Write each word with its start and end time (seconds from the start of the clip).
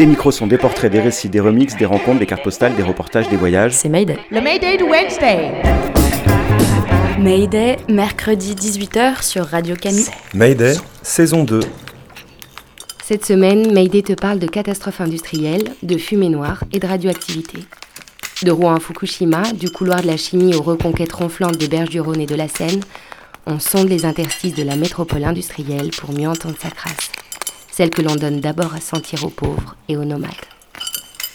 Des 0.00 0.06
micros 0.06 0.30
sont 0.30 0.46
des 0.46 0.56
portraits, 0.56 0.90
des 0.90 1.02
récits, 1.02 1.28
des 1.28 1.40
remixes, 1.40 1.76
des 1.76 1.84
rencontres, 1.84 2.20
des 2.20 2.24
cartes 2.24 2.42
postales, 2.42 2.74
des 2.74 2.82
reportages, 2.82 3.28
des 3.28 3.36
voyages. 3.36 3.72
C'est 3.72 3.90
Mayday. 3.90 4.16
Le 4.30 4.40
Mayday 4.40 4.78
de 4.78 4.84
Wednesday 4.84 5.52
Mayday, 7.18 7.76
mercredi 7.86 8.54
18h 8.54 9.22
sur 9.22 9.44
Radio 9.44 9.76
Canu. 9.76 10.00
Mayday, 10.32 10.72
saison 11.02 11.44
2. 11.44 11.60
Cette 13.04 13.26
semaine, 13.26 13.74
Mayday 13.74 14.00
te 14.00 14.14
parle 14.14 14.38
de 14.38 14.46
catastrophes 14.46 15.02
industrielles, 15.02 15.74
de 15.82 15.98
fumée 15.98 16.30
noire 16.30 16.64
et 16.72 16.78
de 16.78 16.86
radioactivité. 16.86 17.58
De 18.42 18.50
Rouen 18.50 18.76
à 18.76 18.80
Fukushima, 18.80 19.52
du 19.52 19.68
couloir 19.68 20.00
de 20.00 20.06
la 20.06 20.16
chimie 20.16 20.54
aux 20.54 20.62
reconquêtes 20.62 21.12
ronflantes 21.12 21.58
des 21.58 21.68
berges 21.68 21.90
du 21.90 22.00
Rhône 22.00 22.22
et 22.22 22.26
de 22.26 22.36
la 22.36 22.48
Seine, 22.48 22.80
on 23.44 23.58
sonde 23.58 23.90
les 23.90 24.06
interstices 24.06 24.54
de 24.54 24.62
la 24.62 24.76
métropole 24.76 25.24
industrielle 25.24 25.90
pour 25.90 26.14
mieux 26.14 26.26
entendre 26.26 26.56
sa 26.58 26.70
crasse. 26.70 27.10
Celle 27.80 27.88
que 27.88 28.02
l'on 28.02 28.14
donne 28.14 28.40
d'abord 28.40 28.74
à 28.74 28.80
sentir 28.82 29.24
aux 29.24 29.30
pauvres 29.30 29.74
et 29.88 29.96
aux 29.96 30.04
nomades. 30.04 30.30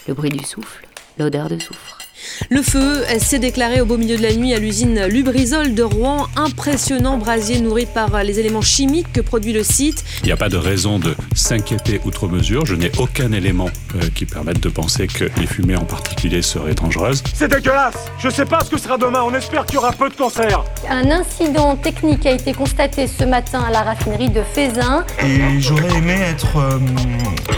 Le 0.07 0.13
bruit 0.13 0.29
du 0.29 0.45
souffle, 0.45 0.85
l'odeur 1.17 1.49
de 1.49 1.57
soufre. 1.57 2.04
Le 2.49 2.61
feu 2.61 3.03
s'est 3.19 3.39
déclaré 3.39 3.81
au 3.81 3.85
beau 3.85 3.97
milieu 3.97 4.17
de 4.17 4.21
la 4.21 4.33
nuit 4.33 4.53
à 4.53 4.59
l'usine 4.59 5.05
Lubrizol 5.05 5.73
de 5.73 5.83
Rouen. 5.83 6.27
Impressionnant 6.35 7.17
brasier 7.17 7.59
nourri 7.59 7.85
par 7.85 8.23
les 8.23 8.39
éléments 8.39 8.61
chimiques 8.61 9.11
que 9.13 9.21
produit 9.21 9.53
le 9.53 9.63
site. 9.63 10.03
Il 10.21 10.27
n'y 10.27 10.31
a 10.31 10.37
pas 10.37 10.49
de 10.49 10.57
raison 10.57 10.99
de 10.99 11.15
s'inquiéter 11.33 12.01
outre 12.05 12.27
mesure. 12.27 12.65
Je 12.65 12.75
n'ai 12.75 12.91
aucun 12.97 13.31
élément 13.31 13.69
euh, 13.95 14.01
qui 14.13 14.25
permette 14.25 14.59
de 14.59 14.69
penser 14.69 15.07
que 15.07 15.25
les 15.39 15.47
fumées 15.47 15.75
en 15.75 15.85
particulier 15.85 16.41
seraient 16.41 16.73
dangereuses. 16.73 17.23
C'est 17.33 17.49
dégueulasse 17.49 17.95
Je 18.19 18.29
sais 18.29 18.45
pas 18.45 18.59
ce 18.63 18.69
que 18.69 18.77
sera 18.77 18.97
demain, 18.97 19.21
on 19.25 19.33
espère 19.33 19.65
qu'il 19.65 19.75
y 19.75 19.77
aura 19.77 19.91
peu 19.91 20.09
de 20.09 20.15
cancer 20.15 20.63
Un 20.89 21.09
incident 21.11 21.75
technique 21.75 22.25
a 22.25 22.31
été 22.31 22.53
constaté 22.53 23.07
ce 23.07 23.23
matin 23.23 23.61
à 23.61 23.71
la 23.71 23.81
raffinerie 23.81 24.29
de 24.29 24.41
Fézin. 24.41 25.05
Et 25.23 25.59
j'aurais 25.59 25.95
aimé 25.97 26.17
être 26.29 26.57
euh, 26.57 26.79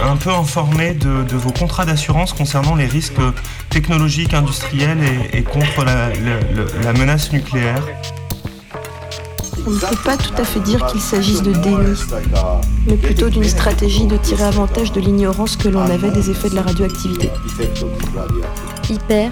un 0.03 0.17
peu 0.17 0.31
informé 0.31 0.93
de, 0.93 1.23
de 1.23 1.35
vos 1.35 1.51
contrats 1.51 1.85
d'assurance 1.85 2.33
concernant 2.33 2.75
les 2.75 2.85
risques 2.85 3.13
technologiques, 3.69 4.33
industriels 4.33 4.56
et, 4.73 5.37
et 5.37 5.43
contre 5.43 5.83
la, 5.85 6.09
la- 6.09 6.83
la 6.83 6.93
menace 6.93 7.31
nucléaire. 7.31 7.81
On 9.65 9.71
ne 9.71 9.79
peut 9.79 9.95
pas 10.05 10.15
tout 10.15 10.33
à 10.37 10.45
fait 10.45 10.61
dire 10.61 10.85
qu'il 10.87 11.01
s'agisse 11.01 11.41
de 11.43 11.51
déni, 11.51 11.75
mais 12.87 12.95
plutôt 12.95 13.29
d'une 13.29 13.43
stratégie 13.43 14.05
de 14.07 14.15
tirer 14.15 14.43
avantage 14.45 14.93
de 14.93 15.01
l'ignorance 15.01 15.57
que 15.57 15.67
l'on 15.67 15.81
avait 15.81 16.11
des 16.11 16.29
effets 16.29 16.49
de 16.49 16.55
la 16.55 16.61
radioactivité. 16.61 17.29
Hyper, 18.89 19.31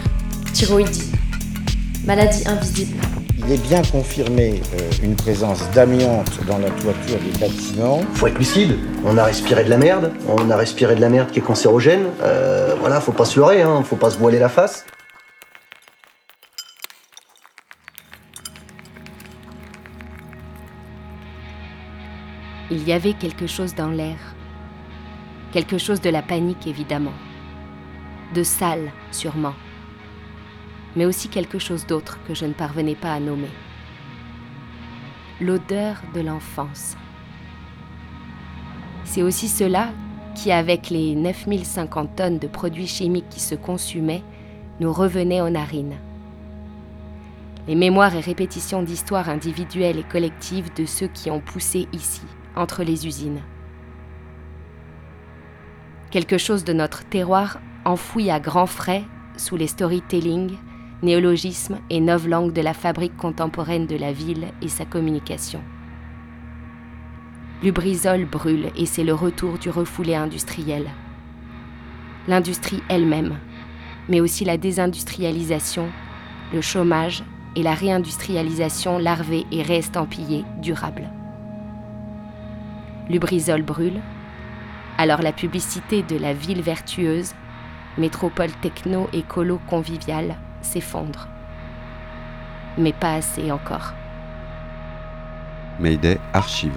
thyroïdie, 0.54 1.12
maladie 2.06 2.44
invisible. 2.48 2.98
Il 3.48 3.54
est 3.54 3.58
bien 3.68 3.82
confirmé 3.84 4.62
euh, 4.74 4.90
une 5.04 5.16
présence 5.16 5.60
d'amiante 5.74 6.32
dans 6.48 6.58
la 6.58 6.70
toiture 6.72 7.18
des 7.20 7.40
bâtiments. 7.40 8.02
Faut 8.16 8.26
être 8.28 8.40
lucide. 8.40 8.76
On 9.06 9.18
a 9.20 9.24
respiré 9.24 9.64
de 9.64 9.70
la 9.70 9.78
merde. 9.78 10.12
On 10.28 10.50
a 10.50 10.56
respiré 10.58 10.96
de 10.96 11.02
la 11.02 11.10
merde 11.10 11.30
qui 11.30 11.40
est 11.40 11.44
cancérogène. 11.44 12.06
Euh, 12.24 12.74
voilà, 12.80 13.00
faut 13.00 13.12
pas 13.12 13.26
se 13.26 13.40
leurrer, 13.40 13.62
hein. 13.62 13.84
Faut 13.88 13.98
pas 13.98 14.10
se 14.10 14.18
voiler 14.18 14.40
la 14.40 14.50
face. 14.50 14.86
Il 22.76 22.86
y 22.86 22.92
avait 22.92 23.14
quelque 23.14 23.48
chose 23.48 23.74
dans 23.74 23.88
l'air. 23.88 24.18
Quelque 25.54 25.78
chose 25.78 26.02
de 26.02 26.10
la 26.10 26.22
panique, 26.22 26.68
évidemment. 26.68 27.14
De 28.34 28.44
sale, 28.44 28.92
sûrement. 29.14 29.54
Mais 30.98 31.06
aussi 31.06 31.30
quelque 31.30 31.58
chose 31.58 31.86
d'autre 31.88 32.20
que 32.28 32.34
je 32.34 32.44
ne 32.44 32.52
parvenais 32.52 32.96
pas 32.96 33.14
à 33.14 33.22
nommer. 33.22 33.52
L'odeur 35.40 36.02
de 36.14 36.20
l'enfance. 36.20 36.98
C'est 39.06 39.24
aussi 39.24 39.48
cela 39.48 39.94
qui, 40.36 40.52
avec 40.52 40.90
les 40.90 41.16
9050 41.16 42.18
tonnes 42.18 42.40
de 42.40 42.48
produits 42.48 42.88
chimiques 42.88 43.30
qui 43.30 43.40
se 43.40 43.56
consumaient, 43.56 44.24
nous 44.82 44.92
revenait 44.92 45.40
aux 45.40 45.50
narines. 45.50 45.96
Les 47.70 47.76
mémoires 47.76 48.16
et 48.16 48.20
répétitions 48.20 48.84
d'histoires 48.84 49.30
individuelles 49.30 50.00
et 50.00 50.04
collectives 50.04 50.74
de 50.76 50.86
ceux 50.86 51.08
qui 51.08 51.32
ont 51.32 51.40
poussé 51.40 51.88
ici, 51.94 52.24
entre 52.56 52.84
les 52.84 53.08
usines. 53.08 53.42
Quelque 56.12 56.38
chose 56.38 56.64
de 56.64 56.74
notre 56.74 57.04
terroir 57.04 57.60
enfoui 57.84 58.30
à 58.30 58.40
grands 58.40 58.68
frais 58.68 59.04
sous 59.38 59.58
les 59.58 59.68
storytelling, 59.68 60.58
néologismes 61.04 61.80
et 61.90 62.00
langues 62.00 62.54
de 62.54 62.62
la 62.62 62.74
fabrique 62.74 63.18
contemporaine 63.18 63.86
de 63.86 63.96
la 63.98 64.12
ville 64.12 64.48
et 64.62 64.70
sa 64.70 64.86
communication. 64.86 65.62
Lubrizol 67.64 68.26
brûle 68.26 68.72
et 68.76 68.86
c'est 68.86 69.04
le 69.04 69.14
retour 69.14 69.58
du 69.58 69.70
refoulé 69.70 70.16
industriel. 70.16 70.90
L'industrie 72.28 72.82
elle-même, 72.90 73.38
mais 74.10 74.20
aussi 74.20 74.46
la 74.46 74.58
désindustrialisation, 74.58 75.90
le 76.54 76.62
chômage 76.62 77.24
et 77.56 77.64
la 77.64 77.74
réindustrialisation 77.74 78.98
larvée 78.98 79.46
et 79.52 79.62
réestampillée 79.62 80.44
durable. 80.62 81.10
Lubrizol 83.10 83.62
brûle, 83.62 84.02
alors 84.98 85.22
la 85.22 85.32
publicité 85.32 86.02
de 86.02 86.18
la 86.18 86.34
ville 86.34 86.62
vertueuse, 86.62 87.34
métropole 87.98 88.52
techno-écolo 88.62 89.60
conviviale, 89.68 90.36
s'effondre. 90.62 91.28
Mais 92.78 92.94
pas 92.94 93.14
assez 93.14 93.52
encore. 93.52 93.94
Mayday 95.80 96.18
Archive. 96.34 96.72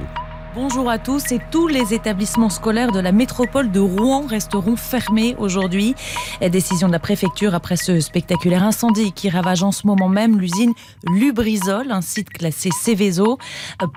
Bonjour 0.55 0.89
à 0.89 0.99
tous 0.99 1.31
et 1.31 1.41
tous 1.51 1.69
les 1.69 1.93
établissements 1.93 2.49
scolaires 2.49 2.91
de 2.91 3.01
la 3.01 3.13
métropole 3.13 3.71
de 3.71 3.81
Rouen 3.81 4.27
resteront 4.27 4.77
fermés 4.77 5.37
aujourd'hui. 5.39 5.95
Décision 6.41 6.89
de 6.89 6.93
la 6.93 6.99
préfecture 6.99 7.55
après 7.55 7.77
ce 7.77 8.01
spectaculaire 8.01 8.65
incendie 8.65 9.13
qui 9.13 9.29
ravage 9.29 9.63
en 9.63 9.73
ce 9.73 9.87
moment 9.87 10.09
même 10.09 10.41
l'usine 10.41 10.73
Lubrizol, 11.05 11.93
un 11.93 12.01
site 12.01 12.31
classé 12.31 12.71
Céveso. 12.71 13.39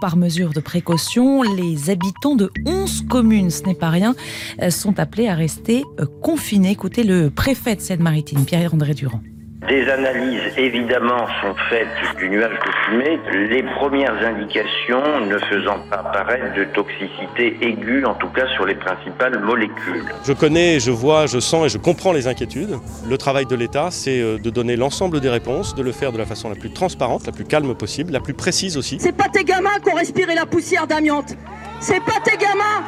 Par 0.01 0.17
mesure 0.17 0.51
de 0.51 0.59
précaution, 0.59 1.41
les 1.41 1.89
habitants 1.89 2.35
de 2.35 2.51
11 2.65 3.05
communes, 3.09 3.49
ce 3.49 3.63
n'est 3.63 3.73
pas 3.73 3.89
rien, 3.89 4.13
sont 4.69 4.99
appelés 4.99 5.29
à 5.29 5.35
rester 5.35 5.83
confinés. 6.21 6.71
Écoutez 6.71 7.03
le 7.03 7.29
préfet 7.29 7.75
de 7.75 7.81
Seine-Maritime, 7.81 8.43
Pierre-André 8.43 8.93
Durand. 8.93 9.21
Des 9.67 9.87
analyses 9.89 10.41
évidemment 10.57 11.27
sont 11.39 11.53
faites 11.69 11.87
du 12.17 12.29
nuage 12.29 12.49
de 12.49 12.71
fumée, 12.83 13.19
les 13.47 13.61
premières 13.61 14.15
indications 14.25 15.21
ne 15.27 15.37
faisant 15.37 15.77
pas 15.87 15.97
apparaître 15.97 16.55
de 16.55 16.63
toxicité 16.73 17.57
aiguë, 17.61 18.03
en 18.05 18.15
tout 18.15 18.29
cas 18.29 18.47
sur 18.55 18.65
les 18.65 18.73
principales 18.73 19.39
molécules. 19.39 20.03
Je 20.25 20.33
connais, 20.33 20.79
je 20.79 20.89
vois, 20.89 21.27
je 21.27 21.39
sens 21.39 21.67
et 21.67 21.69
je 21.69 21.77
comprends 21.77 22.11
les 22.11 22.27
inquiétudes. 22.27 22.79
Le 23.07 23.17
travail 23.19 23.45
de 23.45 23.55
l'État, 23.55 23.89
c'est 23.91 24.19
euh, 24.19 24.39
de 24.39 24.49
donner 24.49 24.75
l'ensemble 24.75 25.19
des 25.19 25.29
réponses, 25.29 25.75
de 25.75 25.83
le 25.83 25.91
faire 25.91 26.11
de 26.11 26.17
la 26.17 26.25
façon 26.25 26.49
la 26.49 26.55
plus 26.55 26.73
transparente, 26.73 27.27
la 27.27 27.31
plus 27.31 27.45
calme 27.45 27.75
possible, 27.75 28.11
la 28.11 28.19
plus 28.19 28.33
précise 28.33 28.77
aussi. 28.77 28.97
C'est 28.99 29.15
pas 29.15 29.29
tes 29.29 29.43
gamins 29.43 29.77
qui 29.83 29.93
ont 29.93 29.95
respiré 29.95 30.33
la 30.33 30.47
poussière 30.47 30.87
d'amiante. 30.87 31.35
C'est 31.79 32.03
pas 32.03 32.19
tes 32.23 32.35
gamins 32.35 32.83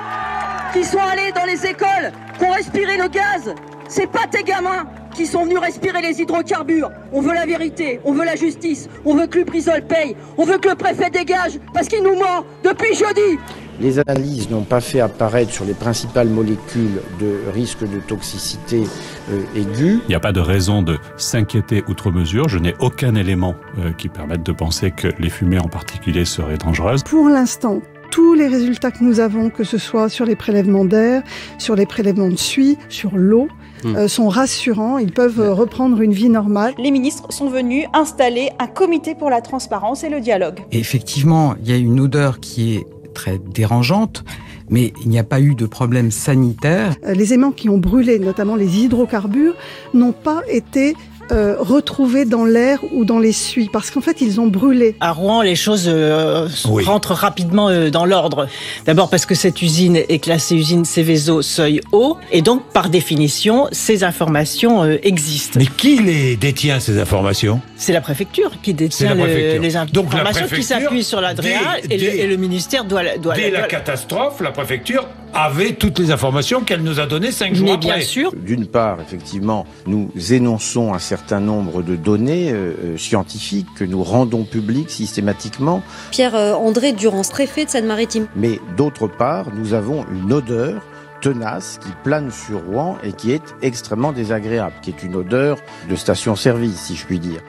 qui 0.73 0.83
sont 0.83 0.97
allés 0.97 1.31
dans 1.33 1.45
les 1.45 1.67
écoles, 1.67 2.11
qui 2.39 2.45
ont 2.45 2.51
respiré 2.51 2.97
le 2.97 3.09
gaz. 3.09 3.53
C'est 3.87 4.11
pas 4.11 4.25
tes 4.31 4.43
gamins 4.43 4.87
qui 5.13 5.25
sont 5.25 5.45
venus 5.45 5.59
respirer 5.59 6.01
les 6.01 6.21
hydrocarbures. 6.21 6.89
On 7.11 7.21
veut 7.21 7.33
la 7.33 7.45
vérité, 7.45 7.99
on 8.03 8.13
veut 8.13 8.25
la 8.25 8.35
justice, 8.35 8.89
on 9.05 9.15
veut 9.15 9.27
que 9.27 9.39
Lubrizol 9.39 9.83
paye, 9.83 10.15
on 10.37 10.45
veut 10.45 10.57
que 10.57 10.69
le 10.69 10.75
préfet 10.75 11.09
dégage 11.09 11.59
parce 11.73 11.87
qu'il 11.87 12.03
nous 12.03 12.15
ment 12.15 12.45
depuis 12.63 12.93
jeudi. 12.95 13.39
Les 13.79 13.97
analyses 13.99 14.49
n'ont 14.49 14.63
pas 14.63 14.81
fait 14.81 14.99
apparaître 14.99 15.51
sur 15.51 15.65
les 15.65 15.73
principales 15.73 16.29
molécules 16.29 17.01
de 17.19 17.51
risque 17.53 17.81
de 17.81 17.99
toxicité 17.99 18.83
euh, 19.31 19.41
aiguë. 19.55 19.99
Il 20.05 20.09
n'y 20.09 20.15
a 20.15 20.19
pas 20.19 20.31
de 20.31 20.39
raison 20.39 20.83
de 20.83 20.99
s'inquiéter 21.17 21.83
outre 21.87 22.11
mesure. 22.11 22.49
Je 22.49 22.59
n'ai 22.59 22.75
aucun 22.79 23.15
élément 23.15 23.55
euh, 23.79 23.91
qui 23.93 24.09
permette 24.09 24.43
de 24.43 24.51
penser 24.51 24.91
que 24.91 25.07
les 25.17 25.29
fumées 25.29 25.59
en 25.59 25.69
particulier 25.69 26.23
seraient 26.23 26.57
dangereuses. 26.57 27.03
Pour 27.03 27.29
l'instant, 27.29 27.81
tous 28.11 28.35
les 28.35 28.47
résultats 28.47 28.91
que 28.91 29.03
nous 29.03 29.19
avons, 29.19 29.49
que 29.49 29.63
ce 29.63 29.79
soit 29.79 30.07
sur 30.07 30.25
les 30.25 30.35
prélèvements 30.35 30.85
d'air, 30.85 31.23
sur 31.57 31.75
les 31.75 31.87
prélèvements 31.87 32.29
de 32.29 32.37
suie, 32.37 32.77
sur 32.89 33.15
l'eau, 33.15 33.47
euh, 33.85 34.07
sont 34.07 34.29
rassurants, 34.29 34.97
ils 34.97 35.11
peuvent 35.11 35.39
euh, 35.39 35.53
reprendre 35.53 36.01
une 36.01 36.13
vie 36.13 36.29
normale. 36.29 36.73
Les 36.77 36.91
ministres 36.91 37.31
sont 37.31 37.49
venus 37.49 37.85
installer 37.93 38.49
un 38.59 38.67
comité 38.67 39.15
pour 39.15 39.29
la 39.29 39.41
transparence 39.41 40.03
et 40.03 40.09
le 40.09 40.19
dialogue. 40.19 40.59
Et 40.71 40.79
effectivement, 40.79 41.55
il 41.61 41.69
y 41.69 41.73
a 41.73 41.77
une 41.77 41.99
odeur 41.99 42.39
qui 42.39 42.75
est 42.75 42.85
très 43.13 43.37
dérangeante, 43.37 44.23
Mais 44.69 44.93
il 45.03 45.09
n'y 45.09 45.19
a 45.19 45.23
pas 45.23 45.39
eu 45.39 45.55
de 45.55 45.65
problème 45.65 46.09
sanitaire. 46.09 46.95
Euh, 47.05 47.13
les 47.13 47.33
aimants 47.33 47.51
qui 47.51 47.69
ont 47.69 47.77
brûlé, 47.77 48.17
notamment 48.17 48.55
les 48.55 48.79
hydrocarbures, 48.79 49.55
n'ont 49.93 50.13
pas 50.13 50.41
été 50.49 50.95
euh, 51.31 51.55
retrouvés 51.59 52.25
dans 52.25 52.45
l'air 52.45 52.79
ou 52.91 53.05
dans 53.05 53.19
les 53.19 53.31
suies, 53.31 53.69
parce 53.71 53.89
qu'en 53.91 54.01
fait, 54.01 54.21
ils 54.21 54.39
ont 54.41 54.47
brûlé. 54.47 54.95
À 54.99 55.11
Rouen, 55.11 55.41
les 55.41 55.55
choses 55.55 55.85
euh, 55.87 56.47
Oui. 56.69 56.83
rentrent 56.83 57.13
rapidement 57.13 57.69
euh, 57.69 57.89
dans 57.89 58.05
l'ordre. 58.05 58.47
D'abord 58.85 59.09
parce 59.09 59.25
que 59.25 59.35
cette 59.35 59.61
usine 59.61 59.95
est 59.97 60.19
classée 60.19 60.55
usine 60.55 60.85
Céveso 60.85 61.41
seuil 61.41 61.81
haut, 61.91 62.17
et 62.31 62.41
donc 62.41 62.63
par 62.73 62.89
définition, 62.89 63.67
ces 63.71 64.03
informations 64.03 64.83
euh, 64.83 64.97
existent. 65.03 65.59
Mais 65.59 65.65
qui 65.67 65.97
les 66.01 66.35
détient 66.35 66.79
ces 66.79 66.99
informations? 66.99 67.61
C'est 67.75 67.93
la 67.93 68.01
préfecture 68.01 68.51
qui 68.61 68.73
détient 68.73 69.15
le- 69.15 69.25
les 69.59 69.71
Donc 69.91 70.13
la 70.13 70.21
informations 70.21 70.47
qui 70.55 70.63
s'appuient 70.63 71.03
sur 71.03 71.21
l'ADREA 71.21 71.79
et, 71.89 71.95
et 71.95 72.27
le 72.27 72.35
ministère 72.37 72.85
doit, 72.85 73.17
doit 73.17 73.35
Dès 73.35 73.49
la 73.51 73.59
doit- 73.59 73.67
catastrophe, 73.67 74.41
la 74.41 74.51
préfecture 74.51 75.05
avait 75.33 75.73
toutes 75.73 75.99
les 75.99 76.11
informations 76.11 76.61
qu'elle 76.61 76.83
nous 76.83 76.99
a 76.99 77.05
données 77.05 77.31
cinq 77.31 77.55
jours 77.55 77.65
Mais 77.65 77.73
après. 77.73 77.95
bien 77.97 78.01
sûr. 78.01 78.31
D'une 78.35 78.67
part, 78.67 78.99
effectivement, 79.01 79.65
nous 79.87 80.11
énonçons 80.31 80.93
un 80.93 80.99
certain 80.99 81.39
nombre 81.39 81.81
de 81.81 81.95
données 81.95 82.51
euh, 82.51 82.73
euh, 82.83 82.97
scientifiques 82.97 83.67
que 83.75 83.83
nous 83.83 84.03
rendons 84.03 84.43
publiques 84.43 84.91
systématiquement, 84.91 85.81
Pierre-André 86.11 86.93
Durance, 86.93 87.29
préfet 87.29 87.65
de 87.65 87.69
Seine-Maritime. 87.69 88.27
mais 88.35 88.59
d'autre 88.77 89.07
part, 89.07 89.53
nous 89.53 89.73
avons 89.73 90.05
une 90.11 90.31
odeur 90.31 90.81
tenace 91.21 91.79
qui 91.81 91.89
plane 92.03 92.31
sur 92.31 92.63
Rouen 92.65 92.97
et 93.03 93.13
qui 93.13 93.31
est 93.31 93.55
extrêmement 93.61 94.11
désagréable, 94.11 94.75
qui 94.81 94.89
est 94.89 95.03
une 95.03 95.15
odeur 95.15 95.57
de 95.89 95.95
station-service, 95.95 96.75
si 96.75 96.95
je 96.95 97.05
puis 97.05 97.19
dire. 97.19 97.41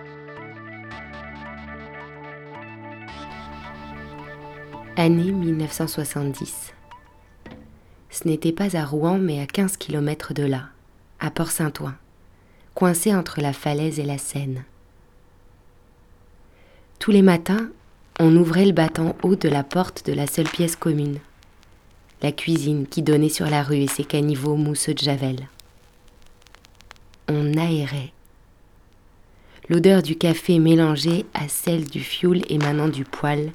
Année 4.96 5.32
1970. 5.32 6.73
Ce 8.14 8.28
n'était 8.28 8.52
pas 8.52 8.76
à 8.76 8.84
Rouen, 8.84 9.18
mais 9.18 9.40
à 9.40 9.46
15 9.46 9.76
km 9.76 10.34
de 10.34 10.44
là, 10.44 10.68
à 11.18 11.32
Port-Saint-Ouen, 11.32 11.94
coincé 12.72 13.12
entre 13.12 13.40
la 13.40 13.52
falaise 13.52 13.98
et 13.98 14.04
la 14.04 14.18
Seine. 14.18 14.62
Tous 17.00 17.10
les 17.10 17.22
matins, 17.22 17.70
on 18.20 18.36
ouvrait 18.36 18.66
le 18.66 18.72
battant 18.72 19.16
haut 19.24 19.34
de 19.34 19.48
la 19.48 19.64
porte 19.64 20.06
de 20.06 20.12
la 20.12 20.28
seule 20.28 20.48
pièce 20.48 20.76
commune, 20.76 21.18
la 22.22 22.30
cuisine 22.30 22.86
qui 22.86 23.02
donnait 23.02 23.28
sur 23.28 23.50
la 23.50 23.64
rue 23.64 23.78
et 23.78 23.88
ses 23.88 24.04
caniveaux 24.04 24.54
mousseux 24.54 24.94
de 24.94 25.02
javel. 25.02 25.48
On 27.28 27.58
aérait. 27.58 28.12
L'odeur 29.68 30.02
du 30.02 30.14
café 30.14 30.60
mélangée 30.60 31.26
à 31.34 31.48
celle 31.48 31.84
du 31.86 31.98
fioul 31.98 32.42
émanant 32.48 32.88
du 32.88 33.04
poêle, 33.04 33.50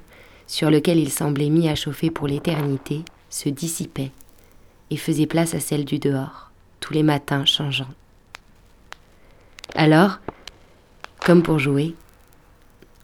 sur 0.46 0.70
lequel 0.70 0.98
il 0.98 1.10
semblait 1.10 1.48
mis 1.48 1.70
à 1.70 1.74
chauffer 1.74 2.10
pour 2.10 2.28
l'éternité, 2.28 3.06
se 3.30 3.48
dissipait 3.48 4.10
et 4.90 4.96
faisait 4.96 5.26
place 5.26 5.54
à 5.54 5.60
celle 5.60 5.84
du 5.84 5.98
dehors, 5.98 6.50
tous 6.80 6.92
les 6.92 7.02
matins 7.02 7.44
changeant. 7.44 7.88
Alors, 9.74 10.18
comme 11.24 11.42
pour 11.42 11.58
jouer, 11.58 11.94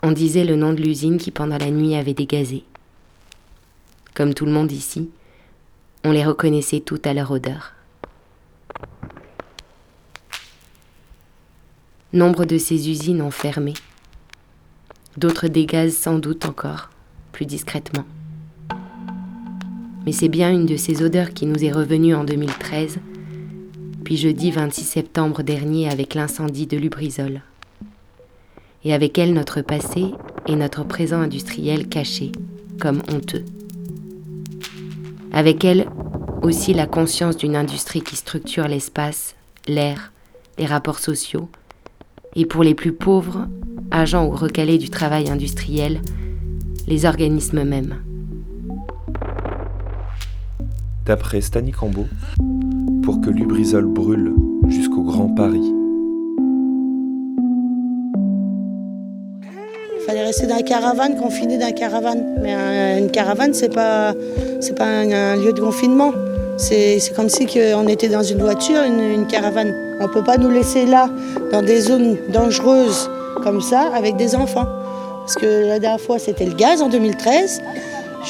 on 0.03 0.13
disait 0.13 0.45
le 0.45 0.57
nom 0.57 0.73
de 0.73 0.83
l'usine 0.83 1.19
qui 1.19 1.31
pendant 1.31 1.59
la 1.59 1.71
nuit 1.71 1.95
avait 1.95 2.15
dégazé. 2.15 2.65
Comme 4.15 4.35
tout 4.35 4.47
le 4.47 4.53
monde 4.53 4.73
ici, 4.73 5.11
on 6.05 6.11
les 6.11 6.25
reconnaissait 6.25 6.81
toutes 6.81 7.07
à 7.07 7.15
leur 7.15 7.31
odeur. 7.31 7.73
Nombre 12.13 12.45
de 12.45 12.57
ces 12.57 12.89
usines 12.89 13.21
ont 13.21 13.31
fermé. 13.31 13.75
D'autres 15.17 15.49
dégazent 15.49 15.97
sans 15.97 16.19
doute 16.19 16.47
encore, 16.47 16.91
plus 17.33 17.47
discrètement. 17.47 18.05
Mais 20.07 20.13
c'est 20.13 20.29
bien 20.29 20.53
une 20.53 20.67
de 20.67 20.77
ces 20.77 21.03
odeurs 21.03 21.31
qui 21.31 21.47
nous 21.47 21.65
est 21.65 21.73
revenue 21.73 22.15
en 22.15 22.23
2013, 22.23 22.99
puis 24.05 24.17
jeudi 24.17 24.53
26 24.53 24.85
septembre 24.85 25.43
dernier 25.43 25.91
avec 25.91 26.15
l'incendie 26.15 26.69
de 26.69 26.77
Lubrizol. 26.77 27.43
Et 28.85 28.95
avec 28.95 29.19
elle 29.19 29.35
notre 29.35 29.63
passé 29.63 30.13
et 30.47 30.55
notre 30.55 30.85
présent 30.85 31.21
industriel 31.21 31.89
caché, 31.89 32.31
comme 32.81 33.03
honteux. 33.13 33.45
Avec 35.33 35.65
elle 35.65 35.89
aussi 36.41 36.73
la 36.73 36.87
conscience 36.87 37.37
d'une 37.37 37.57
industrie 37.57 38.01
qui 38.01 38.15
structure 38.15 38.69
l'espace, 38.69 39.35
l'air, 39.67 40.13
les 40.57 40.67
rapports 40.67 41.01
sociaux, 41.01 41.49
et 42.37 42.47
pour 42.47 42.63
les 42.63 42.77
plus 42.77 42.93
pauvres, 42.93 43.49
agents 43.91 44.27
ou 44.27 44.31
recalés 44.31 44.79
du 44.79 44.89
travail 44.89 45.29
industriel, 45.31 46.01
les 46.87 47.07
organismes 47.07 47.65
mêmes. 47.65 48.06
D'après 51.07 51.41
Stani 51.41 51.71
Cambo, 51.71 52.07
pour 53.05 53.21
que 53.21 53.31
Lubrizol 53.31 53.85
brûle 53.87 54.35
jusqu'au 54.69 55.03
Grand 55.03 55.29
Paris, 55.29 55.73
Il 59.99 60.09
fallait 60.13 60.23
rester 60.25 60.47
dans 60.47 60.55
la 60.57 60.63
caravane, 60.63 61.17
confiné 61.17 61.59
dans 61.59 61.67
la 61.67 61.73
caravane. 61.73 62.25
Mais 62.41 62.53
un- 62.55 62.99
une 62.99 63.11
caravane, 63.11 63.53
c'est 63.55 63.75
pas, 63.75 64.15
c'est 64.61 64.77
pas 64.79 64.85
un, 64.87 65.35
lieu 65.37 65.53
de 65.53 65.61
confinement. 65.61 66.13
C'est 66.59 66.99
comme 67.17 67.29
si 67.29 67.47
on 67.77 67.89
était 67.89 68.09
dans 68.09 68.23
une 68.23 68.39
voiture, 68.39 68.83
une, 68.85 69.01
une 69.01 69.27
caravane. 69.27 69.75
On 70.01 70.07
peut 70.09 70.23
pas 70.23 70.37
nous 70.39 70.49
laisser 70.51 70.87
là, 70.87 71.11
dans 71.51 71.61
des 71.63 71.81
zones 71.81 72.17
dangereuses 72.33 73.11
comme 73.43 73.61
ça, 73.61 73.91
avec 73.97 74.15
des 74.17 74.37
enfants. 74.37 74.67
Parce 75.23 75.35
que 75.35 75.67
la 75.67 75.81
dernière 75.81 76.01
fois, 76.01 76.21
c'était 76.21 76.47
le 76.47 76.55
gaz 76.55 76.83
en 76.83 76.89
2013. 76.89 77.61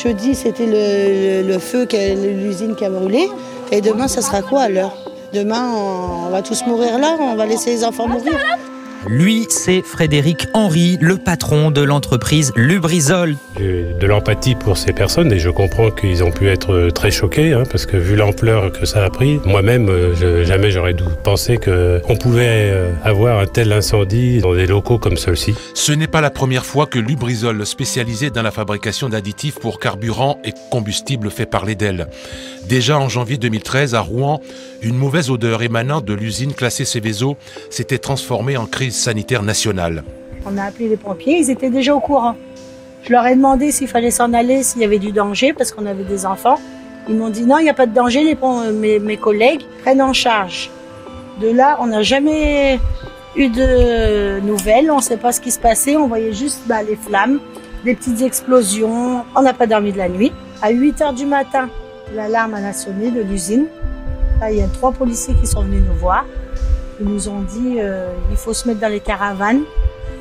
Jeudi, 0.03 0.35
c'était 0.35 0.67
le, 0.67 1.43
le- 1.43 1.49
le 1.53 1.59
feu, 1.59 1.87
l'usine 1.91 2.75
qui 2.77 2.85
a 2.85 2.91
brûlé. 2.91 3.29
Et 3.73 3.81
demain, 3.81 4.09
ça 4.09 4.21
sera 4.23 4.43
quoi 4.43 4.63
alors? 4.63 4.97
Demain, 5.33 5.73
on 5.75 6.29
va 6.31 6.43
tous 6.43 6.65
mourir 6.67 6.99
là, 6.99 7.17
on 7.19 7.35
va 7.35 7.47
laisser 7.47 7.71
les 7.71 7.85
enfants 7.85 8.07
mourir? 8.07 8.39
Lui, 9.09 9.47
c'est 9.51 9.83
Frédéric 9.83 10.49
Henry, 10.53 10.99
le 11.01 11.17
patron 11.17 11.71
de 11.71 11.81
l'entreprise 11.81 12.53
Lubrizol. 12.57 13.37
J'ai 13.57 13.85
de 14.01 14.07
l'empathie 14.07 14.57
pour 14.57 14.77
ces 14.77 14.93
personnes 14.93 15.33
et 15.33 15.39
je 15.39 15.49
comprends 15.49 15.91
qu'ils 15.93 16.25
ont 16.25 16.33
pu 16.33 16.49
être 16.49 16.73
euh, 16.73 16.91
très 16.91 17.13
choqués 17.13 17.53
hein, 17.53 17.63
parce 17.71 17.87
que 17.87 17.97
vu 17.97 18.17
l'ampleur 18.17 18.73
que 18.73 18.85
ça 18.85 19.05
a 19.05 19.11
pris, 19.11 19.39
moi-même, 19.45 19.89
euh, 19.89 20.15
je- 20.17 20.43
jamais 20.45 20.73
j'aurais 20.73 20.93
dû 20.93 21.05
penser 21.23 21.57
qu'on 21.57 22.17
pouvait 22.17 22.71
euh, 22.73 22.91
avoir 23.05 23.39
un 23.39 23.47
tel 23.47 23.73
incendie 23.73 24.41
dans 24.41 24.55
des 24.55 24.67
locaux 24.67 24.99
comme 24.99 25.17
ceux-ci. 25.17 25.55
Ce 25.75 25.93
n'est 25.93 26.09
pas 26.09 26.21
la 26.21 26.31
première 26.31 26.67
fois 26.67 26.87
que 26.87 26.99
Lubrizol, 26.99 27.65
spécialisé 27.65 28.31
dans 28.31 28.43
la 28.43 28.51
fabrication 28.51 29.09
d'additifs 29.09 29.61
pour 29.61 29.79
carburant 29.79 30.39
et 30.45 30.53
combustible, 30.71 31.31
fait 31.31 31.47
parler 31.47 31.77
d'elle. 31.77 32.09
Déjà 32.69 32.99
en 32.99 33.09
janvier 33.09 33.37
2013, 33.37 33.95
à 33.95 34.01
Rouen, 34.01 34.41
une 34.83 34.97
mauvaise 34.97 35.31
odeur 35.31 35.63
émanant 35.63 36.01
de 36.01 36.13
l'usine 36.13 36.53
classée 36.53 36.85
Céveso 36.85 37.37
s'était 37.71 37.99
transformée 37.99 38.57
en 38.57 38.67
crise 38.67 38.96
sanitaire 38.97 39.43
nationale. 39.43 40.03
On 40.45 40.57
a 40.59 40.65
appelé 40.65 40.89
les 40.89 40.97
pompiers, 40.97 41.39
ils 41.39 41.51
étaient 41.51 41.71
déjà 41.71 41.95
au 41.95 42.01
courant. 42.01 42.37
Je 43.03 43.13
leur 43.13 43.27
ai 43.27 43.37
demandé 43.37 43.71
s'il 43.71 43.89
fallait 43.89 44.11
s'en 44.11 44.33
aller, 44.33 44.63
s'il 44.63 44.83
y 44.83 44.85
avait 44.85 44.99
du 44.99 45.13
danger, 45.13 45.53
parce 45.53 45.71
qu'on 45.73 45.87
avait 45.87 46.05
des 46.05 46.27
enfants. 46.27 46.59
Ils 47.09 47.15
m'ont 47.15 47.31
dit 47.31 47.45
non, 47.45 47.59
il 47.59 47.65
n'y 47.65 47.71
a 47.71 47.75
pas 47.75 47.87
de 47.87 47.95
danger, 47.95 48.37
mes 48.73 49.17
collègues 49.17 49.63
prennent 49.83 50.03
en 50.03 50.13
charge. 50.13 50.71
De 51.41 51.49
là, 51.51 51.77
on 51.81 51.87
n'a 51.87 52.03
jamais 52.03 52.81
eu 53.37 53.49
de 53.49 54.41
nouvelles, 54.41 54.91
on 54.91 54.97
ne 54.97 55.03
sait 55.03 55.19
pas 55.19 55.31
ce 55.31 55.41
qui 55.41 55.51
se 55.51 55.59
passait, 55.59 55.97
on 55.97 56.09
voyait 56.09 56.33
juste 56.33 56.63
bah, 56.67 56.83
les 56.83 56.97
flammes, 56.97 57.39
des 57.85 57.95
petites 57.95 58.23
explosions. 58.23 59.25
On 59.37 59.43
n'a 59.43 59.53
pas 59.53 59.67
dormi 59.67 59.93
de 59.93 59.99
la 59.99 60.09
nuit. 60.09 60.33
À 60.63 60.71
8 60.71 61.03
heures 61.03 61.13
du 61.13 61.27
matin, 61.27 61.69
l'alarme 62.15 62.55
a 62.55 62.73
sonné 62.73 63.11
de 63.11 63.21
l'usine. 63.21 63.67
Là, 64.41 64.51
il 64.51 64.59
y 64.59 64.63
a 64.63 64.67
trois 64.69 64.93
policiers 64.93 65.35
qui 65.35 65.47
sont 65.47 65.63
venus 65.63 65.83
nous 65.87 65.99
voir. 65.99 66.25
Ils 67.01 67.07
nous 67.07 67.29
ont 67.29 67.43
dit 67.43 67.77
euh, 67.79 68.09
il 68.31 68.37
faut 68.37 68.55
se 68.55 68.67
mettre 68.67 68.81
dans 68.81 68.89
les 68.89 69.01
caravanes 69.01 69.63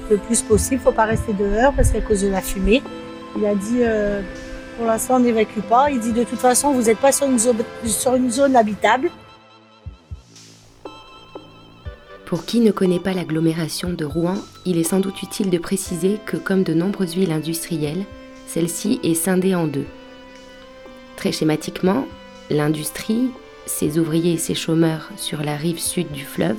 le 0.09 0.17
plus 0.17 0.41
possible, 0.41 0.81
faut 0.81 0.91
pas 0.91 1.05
rester 1.05 1.33
dehors 1.33 1.73
parce 1.73 1.89
qu'à 1.91 2.01
cause 2.01 2.21
de 2.21 2.27
la 2.27 2.41
fumée. 2.41 2.83
Il 3.37 3.45
a 3.45 3.55
dit 3.55 3.79
euh, 3.81 4.21
pour 4.77 4.85
l'instant 4.85 5.15
on 5.15 5.19
n'évacue 5.19 5.61
pas. 5.61 5.89
Il 5.89 5.99
dit 5.99 6.13
de 6.13 6.23
toute 6.23 6.39
façon 6.39 6.73
vous 6.73 6.83
n'êtes 6.83 6.99
pas 6.99 7.11
sur 7.11 7.27
une 8.15 8.29
zone 8.29 8.55
habitable. 8.55 9.09
Pour 12.25 12.43
qui 12.43 12.59
ne 12.59 12.71
connaît 12.71 12.99
pas 12.99 13.13
l'agglomération 13.13 13.89
de 13.89 14.03
Rouen, 14.03 14.35
il 14.65 14.77
est 14.77 14.83
sans 14.83 14.99
doute 14.99 15.21
utile 15.21 15.51
de 15.51 15.59
préciser 15.59 16.19
que, 16.25 16.37
comme 16.37 16.63
de 16.63 16.73
nombreuses 16.73 17.13
villes 17.13 17.31
industrielles, 17.31 18.03
celle-ci 18.47 18.99
est 19.03 19.13
scindée 19.13 19.53
en 19.53 19.67
deux. 19.67 19.85
Très 21.17 21.31
schématiquement, 21.31 22.07
l'industrie, 22.49 23.29
ses 23.65 23.97
ouvriers 23.99 24.33
et 24.33 24.37
ses 24.37 24.55
chômeurs 24.55 25.09
sur 25.17 25.41
la 25.41 25.55
rive 25.55 25.79
sud 25.79 26.11
du 26.11 26.23
fleuve, 26.23 26.57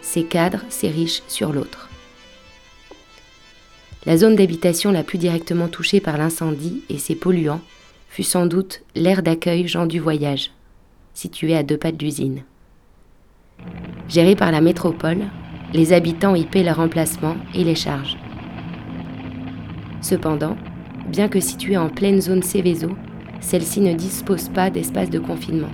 ses 0.00 0.24
cadres, 0.24 0.64
ses 0.68 0.88
riches 0.88 1.22
sur 1.28 1.52
l'autre. 1.52 1.88
La 4.04 4.16
zone 4.16 4.36
d'habitation 4.36 4.92
la 4.92 5.02
plus 5.02 5.18
directement 5.18 5.68
touchée 5.68 6.00
par 6.00 6.16
l'incendie 6.16 6.82
et 6.88 6.98
ses 6.98 7.16
polluants 7.16 7.60
fut 8.08 8.22
sans 8.22 8.46
doute 8.46 8.82
l'aire 8.94 9.22
d'accueil 9.22 9.66
Jean 9.66 9.86
du 9.86 9.98
Voyage, 9.98 10.52
située 11.12 11.56
à 11.56 11.62
deux 11.62 11.76
pas 11.76 11.90
de 11.90 11.98
l'usine. 11.98 12.44
Gérée 14.08 14.36
par 14.36 14.52
la 14.52 14.60
métropole, 14.60 15.24
les 15.72 15.92
habitants 15.92 16.36
y 16.36 16.44
paient 16.44 16.62
leur 16.62 16.78
emplacement 16.78 17.36
et 17.54 17.64
les 17.64 17.74
charges. 17.74 18.16
Cependant, 20.00 20.56
bien 21.08 21.28
que 21.28 21.40
située 21.40 21.76
en 21.76 21.88
pleine 21.88 22.20
zone 22.20 22.42
Céveso, 22.42 22.90
celle-ci 23.40 23.80
ne 23.80 23.92
dispose 23.92 24.48
pas 24.50 24.70
d'espace 24.70 25.10
de 25.10 25.18
confinement. 25.18 25.72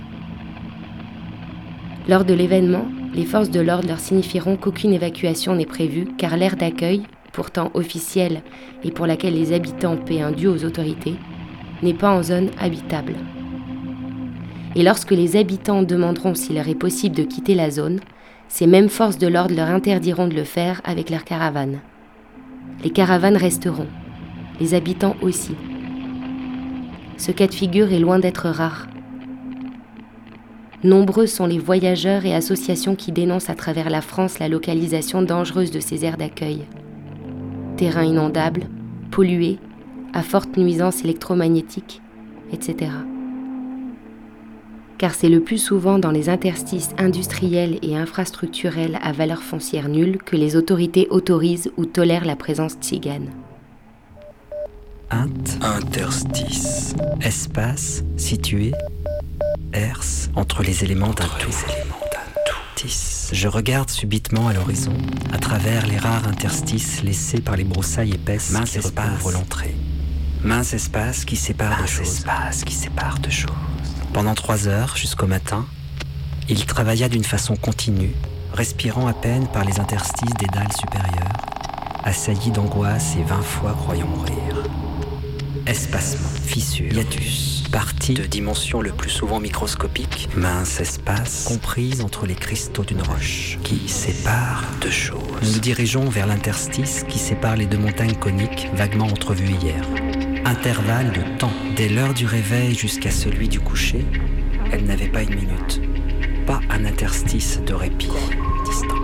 Lors 2.07 2.25
de 2.25 2.33
l'événement, 2.33 2.85
les 3.13 3.25
forces 3.25 3.49
de 3.49 3.61
l'ordre 3.61 3.87
leur 3.87 3.99
signifieront 3.99 4.57
qu'aucune 4.57 4.91
évacuation 4.91 5.55
n'est 5.55 5.65
prévue 5.65 6.05
car 6.17 6.35
l'aire 6.35 6.57
d'accueil, 6.57 7.03
pourtant 7.31 7.71
officielle 7.73 8.41
et 8.83 8.91
pour 8.91 9.07
laquelle 9.07 9.35
les 9.35 9.53
habitants 9.53 9.95
paient 9.95 10.21
un 10.21 10.31
dû 10.31 10.47
aux 10.47 10.65
autorités, 10.65 11.15
n'est 11.81 11.93
pas 11.93 12.11
en 12.11 12.21
zone 12.21 12.49
habitable. 12.59 13.15
Et 14.75 14.83
lorsque 14.83 15.11
les 15.11 15.37
habitants 15.37 15.83
demanderont 15.83 16.35
s'il 16.35 16.55
leur 16.55 16.67
est 16.67 16.75
possible 16.75 17.15
de 17.15 17.23
quitter 17.23 17.55
la 17.55 17.71
zone, 17.71 18.01
ces 18.49 18.67
mêmes 18.67 18.89
forces 18.89 19.17
de 19.17 19.27
l'ordre 19.27 19.55
leur 19.55 19.69
interdiront 19.69 20.27
de 20.27 20.35
le 20.35 20.43
faire 20.43 20.81
avec 20.83 21.09
leurs 21.09 21.23
caravanes. 21.23 21.79
Les 22.83 22.89
caravanes 22.89 23.37
resteront, 23.37 23.87
les 24.59 24.73
habitants 24.73 25.15
aussi. 25.21 25.55
Ce 27.17 27.31
cas 27.31 27.47
de 27.47 27.53
figure 27.53 27.93
est 27.93 27.99
loin 27.99 28.19
d'être 28.19 28.49
rare. 28.49 28.87
Nombreux 30.83 31.27
sont 31.27 31.45
les 31.45 31.59
voyageurs 31.59 32.25
et 32.25 32.35
associations 32.35 32.95
qui 32.95 33.13
dénoncent 33.13 33.49
à 33.49 33.55
travers 33.55 33.89
la 33.89 34.01
France 34.01 34.39
la 34.39 34.49
localisation 34.49 35.21
dangereuse 35.21 35.71
de 35.71 35.79
ces 35.79 36.03
aires 36.03 36.17
d'accueil. 36.17 36.65
Terrains 37.77 38.03
inondables, 38.03 38.67
pollués, 39.09 39.59
à 40.11 40.23
forte 40.23 40.57
nuisance 40.57 41.01
électromagnétique, 41.03 42.01
etc. 42.51 42.91
Car 44.97 45.13
c'est 45.13 45.29
le 45.29 45.39
plus 45.39 45.57
souvent 45.57 45.99
dans 45.99 46.11
les 46.11 46.27
interstices 46.29 46.89
industriels 46.97 47.79
et 47.81 47.95
infrastructurels 47.95 48.99
à 49.01 49.13
valeur 49.13 49.41
foncière 49.41 49.87
nulle 49.87 50.17
que 50.17 50.35
les 50.35 50.57
autorités 50.57 51.07
autorisent 51.09 51.71
ou 51.77 51.85
tolèrent 51.85 52.25
la 52.25 52.35
présence 52.35 52.73
tzigane. 52.73 53.31
Int, 55.11 55.61
interstice, 55.61 56.95
espace 57.21 58.03
situé, 58.17 58.73
herse 59.73 60.29
entre 60.35 60.63
les 60.63 60.83
éléments 60.83 61.13
d'un 61.13 61.27
tout. 61.39 61.51
Je 63.31 63.47
regarde 63.47 63.89
subitement 63.89 64.47
à 64.47 64.53
l'horizon, 64.53 64.97
à 65.31 65.37
travers 65.37 65.87
les 65.87 65.97
rares 65.97 66.27
interstices 66.27 67.01
laissés 67.01 67.39
par 67.39 67.55
les 67.55 67.63
broussailles 67.63 68.13
épaisses 68.13 68.51
Mince 68.51 68.71
qui 68.71 68.79
recouvrent 68.79 69.31
l'entrée. 69.31 69.75
Mince 70.43 70.73
espace 70.73 71.23
qui 71.23 71.35
sépare 71.35 71.81
de 71.81 71.87
choses. 71.87 72.07
espace 72.07 72.63
qui 72.63 72.73
sépare 72.73 73.19
de 73.19 73.29
choses. 73.29 73.51
Pendant 74.11 74.35
trois 74.35 74.67
heures, 74.67 74.97
jusqu'au 74.97 75.27
matin, 75.27 75.65
il 76.49 76.65
travailla 76.65 77.07
d'une 77.07 77.23
façon 77.23 77.55
continue, 77.55 78.13
respirant 78.53 79.07
à 79.07 79.13
peine 79.13 79.47
par 79.47 79.63
les 79.63 79.79
interstices 79.79 80.33
des 80.33 80.47
dalles 80.47 80.73
supérieures, 80.77 81.37
assailli 82.03 82.51
d'angoisse 82.51 83.15
et 83.17 83.23
vingt 83.23 83.41
fois 83.41 83.73
croyant 83.73 84.07
mourir. 84.07 84.63
Espacement, 85.65 86.27
fissure, 86.45 86.91
hiatus, 86.91 87.63
partie 87.71 88.15
de 88.15 88.23
dimension 88.23 88.81
le 88.81 88.91
plus 88.91 89.09
souvent 89.09 89.39
microscopique, 89.39 90.27
mince 90.35 90.81
espace 90.81 91.45
comprise 91.45 92.01
entre 92.01 92.25
les 92.25 92.35
cristaux 92.35 92.83
d'une 92.83 93.01
roche, 93.01 93.57
qui 93.63 93.87
sépare 93.87 94.65
deux 94.81 94.91
choses. 94.91 95.21
Nous 95.41 95.53
nous 95.53 95.59
dirigeons 95.59 96.09
vers 96.09 96.27
l'interstice 96.27 97.05
qui 97.07 97.17
sépare 97.17 97.55
les 97.55 97.65
deux 97.65 97.77
montagnes 97.77 98.15
coniques 98.15 98.67
vaguement 98.73 99.05
entrevues 99.05 99.55
hier. 99.61 99.87
Intervalle 100.43 101.13
de 101.13 101.37
temps, 101.37 101.53
dès 101.77 101.87
l'heure 101.87 102.13
du 102.13 102.25
réveil 102.25 102.75
jusqu'à 102.75 103.11
celui 103.11 103.47
du 103.47 103.61
coucher, 103.61 104.05
elle 104.73 104.83
n'avait 104.83 105.07
pas 105.07 105.23
une 105.23 105.35
minute. 105.35 105.81
Pas 106.45 106.59
un 106.69 106.83
interstice 106.83 107.61
de 107.65 107.73
répit. 107.73 108.11
Distant, 108.65 109.02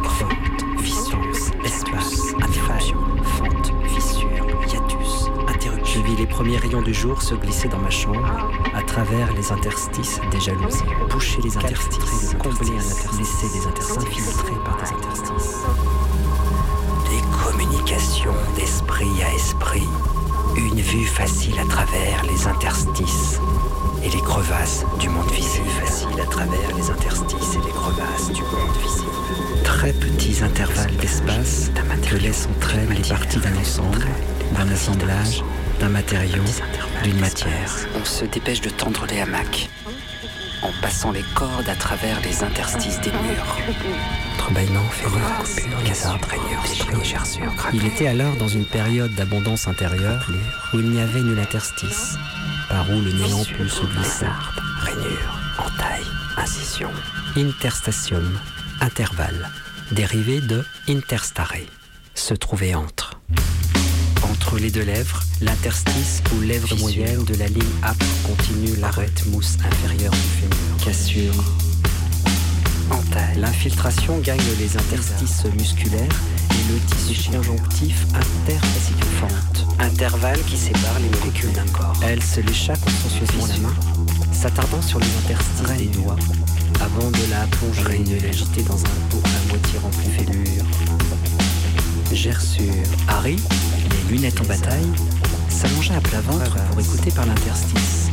les 6.16 6.25
premiers 6.25 6.58
rayons 6.58 6.82
du 6.82 6.94
jour 6.94 7.22
se 7.22 7.36
glisser 7.36 7.68
dans 7.68 7.80
ma 7.80 7.89
chambre, 7.89 8.50
à 8.74 8.82
travers 8.84 9.32
les 9.34 9.51
interstices 9.51 10.20
des 10.32 10.39
jalousies. 10.39 10.84
Boucher 11.10 11.42
les 11.42 11.58
interstices, 11.58 12.36
combler 12.39 12.72
un 12.72 12.92
interstice, 12.92 13.20
laisser 13.20 13.60
des 13.60 13.68
interstices, 13.68 14.10
filtrés 14.10 14.63
par 14.63 14.78
des 14.78 14.89
interstices. 14.89 15.58
Des 17.10 17.22
communications 17.44 18.36
d'esprit 18.56 19.24
à 19.24 19.34
esprit. 19.36 19.88
Une 20.56 20.82
vue 20.82 21.06
facile 21.06 21.60
à 21.60 21.66
travers 21.66 22.24
les 22.24 22.48
interstices 22.48 23.39
et 24.04 24.10
les 24.10 24.22
crevasses 24.22 24.86
du 25.00 25.10
monde 25.10 25.30
visible. 25.32 25.70
facile 25.82 26.20
à 26.22 26.25
travers 26.25 26.75
les 26.75 26.89
interstices 26.89 27.56
et 27.56 27.66
les 27.66 27.72
crevasses 27.72 28.32
du 28.32 28.42
monde 28.42 28.75
visible. 28.82 29.63
Très 29.63 29.94
petits 29.94 30.44
intervalles 30.44 30.96
d'espace 30.98 31.72
que 32.10 32.16
laissent 32.16 32.48
entre 32.56 32.75
elles 32.75 32.98
les 32.98 33.08
parties 33.08 33.39
d'un 33.39 33.56
ensemble, 33.56 34.06
d'un 34.54 34.68
assemblage, 34.72 35.44
d'un 35.79 35.89
matériau, 35.89 36.43
d'une 37.03 37.19
matière. 37.19 37.71
On 38.00 38.05
se 38.05 38.25
dépêche 38.25 38.62
de 38.62 38.69
tendre 38.69 39.05
les 39.09 39.21
hamacs 39.21 39.69
en 40.62 40.71
passant 40.81 41.12
les 41.12 41.24
cordes 41.36 41.69
à 41.69 41.75
travers 41.75 42.19
les 42.21 42.43
interstices 42.43 43.00
des 43.01 43.12
murs. 43.12 43.57
Il 47.74 47.86
était 47.86 48.07
alors 48.07 48.36
dans 48.36 48.48
une 48.48 48.65
période 48.65 49.13
d'abondance 49.15 49.67
intérieure 49.67 50.29
où 50.74 50.79
il 50.79 50.89
n'y 50.89 51.01
avait 51.01 51.21
nul 51.21 51.39
interstice, 51.39 52.17
par 52.67 52.89
où 52.89 53.00
le 53.00 53.12
néant 53.12 53.43
put 53.43 53.69
se 53.69 53.86
glisser. 53.86 54.25
Rainure, 54.81 55.39
entaille, 55.57 56.05
incision. 56.38 56.89
Interstatium, 57.38 58.39
intervalle, 58.81 59.50
dérivé 59.91 60.41
de 60.41 60.65
interstare, 60.88 61.53
se 62.15 62.33
trouvait 62.33 62.75
entre. 62.75 63.12
Entre 64.24 64.57
les 64.57 64.71
deux 64.71 64.83
lèvres, 64.83 65.21
l'interstice 65.41 66.22
ou 66.36 66.41
lèvre 66.41 66.75
moyenne 66.79 67.24
de 67.24 67.36
la 67.36 67.48
ligne 67.48 67.63
âpre 67.84 68.05
continue 68.24 68.75
l'arête 68.77 69.25
mousse 69.27 69.58
inférieure 69.63 70.12
du 70.12 70.17
fémur. 70.17 70.58
Cassure. 70.84 71.43
Entaille. 72.91 73.39
L'infiltration 73.39 74.17
gagne 74.19 74.41
les 74.60 74.75
interstices 74.75 75.46
musculaires 75.58 76.15
et 76.51 76.74
le 76.74 76.79
tissu 76.79 77.29
conjonctif 77.31 78.05
interfente. 78.13 79.65
Intervalle 79.79 80.39
qui 80.43 80.58
sépare 80.58 81.00
les 81.00 81.17
molécules 81.19 81.53
d'un 81.53 81.67
corps. 81.72 81.96
Elle 82.03 82.24
se 82.24 82.41
lécha 82.41 82.74
consciencieusement 82.75 83.48
la 83.48 83.58
main, 83.58 83.75
s'attardant 84.34 84.81
sur 84.81 85.00
les 85.00 85.08
interstices 85.24 85.77
des 85.77 85.86
doigts, 86.00 86.17
avant 86.81 87.12
de 87.12 87.31
la 87.31 87.46
plonger 87.48 88.01
et 88.01 88.03
de 88.03 88.25
l'agiter 88.25 88.63
dans 88.63 88.79
un 88.79 89.00
pot 89.10 89.22
à 89.24 89.50
moitié 89.50 89.79
rempli 89.79 90.08
de 90.08 90.31
fêlure. 90.31 90.65
Gerçure. 92.12 92.74
Harry, 93.08 93.38
les 93.91 94.15
lunettes 94.15 94.39
en 94.41 94.46
bataille, 94.46 94.89
s'allongea 95.50 95.96
à 95.98 96.01
plat 96.01 96.22
ventre 96.22 96.55
pour 96.69 96.79
écouter 96.79 97.12
par 97.12 97.25
l'interstice, 97.25 98.10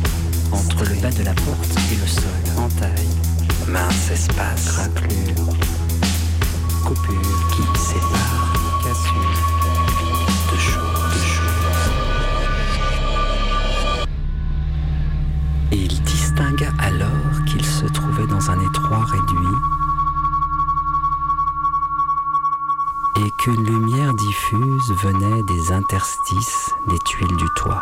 entre 0.51 0.83
le 0.85 0.95
bas 1.01 1.11
de 1.11 1.23
la 1.23 1.33
porte 1.33 1.75
et 1.91 1.95
le 1.95 2.07
sol. 2.07 2.23
Entaille. 2.57 3.07
Mince 3.67 4.11
espace. 4.11 4.69
Raclure. 4.77 5.53
Coupure 6.85 7.47
qui 7.51 7.63
sépare. 7.79 8.81
Cassure. 8.83 9.41
Deux 10.51 10.57
choses. 10.57 11.13
Deux 11.13 11.27
choses. 11.27 11.47
Et 15.73 15.77
il 15.77 16.01
distingua 16.03 16.69
alors 16.79 17.45
qu'il 17.45 17.65
se 17.65 17.85
trouvait 17.85 18.27
dans 18.27 18.49
un 18.49 18.59
étroit 18.69 19.03
réduit 19.05 19.57
qu'une 23.47 23.63
lumière 23.63 24.13
diffuse 24.13 24.91
venait 25.03 25.41
des 25.43 25.71
interstices 25.71 26.69
des 26.89 26.97
tuiles 27.05 27.37
du 27.37 27.45
toit. 27.55 27.81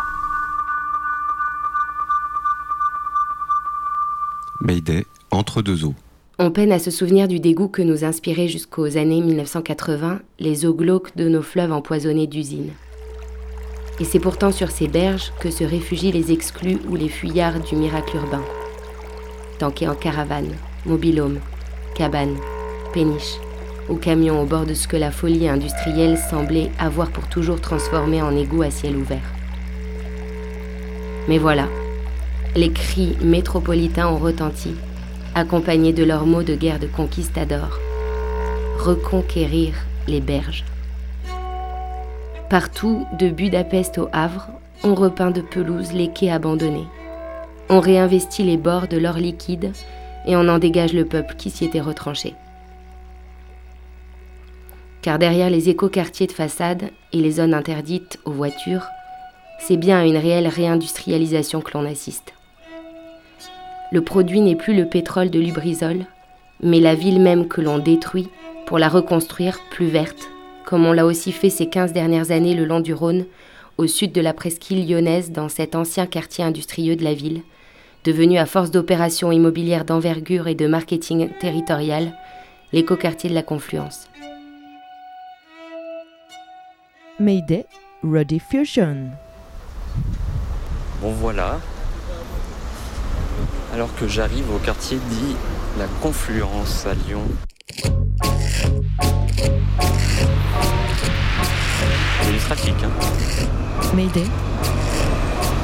Mayday, 4.61 5.07
entre 5.31 5.63
deux 5.63 5.83
eaux. 5.85 5.95
On 6.37 6.51
peine 6.51 6.71
à 6.71 6.77
se 6.77 6.91
souvenir 6.91 7.27
du 7.27 7.39
dégoût 7.39 7.67
que 7.67 7.81
nous 7.81 8.03
inspiraient 8.03 8.47
jusqu'aux 8.47 8.95
années 8.95 9.21
1980 9.21 10.19
les 10.37 10.67
eaux 10.67 10.75
glauques 10.75 11.15
de 11.15 11.27
nos 11.27 11.41
fleuves 11.41 11.71
empoisonnés 11.71 12.27
d'usines. 12.27 12.73
Et 13.99 14.03
c'est 14.03 14.19
pourtant 14.19 14.51
sur 14.51 14.69
ces 14.69 14.87
berges 14.87 15.33
que 15.39 15.49
se 15.49 15.63
réfugient 15.63 16.11
les 16.11 16.31
exclus 16.31 16.77
ou 16.89 16.95
les 16.95 17.09
fuyards 17.09 17.61
du 17.61 17.75
miracle 17.75 18.17
urbain. 18.17 18.43
Tankés 19.57 19.87
en 19.87 19.95
caravane, 19.95 20.53
mobilhome, 20.85 21.39
cabane, 21.95 22.35
péniche, 22.93 23.39
ou 23.89 23.95
camions 23.95 24.41
au 24.41 24.45
bord 24.45 24.65
de 24.65 24.73
ce 24.73 24.87
que 24.87 24.97
la 24.97 25.11
folie 25.11 25.47
industrielle 25.47 26.17
semblait 26.17 26.71
avoir 26.79 27.09
pour 27.11 27.27
toujours 27.27 27.61
transformé 27.61 28.21
en 28.21 28.35
égout 28.35 28.63
à 28.63 28.71
ciel 28.71 28.95
ouvert. 28.95 29.33
Mais 31.27 31.37
voilà, 31.37 31.67
les 32.55 32.71
cris 32.71 33.15
métropolitains 33.21 34.07
ont 34.07 34.17
retenti, 34.17 34.75
accompagnés 35.33 35.93
de 35.93 36.03
leurs 36.03 36.25
mots 36.25 36.43
de 36.43 36.55
guerre 36.55 36.79
de 36.79 36.87
conquistadors. 36.87 37.79
Reconquérir 38.79 39.73
les 40.07 40.21
berges. 40.21 40.63
Partout, 42.49 43.07
de 43.19 43.29
Budapest 43.29 43.97
au 43.97 44.07
Havre, 44.13 44.47
on 44.83 44.93
repeint 44.93 45.31
de 45.31 45.41
pelouse 45.41 45.93
les 45.93 46.09
quais 46.09 46.29
abandonnés. 46.29 46.87
On 47.69 47.79
réinvestit 47.79 48.43
les 48.43 48.57
bords 48.57 48.87
de 48.87 48.97
l'or 48.97 49.17
liquide 49.17 49.71
et 50.27 50.35
on 50.35 50.47
en 50.47 50.59
dégage 50.59 50.93
le 50.93 51.05
peuple 51.05 51.35
qui 51.35 51.49
s'y 51.49 51.65
était 51.65 51.81
retranché. 51.81 52.35
Car 55.05 55.19
derrière 55.19 55.51
les 55.51 55.69
écoquartiers 55.69 56.25
de 56.25 56.31
façade 56.31 56.89
et 57.13 57.21
les 57.21 57.33
zones 57.33 57.53
interdites 57.53 58.17
aux 58.25 58.31
voitures, 58.31 58.87
c'est 59.59 59.77
bien 59.77 59.99
à 59.99 60.05
une 60.05 60.17
réelle 60.17 60.47
réindustrialisation 60.47 61.61
que 61.61 61.77
l'on 61.77 61.85
assiste. 61.85 62.33
le 63.91 64.01
produit 64.01 64.41
n'est 64.41 64.55
plus 64.55 64.75
le 64.75 64.89
pétrole 64.89 65.29
de 65.29 65.39
Lubrizol, 65.39 66.07
mais 66.63 66.79
la 66.79 66.95
ville 66.95 67.19
même 67.19 67.47
que 67.47 67.61
l'on 67.61 67.77
détruit 67.77 68.29
pour 68.65 68.79
la 68.79 68.89
reconstruire 68.89 69.59
plus 69.69 69.85
verte, 69.85 70.27
comme 70.65 70.87
on 70.87 70.91
l'a 70.91 71.05
aussi 71.05 71.31
fait 71.31 71.51
ces 71.51 71.67
15 71.67 71.93
dernières 71.93 72.31
années 72.31 72.55
le 72.55 72.65
long 72.65 72.79
du 72.79 72.95
Rhône, 72.95 73.25
au 73.77 73.85
sud 73.85 74.11
de 74.11 74.21
la 74.21 74.33
presqu'île 74.33 74.89
lyonnaise, 74.89 75.31
dans 75.31 75.49
cet 75.49 75.75
ancien 75.75 76.07
quartier 76.07 76.43
industrieux 76.43 76.95
de 76.95 77.03
la 77.03 77.13
ville, 77.13 77.43
devenu 78.05 78.39
à 78.39 78.47
force 78.47 78.71
d'opérations 78.71 79.31
immobilières 79.31 79.85
d'envergure 79.85 80.47
et 80.47 80.55
de 80.55 80.65
marketing 80.65 81.29
territorial, 81.39 82.11
l'écoquartier 82.73 83.29
de 83.29 83.35
la 83.35 83.43
Confluence. 83.43 84.07
Mayday 87.17 87.65
Ready 88.03 88.39
Fusion. 88.39 89.11
Bon 91.01 91.13
voilà. 91.13 91.61
Alors 93.73 93.95
que 93.95 94.05
j'arrive 94.05 94.53
au 94.53 94.57
quartier 94.57 94.97
dit 95.09 95.37
la 95.79 95.85
Confluence 96.01 96.85
à 96.85 96.93
Lyon. 96.93 97.21
Il 102.21 102.25
y 102.25 102.27
a 102.27 102.31
du 102.33 102.39
trafic. 102.39 102.75
Hein. 102.83 102.91
Mayday. 103.93 104.25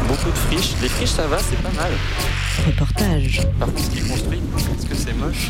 Beaucoup 0.08 0.32
de 0.32 0.38
friches. 0.38 0.76
Les 0.82 0.88
friches 0.88 1.10
ça 1.10 1.28
va, 1.28 1.38
c'est 1.40 1.62
pas 1.62 1.72
mal. 1.72 1.92
Reportage. 2.66 3.42
Par 3.60 3.68
contre 3.68 3.84
ce 3.84 3.90
qui 3.90 4.00
est 4.00 4.10
construit, 4.10 4.42
est-ce 4.78 4.86
que 4.86 4.96
c'est 4.96 5.14
moche? 5.14 5.50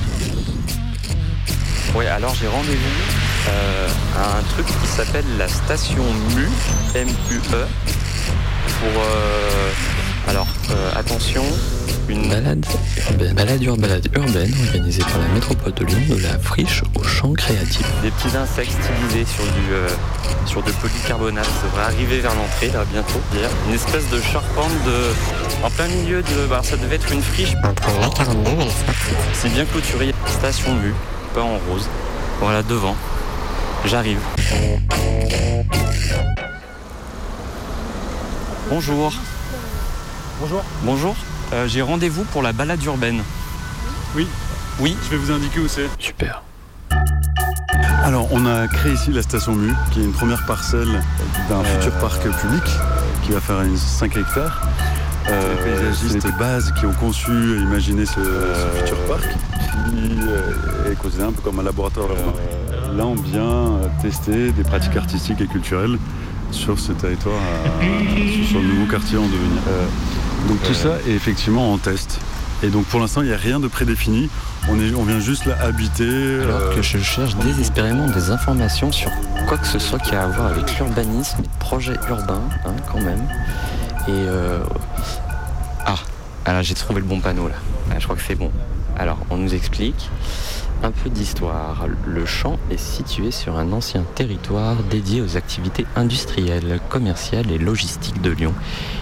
Oui, 1.95 2.07
alors 2.07 2.33
j'ai 2.33 2.47
rendez-vous 2.47 3.30
euh, 3.47 3.87
à 4.17 4.37
un 4.37 4.43
truc 4.53 4.65
qui 4.65 4.87
s'appelle 4.87 5.25
la 5.37 5.47
station 5.47 6.03
MU, 6.35 6.47
M-U-E, 6.95 7.65
pour... 8.79 9.01
Euh, 9.01 9.71
alors, 10.27 10.47
euh, 10.69 10.91
attention, 10.95 11.43
une 12.07 12.29
balade 12.29 12.65
urbaine, 13.09 13.33
balade 13.33 13.63
urbaine, 13.63 14.01
urbaine 14.15 14.53
organisée 14.67 15.01
par 15.01 15.17
la 15.17 15.27
métropole 15.33 15.73
de 15.73 15.85
Lyon 15.85 16.15
de 16.15 16.21
la 16.21 16.37
friche 16.39 16.83
au 16.95 17.03
champ 17.03 17.33
créatif. 17.33 17.85
Des 18.03 18.11
petits 18.11 18.37
insectes 18.37 18.71
stylisés 18.71 19.25
sur 19.25 19.43
du 19.45 20.45
sur 20.45 20.63
de 20.63 20.71
polycarbonate 20.71 21.45
ça 21.45 21.67
devrait 21.67 21.83
arriver 21.83 22.19
vers 22.19 22.35
l'entrée 22.35 22.67
là 22.67 22.83
bientôt. 22.91 23.21
Une 23.67 23.73
espèce 23.73 24.09
de 24.09 24.21
charpente 24.21 24.71
de 24.85 25.65
en 25.65 25.69
plein 25.69 25.87
milieu 25.87 26.21
de 26.21 26.47
bah, 26.49 26.61
ça 26.63 26.77
devait 26.77 26.95
être 26.95 27.11
une 27.11 27.21
friche 27.21 27.53
entre 27.63 27.89
la 27.99 28.09
42 28.09 28.49
et 28.49 28.67
C'est 29.33 29.49
bien 29.49 29.65
clôturé. 29.65 30.13
Station 30.27 30.75
vue, 30.77 30.93
pas 31.33 31.41
en 31.41 31.59
rose. 31.69 31.87
Voilà 32.39 32.63
devant. 32.63 32.95
J'arrive. 33.85 34.19
Bonjour. 38.69 39.13
Bonjour. 40.39 40.63
Bonjour. 40.83 41.15
Euh, 41.53 41.67
J'ai 41.67 41.81
rendez-vous 41.81 42.23
pour 42.25 42.41
la 42.41 42.53
balade 42.53 42.83
urbaine. 42.83 43.21
Oui. 44.15 44.27
Oui. 44.79 44.95
Je 45.05 45.09
vais 45.09 45.17
vous 45.17 45.31
indiquer 45.31 45.59
où 45.59 45.67
c'est. 45.67 45.89
Super. 45.99 46.43
Alors, 48.03 48.27
on 48.31 48.45
a 48.45 48.67
créé 48.67 48.93
ici 48.93 49.11
la 49.11 49.21
station 49.21 49.53
MU, 49.53 49.73
qui 49.91 50.01
est 50.01 50.03
une 50.03 50.11
première 50.13 50.45
parcelle 50.45 51.01
d'un 51.49 51.63
futur 51.63 51.93
parc 51.99 52.21
public 52.21 52.63
qui 53.23 53.31
va 53.31 53.39
faire 53.39 53.61
une 53.61 53.77
5 53.77 54.15
hectares. 54.17 54.61
Euh, 55.29 55.55
les 55.55 55.71
paysagistes 55.91 56.25
de 56.25 56.31
base 56.39 56.73
qui 56.79 56.85
ont 56.87 56.93
conçu 56.93 57.31
et 57.31 57.61
imaginé 57.61 58.05
ce, 58.05 58.13
ce 58.15 58.79
futur 58.79 58.97
parc, 59.07 59.23
qui 59.23 60.19
euh, 60.23 60.91
est 60.91 60.95
considéré 60.95 61.29
un 61.29 61.31
peu 61.31 61.41
comme 61.41 61.59
un 61.59 61.63
laboratoire. 61.63 62.07
Là, 62.95 63.05
on 63.05 63.15
vient 63.15 63.79
tester 64.01 64.51
des 64.51 64.63
pratiques 64.63 64.97
artistiques 64.97 65.39
et 65.41 65.47
culturelles 65.47 65.97
sur 66.51 66.77
ce 66.79 66.91
territoire, 66.91 67.35
à- 67.35 67.81
sur 68.47 68.59
le 68.59 68.67
nouveau 68.67 68.85
quartier 68.91 69.17
en 69.17 69.23
devenir. 69.25 69.61
Euh, 69.69 69.85
donc 70.49 70.61
tout 70.63 70.73
ça 70.73 70.97
est 71.07 71.11
effectivement 71.11 71.71
en 71.71 71.77
test. 71.77 72.19
Et 72.63 72.67
donc 72.67 72.85
pour 72.85 72.99
l'instant, 72.99 73.21
il 73.21 73.27
n'y 73.29 73.33
a 73.33 73.37
rien 73.37 73.59
de 73.59 73.67
prédéfini. 73.67 74.29
On, 74.69 74.77
est, 74.79 74.93
on 74.93 75.03
vient 75.03 75.19
juste 75.19 75.45
là 75.45 75.55
habiter. 75.61 76.39
Alors 76.43 76.59
euh, 76.61 76.75
que 76.75 76.81
je 76.81 76.97
cherche 76.99 77.35
désespérément 77.37 78.07
des 78.07 78.29
informations 78.29 78.91
sur 78.91 79.09
quoi 79.47 79.57
que 79.57 79.65
ce 79.67 79.79
soit 79.79 79.97
qui 79.99 80.13
a 80.13 80.23
à 80.23 80.27
voir 80.27 80.47
avec 80.47 80.77
l'urbanisme 80.77 81.37
et 81.43 81.47
projets 81.59 81.97
urbains, 82.09 82.41
hein, 82.65 82.73
quand 82.91 83.01
même. 83.01 83.23
Et 84.07 84.11
euh... 84.11 84.59
ah, 85.85 85.95
alors 86.45 86.61
j'ai 86.63 86.73
trouvé 86.75 86.99
le 86.99 87.07
bon 87.07 87.19
panneau 87.19 87.47
là. 87.47 87.55
Ah, 87.89 87.95
je 87.97 88.03
crois 88.03 88.15
que 88.15 88.21
c'est 88.27 88.35
bon. 88.35 88.51
Alors 88.99 89.17
on 89.29 89.37
nous 89.37 89.53
explique 89.55 90.09
un 90.83 90.91
peu 90.91 91.09
d'histoire. 91.09 91.85
Le 92.05 92.25
champ 92.25 92.57
est 92.69 92.79
situé 92.79 93.31
sur 93.31 93.57
un 93.57 93.71
ancien 93.71 94.03
territoire 94.15 94.75
dédié 94.89 95.21
aux 95.21 95.37
activités 95.37 95.85
industrielles, 95.95 96.79
commerciales 96.89 97.51
et 97.51 97.57
logistiques 97.57 98.21
de 98.21 98.31
Lyon. 98.31 98.53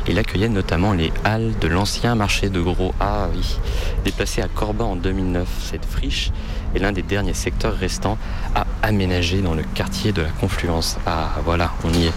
Il 0.08 0.18
accueillait 0.20 0.50
notamment 0.50 0.94
les 0.94 1.12
halles 1.24 1.54
de 1.60 1.68
l'ancien 1.68 2.16
marché 2.16 2.50
de 2.50 2.62
gros. 2.62 2.94
Ah 3.00 3.28
déplacé 4.04 4.42
à 4.42 4.48
Corbin 4.48 4.86
en 4.86 4.96
2009, 4.96 5.48
cette 5.62 5.86
friche 5.86 6.32
est 6.76 6.80
l'un 6.80 6.92
des 6.92 7.02
derniers 7.02 7.34
secteurs 7.34 7.76
restants 7.76 8.18
à 8.56 8.66
aménager 8.82 9.42
dans 9.42 9.54
le 9.54 9.64
quartier 9.64 10.12
de 10.12 10.22
la 10.22 10.30
Confluence. 10.30 10.98
Ah 11.06 11.30
voilà, 11.44 11.72
on 11.84 11.94
y 11.94 12.06
est. 12.06 12.14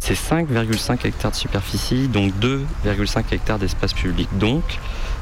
C'est 0.00 0.14
5,5 0.14 1.06
hectares 1.06 1.32
de 1.32 1.36
superficie, 1.36 2.06
donc 2.08 2.32
2,5 2.40 3.24
hectares 3.32 3.58
d'espace 3.58 3.92
public, 3.92 4.28
donc 4.38 4.62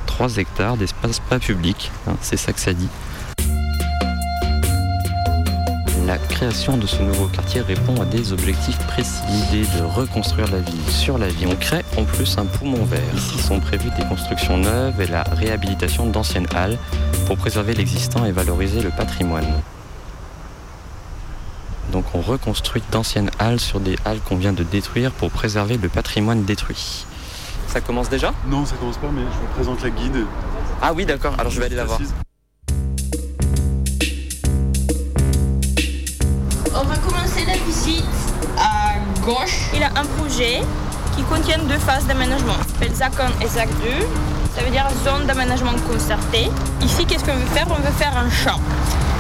3 0.07 0.37
hectares 0.37 0.77
d'espace 0.77 1.21
pas 1.21 1.39
public. 1.39 1.91
hein, 2.07 2.17
c'est 2.21 2.37
ça 2.37 2.53
que 2.53 2.61
ça 2.61 2.73
dit. 2.73 2.89
La 6.07 6.19
création 6.19 6.77
de 6.77 6.87
ce 6.87 7.03
nouveau 7.03 7.29
quartier 7.29 7.63
répond 7.63 7.99
à 8.01 8.05
des 8.05 8.33
objectifs 8.33 8.79
précis. 8.87 9.23
L'idée 9.31 9.67
de 9.79 9.85
reconstruire 9.85 10.51
la 10.51 10.59
ville 10.59 10.91
sur 10.91 11.17
la 11.17 11.29
vie. 11.29 11.47
On 11.47 11.57
crée 11.57 11.83
en 11.97 12.05
plus 12.05 12.37
un 12.37 12.45
poumon 12.45 12.85
vert. 12.85 13.01
Ici 13.17 13.39
sont 13.39 13.59
prévues 13.59 13.91
des 13.97 14.05
constructions 14.05 14.59
neuves 14.59 15.01
et 15.01 15.07
la 15.07 15.23
réhabilitation 15.23 16.07
d'anciennes 16.07 16.47
halles 16.55 16.77
pour 17.27 17.39
préserver 17.39 17.75
l'existant 17.75 18.27
et 18.27 18.33
valoriser 18.33 18.83
le 18.83 18.91
patrimoine. 18.91 19.47
Donc 21.91 22.05
on 22.13 22.21
reconstruit 22.21 22.83
d'anciennes 22.91 23.31
halles 23.39 23.61
sur 23.61 23.81
des 23.81 23.97
halles 24.05 24.21
qu'on 24.21 24.37
vient 24.37 24.53
de 24.53 24.63
détruire 24.63 25.11
pour 25.11 25.31
préserver 25.31 25.79
le 25.79 25.89
patrimoine 25.89 26.45
détruit. 26.45 27.07
Ça 27.69 27.81
commence 27.81 28.11
déjà? 28.11 28.35
Non, 28.49 28.67
ça 28.67 28.75
commence 28.77 28.99
pas, 28.99 29.11
mais 29.11 29.23
je 29.23 29.39
vous 29.39 29.55
présente 29.55 29.83
la 29.83 29.91
guide. 29.91 30.27
Ah 30.83 30.93
oui 30.93 31.07
d'accord, 31.07 31.35
alors 31.39 31.51
je 31.51 31.61
vais 31.61 31.67
aller 31.67 31.77
la 31.77 31.87
voir. 31.87 31.99
On 36.77 36.85
va 36.85 36.97
commencer 36.97 37.45
la 37.47 37.57
visite 37.57 38.05
à 38.59 38.99
gauche. 39.25 39.71
Il 39.75 39.83
a 39.83 39.89
un 39.97 40.05
projet 40.19 40.63
qui 41.17 41.23
contient 41.23 41.59
deux 41.59 41.79
phases 41.79 42.07
d'aménagement. 42.07 42.55
Ça 42.55 42.65
s'appelle 42.73 42.95
ZAC 42.95 43.13
1 43.41 43.45
et 43.45 43.49
ZAC 43.49 43.69
2. 43.69 43.75
Ça 44.57 44.63
veut 44.63 44.71
dire 44.71 44.87
zone 45.05 45.27
d'aménagement 45.27 45.73
concerté. 45.91 46.51
Ici, 46.83 47.07
qu'est-ce 47.07 47.25
qu'on 47.25 47.33
veut 47.35 47.47
faire? 47.55 47.67
On 47.71 47.75
veut 47.81 47.93
faire 47.99 48.17
un 48.17 48.31
champ. 48.31 48.61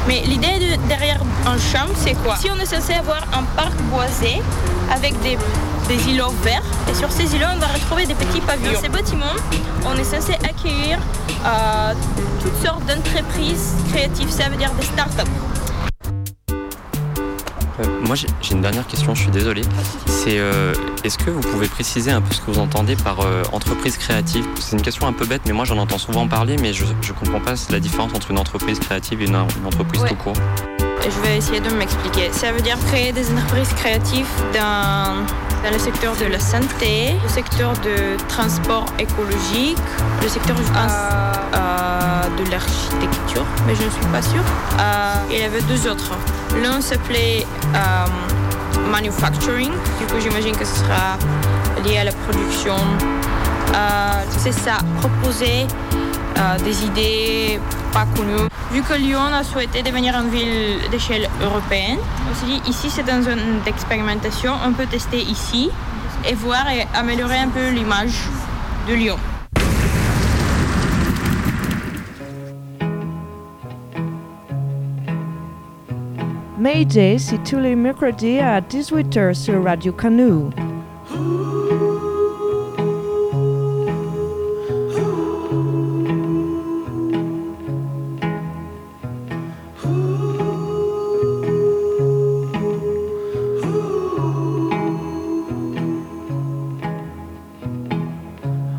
Mais 0.07 0.21
l'idée 0.23 0.59
de- 0.77 0.89
derrière 0.89 1.21
un 1.47 1.57
champ, 1.59 1.87
c'est 1.97 2.15
quoi? 2.15 2.37
Si 2.37 2.49
on 2.51 2.59
est 2.61 2.67
censé 2.67 2.93
avoir 2.95 3.23
un 3.33 3.43
parc 3.57 3.75
boisé 3.91 4.43
avec 4.93 5.19
des, 5.23 5.39
des 5.89 6.09
îlots 6.11 6.35
verts, 6.43 6.63
et 6.91 6.95
sur 6.95 7.11
ces 7.11 7.35
îlots, 7.35 7.47
on 7.55 7.59
va 7.59 7.69
retrouver 7.69 8.05
des 8.07 8.15
petits 8.15 8.41
pavillons. 8.41 8.73
Dans 8.75 8.81
ces 8.81 8.89
bâtiments, 8.89 9.37
on 9.87 9.97
est 9.99 10.05
censé 10.05 10.35
accueillir 10.35 10.99
euh, 11.47 11.95
toutes 12.43 12.63
sortes 12.65 12.85
d'entreprises 12.87 13.73
créatives, 13.93 14.31
ça 14.31 14.49
veut 14.51 14.57
dire 14.57 14.71
des 14.79 14.85
startups. 14.87 15.31
Moi 18.07 18.15
j'ai 18.15 18.29
une 18.53 18.61
dernière 18.61 18.87
question, 18.87 19.15
je 19.15 19.23
suis 19.23 19.31
désolé. 19.31 19.63
C'est 20.07 20.39
euh, 20.39 20.75
est-ce 21.03 21.19
que 21.19 21.31
vous 21.31 21.41
pouvez 21.41 21.67
préciser 21.67 22.11
un 22.13 22.21
peu 22.21 22.33
ce 22.33 22.41
que 22.41 22.51
vous 22.51 22.61
entendez 22.61 22.95
par 22.97 23.21
euh, 23.21 23.43
entreprise 23.53 23.97
créative? 23.97 24.45
C'est 24.61 24.77
une 24.77 24.83
question 24.83 25.07
un 25.07 25.13
peu 25.13 25.27
bête, 25.27 25.43
mais 25.47 25.53
moi 25.53 25.65
j'en 25.65 25.79
entends 25.79 25.99
souvent 25.99 26.29
parler, 26.29 26.57
mais 26.61 26.73
je 26.73 26.85
ne 26.85 27.13
comprends 27.19 27.41
pas 27.41 27.55
la 27.71 27.81
différence 27.81 28.15
entre 28.15 28.31
une 28.31 28.39
entreprise 28.39 28.79
créative 28.79 29.23
et 29.23 29.27
une, 29.27 29.35
une 29.35 29.67
entreprise 29.67 30.03
Ouais. 30.03 30.09
tout 30.11 30.17
court. 30.17 30.35
Je 31.05 31.21
vais 31.29 31.37
essayer 31.37 31.61
de 31.61 31.71
m'expliquer. 31.75 32.31
Ça 32.33 32.51
veut 32.53 32.61
dire 32.63 32.79
créer 32.91 33.13
des 33.13 33.31
entreprises 33.33 33.73
créatives 33.75 34.27
dans, 34.55 35.25
dans 35.63 35.71
le 35.73 35.79
secteur 35.79 36.15
de 36.17 36.27
la 36.27 36.41
santé, 36.41 37.15
le 37.23 37.29
secteur 37.29 37.73
de 37.75 38.17
transport 38.29 38.87
écologique, 38.99 39.77
le 40.23 40.29
secteur 40.29 40.57
je 40.57 40.63
pense, 40.73 40.93
euh, 41.55 42.45
de 42.45 42.51
l'architecture, 42.51 43.45
mais 43.67 43.75
je 43.75 43.83
ne 43.85 43.91
suis 43.91 44.07
pas 44.13 44.23
sûre. 44.23 44.43
Euh, 44.81 45.15
il 45.31 45.39
y 45.39 45.43
avait 45.43 45.61
deux 45.63 45.87
autres. 45.91 46.13
L'un 46.63 46.81
s'appelait 46.81 47.47
euh, 47.75 48.07
manufacturing, 48.91 49.73
du 49.99 50.07
coup 50.07 50.21
j'imagine 50.21 50.57
que 50.57 50.65
ce 50.65 50.77
sera 50.77 51.19
lié 51.85 51.99
à 51.99 52.05
la 52.05 52.13
production. 52.13 52.77
Euh, 53.75 54.23
C'est 54.39 54.53
ça, 54.53 54.77
proposer 55.01 55.67
euh, 56.39 56.59
des 56.65 56.85
idées 56.85 57.61
pas 57.93 58.07
connues. 58.17 58.49
Vu 58.73 58.83
que 58.83 58.95
Lyon 58.95 59.33
a 59.33 59.45
souhaité 59.45 59.83
devenir 59.83 60.15
une 60.17 60.31
ville 60.31 60.91
d'échelle 60.91 61.29
européenne, 61.43 61.99
on 62.31 62.35
s'est 62.35 62.47
dit 62.47 62.63
ici 62.69 62.91
c'est 62.91 63.09
une 63.09 63.23
zone 63.23 63.61
d'expérimentation, 63.65 64.53
on 64.67 64.73
peut 64.73 64.87
tester 64.87 65.23
ici 65.23 65.71
et 66.29 66.35
voir 66.35 66.69
et 66.71 66.87
améliorer 66.95 67.39
un 67.39 67.49
peu 67.49 67.69
l'image 67.71 68.29
de 68.89 68.95
Lyon. 68.95 69.19
Mayday 76.65 77.19
situli, 77.19 77.45
tuli 77.45 77.75
microdi 77.77 78.39
a 78.41 78.59
18h 78.59 79.35
sur 79.35 79.63
Radio 79.63 79.93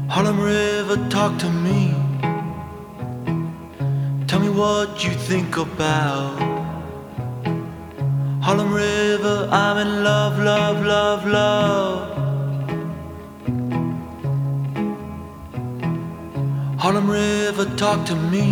Harlem 0.09 0.39
River, 0.39 0.97
talk 1.09 1.37
to 1.37 1.51
me. 1.51 1.93
Tell 4.25 4.39
me 4.39 4.49
what 4.49 5.03
you 5.03 5.11
think 5.11 5.57
about 5.57 6.54
talk 17.85 18.03
to 18.03 18.15
me. 18.15 18.47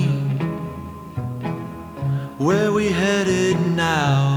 Where 2.38 2.72
we 2.72 2.86
headed 3.02 3.58
now? 3.76 4.30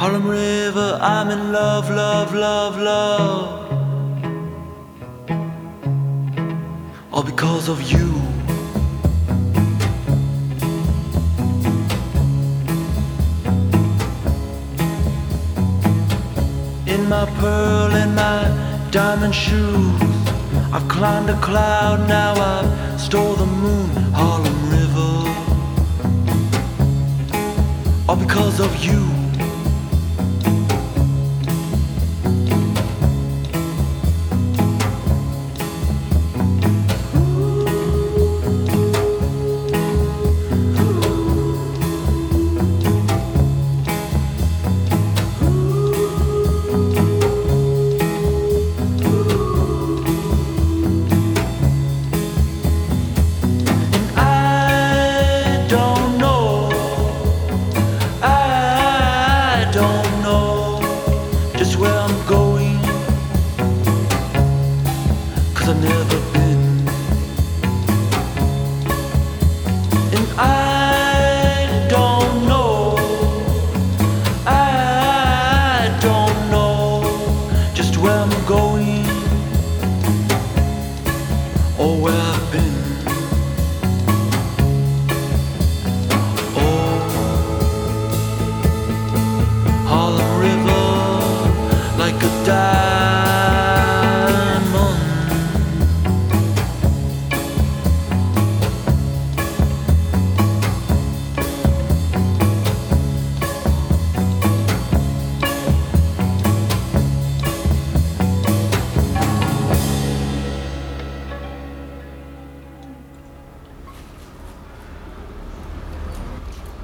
Harlem 0.00 0.26
River, 0.26 0.98
I'm 1.00 1.28
in 1.30 1.52
love, 1.52 1.88
love, 2.02 2.34
love, 2.34 2.74
love. 2.92 3.48
All 7.12 7.22
because 7.32 7.68
of 7.68 7.78
you. 7.92 8.08
In 16.94 17.02
my 17.14 17.26
pearl 17.40 17.92
and 18.02 18.12
my 18.24 18.40
diamond 18.90 19.36
shoes, 19.36 20.15
I've 20.76 20.86
climbed 20.88 21.30
a 21.30 21.40
cloud, 21.40 22.06
now 22.06 22.34
I've 22.34 23.00
stole 23.00 23.32
the 23.32 23.46
moon, 23.46 23.88
Harlem 24.12 24.68
River. 24.68 25.24
All 28.06 28.16
because 28.16 28.60
of 28.60 28.84
you. 28.84 29.15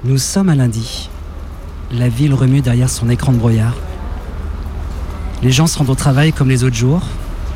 Nous 0.05 0.17
sommes 0.17 0.49
à 0.49 0.55
lundi. 0.55 1.09
La 1.89 2.09
ville 2.09 2.33
remue 2.33 2.59
derrière 2.59 2.89
son 2.89 3.09
écran 3.09 3.31
de 3.31 3.37
brouillard. 3.37 3.77
Les 5.41 5.51
gens 5.53 5.65
se 5.65 5.77
rendent 5.77 5.91
au 5.91 5.95
travail 5.95 6.33
comme 6.33 6.49
les 6.49 6.65
autres 6.65 6.75
jours. 6.75 7.03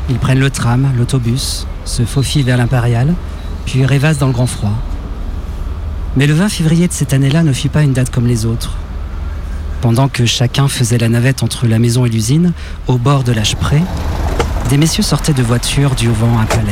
Ils 0.09 0.17
prennent 0.17 0.39
le 0.39 0.49
tram, 0.49 0.87
l'autobus, 0.97 1.67
se 1.83 2.03
faufilent 2.03 2.45
vers 2.45 2.55
l'impérial, 2.55 3.13
puis 3.65 3.85
rêvassent 3.85 4.19
dans 4.19 4.27
le 4.27 4.31
grand 4.31 4.47
froid. 4.47 4.71
Mais 6.15 6.25
le 6.25 6.33
20 6.33 6.47
février 6.47 6.87
de 6.87 6.93
cette 6.93 7.11
année-là 7.11 7.43
ne 7.43 7.51
fut 7.51 7.67
pas 7.67 7.83
une 7.83 7.91
date 7.91 8.11
comme 8.11 8.27
les 8.27 8.45
autres. 8.45 8.77
Pendant 9.81 10.07
que 10.07 10.25
chacun 10.25 10.69
faisait 10.69 10.97
la 10.97 11.09
navette 11.09 11.43
entre 11.43 11.67
la 11.67 11.79
maison 11.79 12.05
et 12.05 12.09
l'usine, 12.09 12.53
au 12.87 12.97
bord 12.97 13.25
de 13.25 13.33
l'âge 13.33 13.57
près, 13.57 13.81
des 14.69 14.77
messieurs 14.77 15.03
sortaient 15.03 15.33
de 15.33 15.43
voitures 15.43 15.95
durant 15.95 16.39
un 16.39 16.45
palais. 16.45 16.71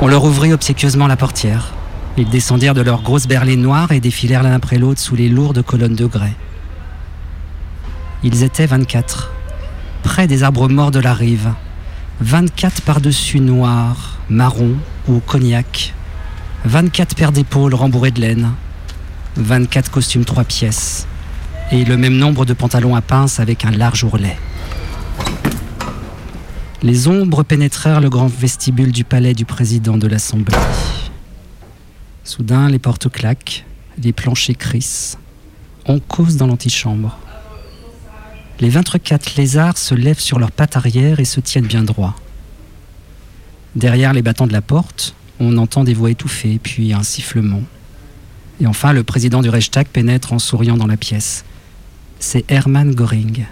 On 0.00 0.06
leur 0.06 0.22
ouvrit 0.22 0.52
obséquieusement 0.52 1.08
la 1.08 1.16
portière. 1.16 1.75
Ils 2.18 2.28
descendirent 2.30 2.74
de 2.74 2.80
leurs 2.80 3.02
grosses 3.02 3.26
berlines 3.26 3.60
noires 3.60 3.92
et 3.92 4.00
défilèrent 4.00 4.42
l'un 4.42 4.54
après 4.54 4.78
l'autre 4.78 5.00
sous 5.00 5.16
les 5.16 5.28
lourdes 5.28 5.62
colonnes 5.62 5.94
de 5.94 6.06
grès. 6.06 6.34
Ils 8.22 8.42
étaient 8.42 8.66
24, 8.66 9.30
près 10.02 10.26
des 10.26 10.42
arbres 10.42 10.68
morts 10.68 10.90
de 10.90 10.98
la 10.98 11.12
rive. 11.12 11.50
24 12.20 12.80
par-dessus 12.82 13.40
noirs, 13.40 14.18
marron 14.30 14.76
ou 15.06 15.20
cognac. 15.20 15.92
24 16.64 17.14
paires 17.14 17.32
d'épaules 17.32 17.74
rembourrées 17.74 18.10
de 18.10 18.22
laine. 18.22 18.52
24 19.36 19.90
costumes 19.90 20.24
trois 20.24 20.44
pièces. 20.44 21.06
Et 21.70 21.84
le 21.84 21.98
même 21.98 22.16
nombre 22.16 22.46
de 22.46 22.54
pantalons 22.54 22.96
à 22.96 23.02
pince 23.02 23.40
avec 23.40 23.66
un 23.66 23.70
large 23.70 24.04
ourlet. 24.04 24.38
Les 26.82 27.08
ombres 27.08 27.42
pénétrèrent 27.42 28.00
le 28.00 28.08
grand 28.08 28.28
vestibule 28.28 28.92
du 28.92 29.04
palais 29.04 29.34
du 29.34 29.44
président 29.44 29.98
de 29.98 30.06
l'Assemblée. 30.06 30.56
Soudain, 32.26 32.68
les 32.68 32.80
portes 32.80 33.08
claquent, 33.08 33.64
les 34.02 34.12
planchers 34.12 34.58
crissent. 34.58 35.16
On 35.86 36.00
cause 36.00 36.36
dans 36.36 36.48
l'antichambre. 36.48 37.16
Les 38.58 38.68
24 38.68 39.36
lézards 39.36 39.78
se 39.78 39.94
lèvent 39.94 40.18
sur 40.18 40.40
leurs 40.40 40.50
pattes 40.50 40.76
arrière 40.76 41.20
et 41.20 41.24
se 41.24 41.38
tiennent 41.38 41.68
bien 41.68 41.84
droit. 41.84 42.16
Derrière 43.76 44.12
les 44.12 44.22
battants 44.22 44.48
de 44.48 44.52
la 44.52 44.60
porte, 44.60 45.14
on 45.38 45.56
entend 45.56 45.84
des 45.84 45.94
voix 45.94 46.10
étouffées, 46.10 46.58
puis 46.60 46.92
un 46.92 47.04
sifflement. 47.04 47.62
Et 48.60 48.66
enfin, 48.66 48.92
le 48.92 49.04
président 49.04 49.40
du 49.40 49.48
Reichstag 49.48 49.86
pénètre 49.86 50.32
en 50.32 50.40
souriant 50.40 50.76
dans 50.76 50.88
la 50.88 50.96
pièce. 50.96 51.44
C'est 52.18 52.50
Hermann 52.50 52.92
Göring. 52.92 53.46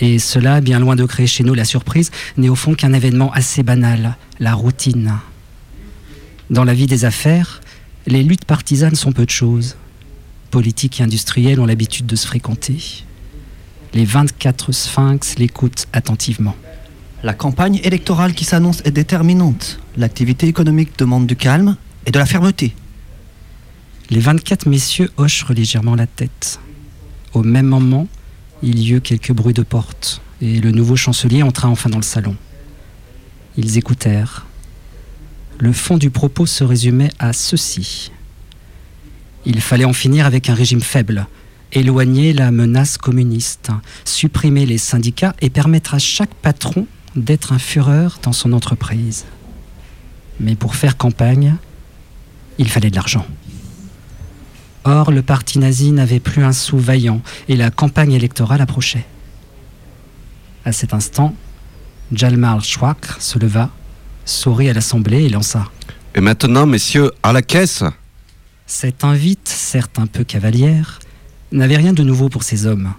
Et 0.00 0.18
cela, 0.18 0.60
bien 0.60 0.80
loin 0.80 0.96
de 0.96 1.04
créer 1.04 1.28
chez 1.28 1.44
nous 1.44 1.54
la 1.54 1.64
surprise, 1.64 2.10
n'est 2.36 2.48
au 2.48 2.56
fond 2.56 2.74
qu'un 2.74 2.92
événement 2.92 3.32
assez 3.32 3.62
banal, 3.62 4.16
la 4.40 4.54
routine. 4.54 5.20
Dans 6.52 6.64
la 6.64 6.74
vie 6.74 6.86
des 6.86 7.06
affaires, 7.06 7.62
les 8.06 8.22
luttes 8.22 8.44
partisanes 8.44 8.94
sont 8.94 9.12
peu 9.12 9.24
de 9.24 9.30
choses. 9.30 9.74
Politiques 10.50 11.00
et 11.00 11.02
industriels 11.02 11.58
ont 11.60 11.64
l'habitude 11.64 12.04
de 12.04 12.14
se 12.14 12.26
fréquenter. 12.26 13.04
Les 13.94 14.04
24 14.04 14.70
sphinx 14.70 15.38
l'écoutent 15.38 15.86
attentivement. 15.94 16.54
La 17.22 17.32
campagne 17.32 17.80
électorale 17.82 18.34
qui 18.34 18.44
s'annonce 18.44 18.82
est 18.84 18.90
déterminante. 18.90 19.80
L'activité 19.96 20.46
économique 20.46 20.98
demande 20.98 21.26
du 21.26 21.36
calme 21.36 21.78
et 22.04 22.10
de 22.10 22.18
la 22.18 22.26
fermeté. 22.26 22.74
Les 24.10 24.20
24 24.20 24.66
messieurs 24.68 25.10
hochent 25.16 25.48
légèrement 25.48 25.94
la 25.94 26.06
tête. 26.06 26.60
Au 27.32 27.42
même 27.42 27.66
moment, 27.66 28.08
il 28.62 28.78
y 28.78 28.92
eut 28.92 29.00
quelques 29.00 29.32
bruits 29.32 29.54
de 29.54 29.62
porte, 29.62 30.20
et 30.42 30.60
le 30.60 30.70
nouveau 30.70 30.96
chancelier 30.96 31.42
entra 31.42 31.70
enfin 31.70 31.88
dans 31.88 31.96
le 31.96 32.02
salon. 32.02 32.36
Ils 33.56 33.78
écoutèrent. 33.78 34.44
Le 35.58 35.72
fond 35.72 35.96
du 35.96 36.10
propos 36.10 36.46
se 36.46 36.64
résumait 36.64 37.12
à 37.18 37.32
ceci. 37.32 38.10
Il 39.44 39.60
fallait 39.60 39.84
en 39.84 39.92
finir 39.92 40.26
avec 40.26 40.48
un 40.48 40.54
régime 40.54 40.80
faible, 40.80 41.26
éloigner 41.72 42.32
la 42.32 42.50
menace 42.50 42.98
communiste, 42.98 43.70
supprimer 44.04 44.66
les 44.66 44.78
syndicats 44.78 45.34
et 45.40 45.50
permettre 45.50 45.94
à 45.94 45.98
chaque 45.98 46.34
patron 46.34 46.86
d'être 47.16 47.52
un 47.52 47.58
fureur 47.58 48.18
dans 48.22 48.32
son 48.32 48.52
entreprise. 48.52 49.24
Mais 50.40 50.54
pour 50.54 50.74
faire 50.74 50.96
campagne, 50.96 51.56
il 52.58 52.68
fallait 52.68 52.90
de 52.90 52.96
l'argent. 52.96 53.26
Or, 54.84 55.12
le 55.12 55.22
parti 55.22 55.58
nazi 55.58 55.92
n'avait 55.92 56.20
plus 56.20 56.44
un 56.44 56.52
sou 56.52 56.78
vaillant 56.78 57.22
et 57.48 57.56
la 57.56 57.70
campagne 57.70 58.12
électorale 58.12 58.60
approchait. 58.60 59.06
À 60.64 60.72
cet 60.72 60.92
instant, 60.94 61.34
Jalmar 62.12 62.64
Schwach 62.64 63.20
se 63.20 63.38
leva, 63.38 63.70
sourit 64.24 64.68
à 64.68 64.72
l'Assemblée 64.72 65.24
et 65.24 65.28
lança 65.28 65.70
Et 66.14 66.20
maintenant, 66.20 66.66
messieurs, 66.66 67.10
à 67.22 67.32
la 67.32 67.42
caisse 67.42 67.84
Cette 68.66 69.04
invite, 69.04 69.48
certes 69.48 69.98
un 69.98 70.06
peu 70.06 70.24
cavalière, 70.24 71.00
n'avait 71.50 71.76
rien 71.76 71.92
de 71.92 72.02
nouveau 72.02 72.28
pour 72.28 72.42
ces 72.42 72.66
hommes. 72.66 72.92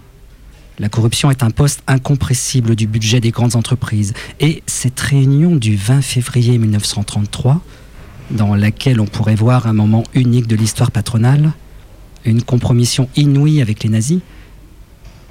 La 0.78 0.88
corruption 0.88 1.30
est 1.30 1.42
un 1.44 1.50
poste 1.50 1.82
incompressible 1.86 2.74
du 2.74 2.86
budget 2.86 3.20
des 3.20 3.30
grandes 3.30 3.54
entreprises. 3.54 4.12
Et 4.40 4.62
cette 4.66 4.98
réunion 4.98 5.54
du 5.54 5.76
20 5.76 6.02
février 6.02 6.58
1933, 6.58 7.60
dans 8.30 8.56
laquelle 8.56 9.00
on 9.00 9.06
pourrait 9.06 9.36
voir 9.36 9.66
un 9.68 9.72
moment 9.72 10.02
unique 10.14 10.48
de 10.48 10.56
l'histoire 10.56 10.90
patronale, 10.90 11.52
une 12.24 12.42
compromission 12.42 13.08
inouïe 13.16 13.62
avec 13.62 13.84
les 13.84 13.90
nazis, 13.90 14.20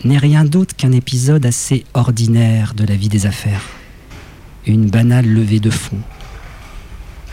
n'est 0.05 0.17
rien 0.17 0.45
d'autre 0.45 0.75
qu'un 0.75 0.91
épisode 0.91 1.45
assez 1.45 1.85
ordinaire 1.93 2.73
de 2.73 2.85
la 2.85 2.95
vie 2.95 3.09
des 3.09 3.25
affaires. 3.25 3.63
Une 4.65 4.89
banale 4.89 5.27
levée 5.27 5.59
de 5.59 5.69
fonds. 5.69 5.99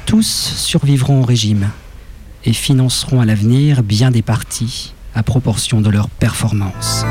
Tous 0.05 0.27
survivront 0.57 1.21
au 1.21 1.25
régime 1.25 1.71
et 2.45 2.53
financeront 2.53 3.21
à 3.21 3.25
l'avenir 3.25 3.85
bien 3.85 4.11
des 4.11 4.23
partis 4.23 4.95
à 5.15 5.23
proportion 5.23 5.81
de 5.81 5.91
leur 5.91 6.09
performance. 6.09 7.05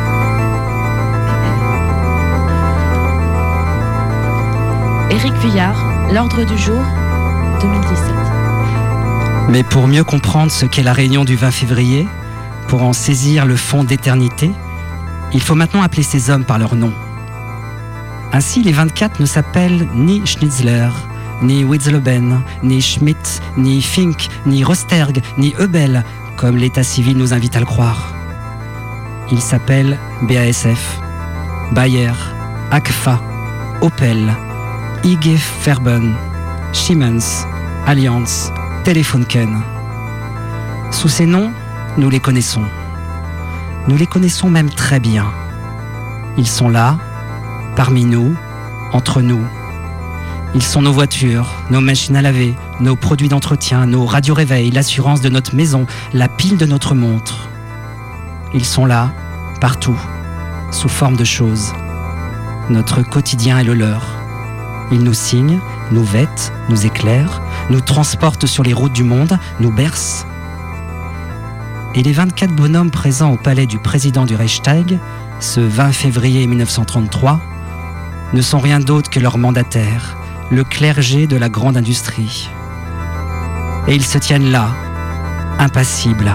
Éric 5.10 5.34
Vuillard, 5.36 5.78
L'ordre 6.12 6.44
du 6.44 6.58
jour, 6.58 6.82
2017. 7.62 7.98
Mais 9.50 9.64
pour 9.64 9.88
mieux 9.88 10.04
comprendre 10.04 10.52
ce 10.52 10.66
qu'est 10.66 10.84
la 10.84 10.94
réunion 10.94 11.24
du 11.24 11.38
20 11.38 11.52
février, 11.52 12.08
pour 12.68 12.84
en 12.84 12.92
saisir 12.92 13.46
le 13.46 13.56
fond 13.56 13.86
d'éternité, 13.86 14.52
il 15.34 15.42
faut 15.42 15.56
maintenant 15.56 15.82
appeler 15.82 16.04
ces 16.04 16.30
hommes 16.30 16.46
par 16.46 16.60
leur 16.60 16.76
nom. 16.76 16.92
Ainsi, 18.32 18.62
les 18.62 18.72
24 18.72 19.20
ne 19.20 19.26
s'appellent 19.26 19.88
ni 19.96 20.26
Schnitzler, 20.26 20.90
ni 21.42 21.64
Witzleben, 21.64 22.42
ni 22.62 22.82
Schmidt, 22.82 23.42
ni 23.58 23.82
Fink, 23.82 24.28
ni 24.46 24.64
Rosterg, 24.64 25.22
ni 25.38 25.54
Eubel, 25.60 26.04
comme 26.36 26.58
l'état 26.58 26.84
civil 26.84 27.18
nous 27.18 27.34
invite 27.34 27.56
à 27.56 27.60
le 27.60 27.66
croire. 27.66 28.14
Ils 29.32 29.42
s'appellent 29.42 29.98
BASF, 30.24 31.00
Bayer, 31.72 32.14
ACFA, 32.72 33.20
Opel, 33.82 34.36
IG 35.04 35.38
Verben, 35.64 36.16
Siemens, 36.72 37.48
Allianz, 37.88 38.52
Telefunken. 38.84 39.62
Sous 40.92 41.10
ces 41.10 41.26
noms, 41.26 41.52
nous 41.98 42.10
les 42.10 42.20
connaissons. 42.20 42.64
Nous 43.88 43.98
les 43.98 44.08
connaissons 44.08 44.50
même 44.50 44.70
très 44.70 45.00
bien. 45.00 45.26
Ils 46.38 46.48
sont 46.48 46.70
là, 46.70 46.98
parmi 47.80 48.04
nous, 48.04 48.36
entre 48.92 49.22
nous. 49.22 49.40
Ils 50.54 50.62
sont 50.62 50.82
nos 50.82 50.92
voitures, 50.92 51.48
nos 51.72 51.80
machines 51.80 52.18
à 52.18 52.22
laver, 52.22 52.54
nos 52.82 52.98
produits 52.98 53.30
d'entretien, 53.30 53.86
nos 53.86 54.06
radios-réveils, 54.06 54.70
l'assurance 54.70 55.22
de 55.22 55.30
notre 55.30 55.56
maison, 55.56 55.86
la 56.14 56.28
pile 56.28 56.58
de 56.58 56.66
notre 56.66 56.94
montre. 56.94 57.48
Ils 58.54 58.66
sont 58.66 58.86
là, 58.86 59.14
partout, 59.62 59.98
sous 60.72 60.90
forme 60.90 61.16
de 61.16 61.24
choses. 61.24 61.72
Notre 62.70 63.02
quotidien 63.02 63.60
est 63.60 63.64
le 63.64 63.76
leur. 63.76 64.06
Ils 64.92 65.02
nous 65.02 65.14
signent, 65.14 65.62
nous 65.94 66.04
vêtent, 66.04 66.52
nous 66.68 66.86
éclairent, 66.86 67.42
nous 67.70 67.80
transportent 67.80 68.46
sur 68.46 68.64
les 68.64 68.74
routes 68.74 68.92
du 68.92 69.06
monde, 69.06 69.40
nous 69.62 69.72
bercent. 69.72 70.26
Et 71.96 72.04
les 72.04 72.12
24 72.12 72.54
bonhommes 72.54 72.92
présents 72.92 73.32
au 73.32 73.38
palais 73.38 73.68
du 73.68 73.80
président 73.80 74.26
du 74.26 74.36
Reichstag, 74.36 75.00
ce 75.40 75.62
20 75.62 75.94
février 75.94 76.46
1933, 76.46 77.40
ne 78.34 78.42
sont 78.42 78.60
rien 78.60 78.80
d'autre 78.80 79.10
que 79.10 79.20
leurs 79.20 79.38
mandataires, 79.38 80.18
le 80.52 80.64
clergé 80.64 81.28
de 81.28 81.38
la 81.38 81.50
grande 81.50 81.78
industrie. 81.78 82.50
Et 83.88 83.96
ils 83.96 84.06
se 84.06 84.18
tiennent 84.18 84.52
là, 84.52 84.70
impassibles, 85.58 86.32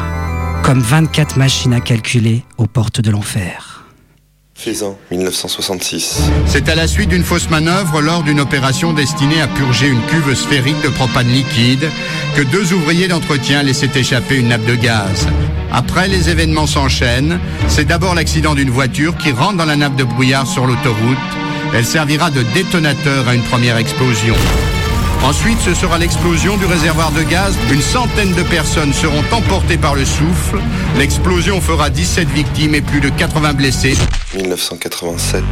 comme 0.62 0.80
24 0.80 1.36
machines 1.36 1.74
à 1.74 1.80
calculer 1.80 2.44
aux 2.58 2.66
portes 2.66 3.00
de 3.00 3.10
l'enfer. 3.10 3.84
Faisan, 4.56 4.96
1966. 5.10 6.22
C'est 6.46 6.68
à 6.68 6.74
la 6.74 6.86
suite 6.86 7.10
d'une 7.10 7.24
fausse 7.24 7.50
manœuvre 7.50 8.00
lors 8.00 8.22
d'une 8.22 8.40
opération 8.40 8.92
destinée 8.92 9.40
à 9.40 9.48
purger 9.48 9.88
une 9.88 10.00
cuve 10.02 10.34
sphérique 10.34 10.80
de 10.82 10.88
propane 10.88 11.28
liquide 11.28 11.90
que 12.36 12.42
deux 12.42 12.72
ouvriers 12.72 13.08
d'entretien 13.08 13.62
laissaient 13.62 13.90
échapper 13.94 14.36
une 14.36 14.48
nappe 14.48 14.64
de 14.64 14.76
gaz. 14.76 15.26
Après, 15.72 16.06
les 16.06 16.30
événements 16.30 16.68
s'enchaînent. 16.68 17.40
C'est 17.66 17.84
d'abord 17.84 18.14
l'accident 18.14 18.54
d'une 18.54 18.70
voiture 18.70 19.16
qui 19.16 19.32
rentre 19.32 19.56
dans 19.56 19.64
la 19.64 19.76
nappe 19.76 19.96
de 19.96 20.04
brouillard 20.04 20.46
sur 20.46 20.66
l'autoroute. 20.66 21.18
Elle 21.76 21.84
servira 21.84 22.30
de 22.30 22.42
détonateur 22.54 23.26
à 23.26 23.34
une 23.34 23.42
première 23.42 23.76
explosion. 23.78 24.36
Ensuite, 25.24 25.58
ce 25.58 25.74
sera 25.74 25.98
l'explosion 25.98 26.56
du 26.56 26.66
réservoir 26.66 27.10
de 27.10 27.22
gaz. 27.22 27.56
Une 27.72 27.80
centaine 27.80 28.32
de 28.34 28.42
personnes 28.42 28.92
seront 28.92 29.24
emportées 29.32 29.76
par 29.78 29.96
le 29.96 30.04
souffle. 30.04 30.60
L'explosion 30.98 31.60
fera 31.60 31.90
17 31.90 32.28
victimes 32.28 32.76
et 32.76 32.80
plus 32.80 33.00
de 33.00 33.08
80 33.08 33.54
blessés. 33.54 33.96
1987. 34.36 35.42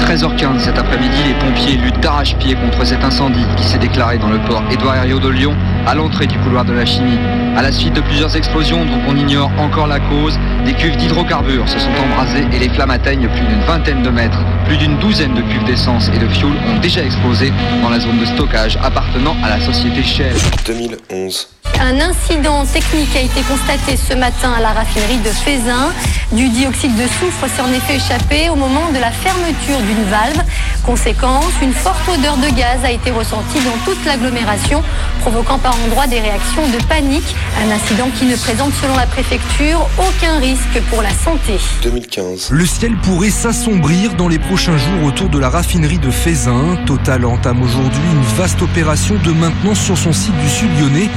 13h15 0.00 0.58
cet 0.58 0.78
après-midi, 0.78 1.16
les 1.26 1.34
pompiers 1.34 1.76
luttent 1.76 2.00
d'arrache-pied 2.00 2.56
contre 2.56 2.84
cet 2.84 3.02
incendie 3.02 3.46
qui 3.56 3.64
s'est 3.64 3.78
déclaré 3.78 4.18
dans 4.18 4.30
le 4.30 4.38
port 4.40 4.62
Édouard 4.70 4.96
Herriot 4.96 5.20
de 5.20 5.28
Lyon, 5.28 5.56
à 5.86 5.94
l'entrée 5.94 6.26
du 6.26 6.38
couloir 6.40 6.64
de 6.64 6.72
la 6.72 6.84
chimie. 6.84 7.18
À 7.56 7.62
la 7.62 7.72
suite 7.72 7.94
de 7.94 8.00
plusieurs 8.00 8.36
explosions 8.36 8.84
dont 8.84 9.00
on 9.08 9.16
ignore 9.16 9.50
encore 9.58 9.86
la 9.86 10.00
cause, 10.00 10.38
des 10.64 10.74
cuves 10.74 10.96
d'hydrocarbures 10.96 11.68
se 11.68 11.78
sont 11.78 11.90
embrasées 12.04 12.46
et 12.52 12.58
les 12.58 12.68
flammes 12.68 12.90
atteignent 12.90 13.28
plus 13.28 13.46
d'une 13.46 13.62
vingtaine 13.66 14.02
de 14.02 14.10
mètres. 14.10 14.42
Plus 14.70 14.78
d'une 14.78 14.98
douzaine 15.00 15.34
de 15.34 15.42
cuves 15.42 15.64
d'essence 15.64 16.08
et 16.14 16.18
de 16.20 16.28
fioul 16.28 16.52
ont 16.68 16.78
déjà 16.78 17.02
explosé 17.02 17.52
dans 17.82 17.88
la 17.88 17.98
zone 17.98 18.20
de 18.20 18.24
stockage 18.24 18.78
appartenant 18.80 19.34
à 19.42 19.48
la 19.48 19.60
société 19.60 20.04
Shell. 20.04 20.36
2011. 20.64 21.48
Un 21.80 21.98
incident 21.98 22.64
technique 22.66 23.08
a 23.16 23.20
été 23.20 23.40
constaté 23.40 23.96
ce 23.96 24.14
matin 24.14 24.52
à 24.56 24.60
la 24.60 24.68
raffinerie 24.68 25.18
de 25.18 25.30
Fézin. 25.30 25.92
Du 26.30 26.48
dioxyde 26.50 26.94
de 26.94 27.08
soufre 27.08 27.48
s'est 27.48 27.62
en 27.62 27.72
effet 27.72 27.96
échappé 27.96 28.48
au 28.48 28.54
moment 28.54 28.92
de 28.92 28.98
la 28.98 29.10
fermeture 29.10 29.78
d'une 29.80 30.04
valve. 30.04 30.40
Conséquence, 30.84 31.52
une 31.62 31.72
forte 31.72 32.06
odeur 32.08 32.36
de 32.36 32.54
gaz 32.54 32.84
a 32.84 32.90
été 32.90 33.10
ressentie 33.10 33.60
dans 33.64 33.76
toute 33.84 34.04
l'agglomération, 34.04 34.82
provoquant 35.22 35.58
par 35.58 35.74
endroits 35.86 36.06
des 36.06 36.20
réactions 36.20 36.66
de 36.68 36.84
panique. 36.84 37.34
Un 37.64 37.70
incident 37.70 38.08
qui 38.16 38.26
ne 38.26 38.36
présente 38.36 38.72
selon 38.80 38.96
la 38.96 39.06
préfecture 39.06 39.88
aucun 39.98 40.38
risque 40.38 40.80
pour 40.90 41.02
la 41.02 41.10
santé. 41.10 41.58
2015. 41.82 42.50
Le 42.50 42.66
ciel 42.66 42.94
pourrait 42.96 43.30
s'assombrir 43.30 44.14
dans 44.14 44.28
les 44.28 44.38
prochains 44.38 44.59
jours 44.60 45.04
autour 45.06 45.30
de 45.30 45.38
la 45.38 45.48
raffinerie 45.48 45.98
de 45.98 46.10
Fézin. 46.10 46.76
Total 46.84 47.24
entame 47.24 47.62
aujourd'hui 47.62 48.02
une 48.12 48.36
vaste 48.36 48.60
opération 48.60 49.14
de 49.24 49.32
maintenance 49.32 49.80
sur 49.80 49.96
son 49.96 50.12
site 50.12 50.36
du 50.36 50.48
sud 50.48 50.68
lyonnais 50.78 51.08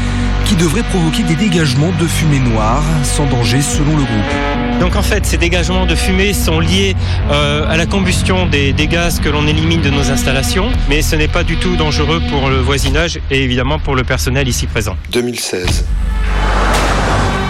qui 0.46 0.56
devrait 0.56 0.84
provoquer 0.84 1.24
des 1.24 1.36
dégagements 1.36 1.92
de 2.00 2.08
fumée 2.08 2.40
noire 2.40 2.84
sans 3.04 3.26
danger 3.26 3.62
selon 3.62 3.98
le 3.98 4.04
groupe. 4.04 4.80
Donc 4.80 4.96
en 4.96 5.02
fait, 5.02 5.26
ces 5.26 5.38
dégagements 5.38 5.86
de 5.86 5.94
fumée 5.94 6.34
sont 6.34 6.62
liés 6.62 6.96
euh, 7.32 7.70
à 7.70 7.76
la 7.76 7.86
combustion 7.86 8.46
des, 8.46 8.72
des 8.72 8.88
gaz 8.88 9.20
que 9.20 9.28
l'on 9.28 9.46
élimine 9.46 9.82
de 9.82 9.90
nos 9.90 10.10
installations, 10.10 10.70
mais 10.90 11.02
ce 11.02 11.18
n'est 11.18 11.28
pas 11.28 11.44
du 11.44 11.58
tout 11.58 11.76
dangereux 11.76 12.22
pour 12.30 12.50
le 12.50 12.62
voisinage 12.62 13.20
et 13.30 13.44
évidemment 13.44 13.78
pour 13.78 13.96
le 13.96 14.04
personnel 14.04 14.48
ici 14.48 14.68
présent. 14.68 14.96
2016. 15.12 15.86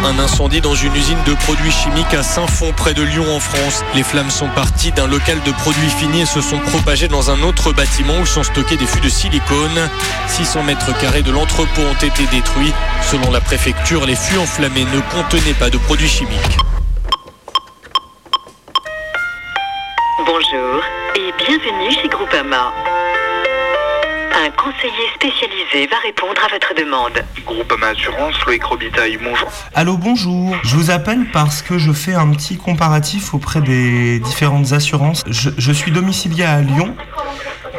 Un 0.06 0.20
incendie 0.20 0.60
dans 0.60 0.76
une 0.76 0.94
usine 0.94 1.18
de 1.26 1.34
produits 1.34 1.72
chimiques 1.72 2.14
à 2.14 2.24
Saint-Fond, 2.24 2.74
près 2.76 2.94
de 2.94 3.02
Lyon, 3.02 3.24
en 3.34 3.40
France. 3.40 3.86
Les 3.96 4.04
flammes 4.04 4.30
sont 4.30 4.50
parties 4.50 4.92
d'un 4.92 5.08
local 5.08 5.38
de 5.46 5.52
produits 5.52 5.90
finis 5.90 6.22
et 6.22 6.26
se 6.26 6.42
sont 6.42 6.60
propagées 6.60 7.08
dans 7.08 7.32
un 7.32 7.42
autre 7.42 7.72
bâtiment 7.72 8.20
où 8.22 8.26
sont 8.26 8.44
stockés 8.44 8.76
des 8.76 8.86
fûts 8.86 9.00
de 9.00 9.08
silicone. 9.08 9.90
600 10.28 10.64
mètres 10.64 10.98
carrés 11.00 11.22
de 11.22 11.32
l'entrepôt 11.32 11.84
ont 11.84 12.06
été 12.06 12.26
détruits. 12.26 12.74
Selon 13.10 13.32
la 13.32 13.40
préfecture, 13.40 14.06
les 14.06 14.16
fûts 14.16 14.38
enflammés 14.38 14.86
ne 14.94 15.00
contenaient 15.10 15.54
pas 15.54 15.70
de 15.70 15.78
produits 15.78 16.10
chimiques. 16.10 16.58
Bonjour 20.26 20.84
et 21.16 21.32
bienvenue 21.38 21.92
chez 22.02 22.10
Groupama. 22.10 22.74
Un 24.36 24.50
conseiller 24.52 25.08
spécialisé 25.16 25.88
va 25.88 25.98
répondre 26.04 26.42
à 26.44 26.52
votre 26.52 26.74
demande. 26.76 27.24
Groupama 27.46 27.88
Assurance, 27.90 28.34
Loïc 28.48 28.64
Robitaille, 28.64 29.18
bonjour. 29.24 29.48
Allô, 29.76 29.96
bonjour. 29.98 30.56
Je 30.64 30.76
vous 30.76 30.90
appelle 30.90 31.26
parce 31.32 31.62
que 31.62 31.78
je 31.78 31.92
fais 31.92 32.14
un 32.16 32.30
petit 32.32 32.58
comparatif 32.58 33.34
auprès 33.34 33.62
des 33.62 34.20
différentes 34.20 34.72
assurances. 34.74 35.24
Je, 35.28 35.52
je 35.58 35.72
suis 35.72 35.92
domicilié 35.92 36.44
à 36.46 36.62
Lyon. 36.62 36.96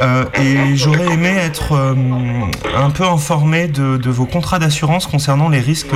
euh, 0.00 0.24
et 0.34 0.76
j'aurais 0.76 1.12
aimé 1.12 1.28
être 1.28 1.72
euh, 1.72 1.94
un 2.76 2.90
peu 2.90 3.04
informé 3.04 3.66
de, 3.68 3.96
de 3.96 4.10
vos 4.10 4.26
contrats 4.26 4.58
d'assurance 4.58 5.06
concernant 5.06 5.48
les 5.48 5.60
risques 5.60 5.94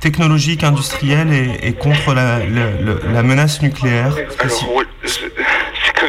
technologiques, 0.00 0.64
industriels 0.64 1.32
et, 1.32 1.68
et 1.68 1.72
contre 1.72 2.14
la, 2.14 2.38
la- 2.40 2.70
la- 2.80 3.12
la 3.12 3.22
menace 3.22 3.62
nucléaire. 3.62 4.14
Alors, 4.40 4.82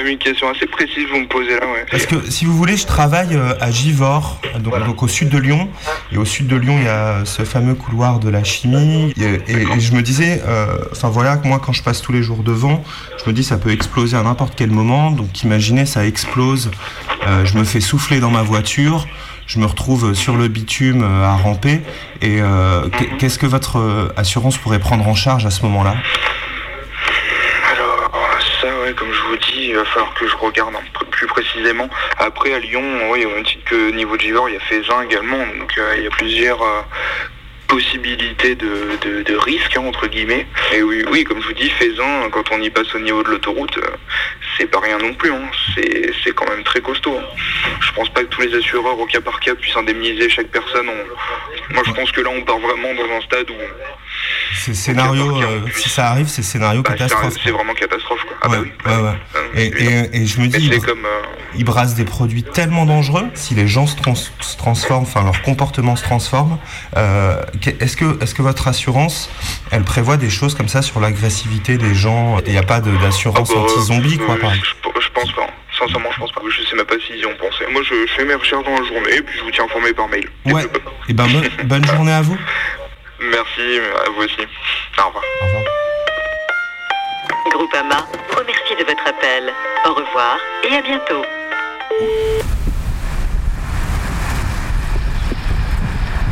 même 0.04 0.14
une 0.14 0.18
question 0.18 0.50
assez 0.50 0.66
précise 0.66 1.06
que 1.06 1.12
vous 1.12 1.20
me 1.22 1.28
posez 1.28 1.52
là, 1.60 1.66
ouais. 1.68 1.86
Parce 1.90 2.06
que 2.06 2.30
si 2.30 2.46
vous 2.46 2.56
voulez, 2.56 2.78
je 2.78 2.86
travaille 2.86 3.36
euh, 3.36 3.54
à 3.60 3.72
Givors, 3.72 4.40
donc, 4.60 4.78
donc 4.86 5.04
au 5.04 5.08
sud 5.08 5.30
de 5.30 5.38
Lyon. 5.38 5.70
Et 6.12 6.18
au 6.18 6.26
sud 6.26 6.48
de 6.48 6.56
Lyon, 6.56 6.76
il 6.80 6.86
y 6.86 6.90
a 6.90 7.24
ce 7.26 7.44
fameux 7.44 7.76
couloir 7.76 8.20
de 8.20 8.30
la 8.30 8.44
chimie. 8.44 9.14
Et, 9.18 9.52
et- 9.52 9.62
et 9.62 9.80
je 9.80 9.94
me 9.94 10.02
disais, 10.02 10.42
euh, 10.46 10.78
enfin 10.92 11.10
voilà, 11.10 11.40
moi 11.44 11.60
quand 11.64 11.74
je 11.74 11.84
passe 11.84 12.02
tous 12.02 12.12
les 12.12 12.24
jours 12.24 12.44
devant, 12.44 12.84
je 13.24 13.30
me 13.30 13.34
dis 13.34 13.44
ça 13.44 13.58
peut 13.58 13.72
exploser 13.72 14.18
à 14.18 14.24
n'importe 14.24 14.54
quel 14.56 14.72
moment. 14.72 15.12
Donc 15.12 15.44
imaginez, 15.44 15.86
ça 15.86 16.06
explose. 16.06 16.72
euh, 17.28 17.46
je 17.46 17.58
me 17.58 17.64
fais 17.64 17.82
souffler 17.82 18.20
dans 18.20 18.32
ma 18.32 18.42
voiture. 18.42 19.08
Je 19.48 19.60
me 19.60 19.66
retrouve 19.66 20.14
sur 20.14 20.38
le 20.38 20.48
bitume 20.48 21.04
à 21.04 21.36
ramper. 21.36 21.82
Et 22.22 22.42
euh, 22.42 22.88
qu'est- 22.98 23.18
qu'est-ce 23.18 23.38
que 23.40 23.46
votre 23.46 24.12
assurance 24.16 24.58
pourrait 24.58 24.80
prendre 24.80 25.08
en 25.08 25.16
charge 25.16 25.46
à 25.46 25.52
ce 25.52 25.62
moment-là 25.64 25.96
Alors, 27.74 28.12
ça, 28.62 28.68
ouais, 28.82 28.94
comme 28.94 29.10
je 29.12 29.20
vous 29.22 29.30
vous 29.32 29.38
dis, 29.38 29.61
il 29.72 29.76
va 29.78 29.86
falloir 29.86 30.14
que 30.14 30.28
je 30.28 30.36
regarde 30.36 30.76
un 30.76 31.00
peu 31.00 31.06
plus 31.06 31.28
précisément. 31.28 31.90
Après, 32.18 32.54
à 32.54 32.60
Lyon, 32.60 32.84
oui, 33.12 33.26
au 33.26 33.30
même 33.30 33.44
titre 33.44 33.64
que 33.66 33.92
niveau 33.92 34.16
de 34.18 34.22
Givor, 34.22 34.50
il 34.50 34.54
y 34.54 34.58
a 34.58 34.62
Faisin 34.62 35.02
également. 35.04 35.40
Donc, 35.58 35.78
euh, 35.78 35.94
il 35.98 36.04
y 36.04 36.08
a 36.08 36.10
plusieurs 36.12 36.62
euh, 36.62 36.82
possibilités 37.68 38.56
de, 38.56 39.24
de, 39.24 39.36
risques, 39.38 39.78
hein, 39.78 39.84
entre 39.88 40.08
guillemets. 40.08 40.46
Et 40.74 40.84
oui, 40.84 41.06
oui, 41.10 41.24
comme 41.24 41.42
je 41.42 41.48
vous 41.48 41.54
dis, 41.54 41.70
Faisin, 41.70 42.30
quand 42.32 42.52
on 42.52 42.62
y 42.62 42.70
passe 42.70 42.94
au 42.96 43.00
niveau 43.00 43.24
de 43.24 43.30
l'autoroute, 43.30 43.78
euh, 43.78 43.88
c'est 44.58 44.66
pas 44.70 44.80
rien 44.82 44.98
non 44.98 45.14
plus. 45.14 45.32
hein. 45.32 45.50
C'est 45.74 46.12
c'est 46.24 46.32
quand 46.36 46.50
même 46.50 46.64
très 46.64 46.82
costaud. 46.82 47.18
hein. 47.18 47.26
Je 47.82 47.92
pense 47.94 48.10
pas 48.10 48.22
que 48.22 48.28
tous 48.28 48.42
les 48.42 48.54
assureurs, 48.56 49.00
au 49.00 49.06
cas 49.06 49.22
par 49.22 49.40
cas, 49.40 49.56
puissent 49.56 49.78
indemniser 49.78 50.30
chaque 50.30 50.48
personne. 50.48 50.90
On- 50.90 51.74
Moi, 51.74 51.84
je 51.86 51.92
pense 51.94 52.12
que 52.12 52.20
là, 52.22 52.30
on 52.30 52.42
part 52.42 52.60
vraiment 52.60 52.94
dans 52.94 53.10
un 53.16 53.22
stade 53.22 53.50
où 53.50 53.56
C'est 54.54 54.74
scénario, 54.74 55.42
euh, 55.42 55.62
si 55.76 55.90
ça 55.90 56.10
arrive, 56.10 56.28
c'est 56.28 56.42
scénario 56.44 56.82
bah, 56.82 56.92
catastrophe. 56.92 57.36
c'est 57.44 57.52
vraiment 57.52 57.74
catastrophe. 57.74 58.22
Quoi. 58.26 58.38
Ah 58.42 58.48
bah 58.50 58.60
Ouais, 58.60 58.72
oui. 58.86 58.92
ouais, 58.92 59.02
ouais. 59.02 59.18
Et, 59.56 59.84
et- 59.84 60.22
et 60.22 60.26
je 60.26 60.40
me 60.42 60.48
dis, 60.48 60.66
ils, 60.72 60.80
comme, 60.82 61.06
euh, 61.06 61.22
ils 61.56 61.64
brassent 61.64 61.96
des 61.96 62.06
produits 62.06 62.44
tellement 62.44 62.86
dangereux. 62.86 63.28
Si 63.34 63.56
les 63.56 63.68
gens 63.68 63.88
se, 63.88 63.96
trans- 63.96 64.16
se 64.16 64.58
transforment, 64.58 65.04
enfin 65.04 65.24
leur 65.24 65.42
comportement 65.42 65.96
se 65.96 66.04
transforme, 66.04 66.58
euh, 66.98 67.42
est-ce 67.80 67.96
que, 67.98 68.22
est-ce 68.22 68.36
que 68.36 68.42
votre 68.42 68.68
assurance, 68.68 69.30
elle 69.72 69.84
prévoit 69.84 70.18
des 70.18 70.30
choses 70.30 70.56
comme 70.56 70.68
ça 70.68 70.82
sur 70.82 71.00
l'agressivité 71.00 71.78
des 71.78 71.94
gens? 71.96 72.40
Il 72.46 72.52
n'y 72.52 72.58
a 72.58 72.64
pas 72.64 72.82
d'assurance 72.82 73.50
Ah 73.52 73.56
bah, 73.56 73.62
anti-zombie, 73.62 74.18
quoi, 74.18 74.36
euh, 74.36 74.38
par 74.38 74.52
exemple. 74.54 74.68
je, 74.96 75.02
je 75.02 75.10
pense 75.14 75.32
pas. 75.34 75.48
Sincèrement, 75.80 76.10
je 76.14 76.20
pense 76.20 76.32
pas. 76.32 76.42
Je 76.50 76.64
sais 76.70 76.76
même 76.76 76.86
pas 76.86 76.96
s'ils 77.08 77.18
y 77.18 77.26
ont 77.26 77.36
pensé. 77.40 77.64
Moi, 77.72 77.82
je, 77.84 77.96
je 78.08 78.14
fais 78.14 78.26
mes 78.26 78.36
recherches 78.36 78.64
dans 78.66 78.72
la 78.80 78.86
journée 78.88 79.16
et 79.18 79.22
puis 79.22 79.38
je 79.40 79.44
vous 79.44 79.52
tiens 79.52 79.66
informé 79.66 79.94
par 79.94 80.08
mail. 80.10 80.28
Ouais. 80.46 80.66
Et 81.10 81.14
ben, 81.14 81.26
bonne- 81.28 81.68
bonne 81.68 81.86
journée 81.86 82.12
à 82.12 82.22
vous. 82.22 82.38
Merci, 83.30 83.80
à 84.04 84.10
vous 84.10 84.24
aussi. 84.24 84.48
Au 84.98 85.08
revoir. 85.08 85.24
Groupama 87.52 88.08
vous 88.30 88.40
remercie 88.40 88.76
de 88.80 88.84
votre 88.84 89.08
appel. 89.08 89.54
Au 89.86 89.94
revoir 89.94 90.38
et 90.64 90.76
à 90.76 90.82
bientôt. 90.82 91.24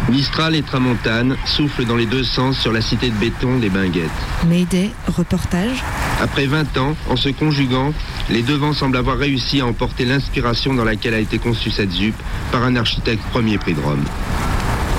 Mistral 0.10 0.56
et 0.56 0.64
Tramontane 0.64 1.38
soufflent 1.46 1.86
dans 1.86 1.96
les 1.96 2.08
deux 2.08 2.24
sens 2.24 2.58
sur 2.58 2.72
la 2.72 2.82
cité 2.82 3.10
de 3.10 3.16
béton 3.16 3.60
des 3.60 3.70
Binguettes. 3.70 4.10
Mayday, 4.48 4.90
reportage. 5.16 5.84
Après 6.20 6.48
20 6.48 6.78
ans, 6.80 6.96
en 7.08 7.16
se 7.16 7.30
conjuguant, 7.30 7.94
les 8.30 8.42
deux 8.42 8.56
vents 8.56 8.74
semblent 8.74 8.98
avoir 8.98 9.18
réussi 9.18 9.62
à 9.62 9.68
emporter 9.68 10.06
l'inspiration 10.06 10.74
dans 10.74 10.84
laquelle 10.84 11.14
a 11.14 11.20
été 11.20 11.38
conçue 11.38 11.70
cette 11.70 11.92
ZUP 11.92 12.16
par 12.52 12.64
un 12.64 12.76
architecte 12.76 13.24
premier 13.30 13.60
prix 13.60 13.76
de 13.76 13.82
Rome. 13.82 14.04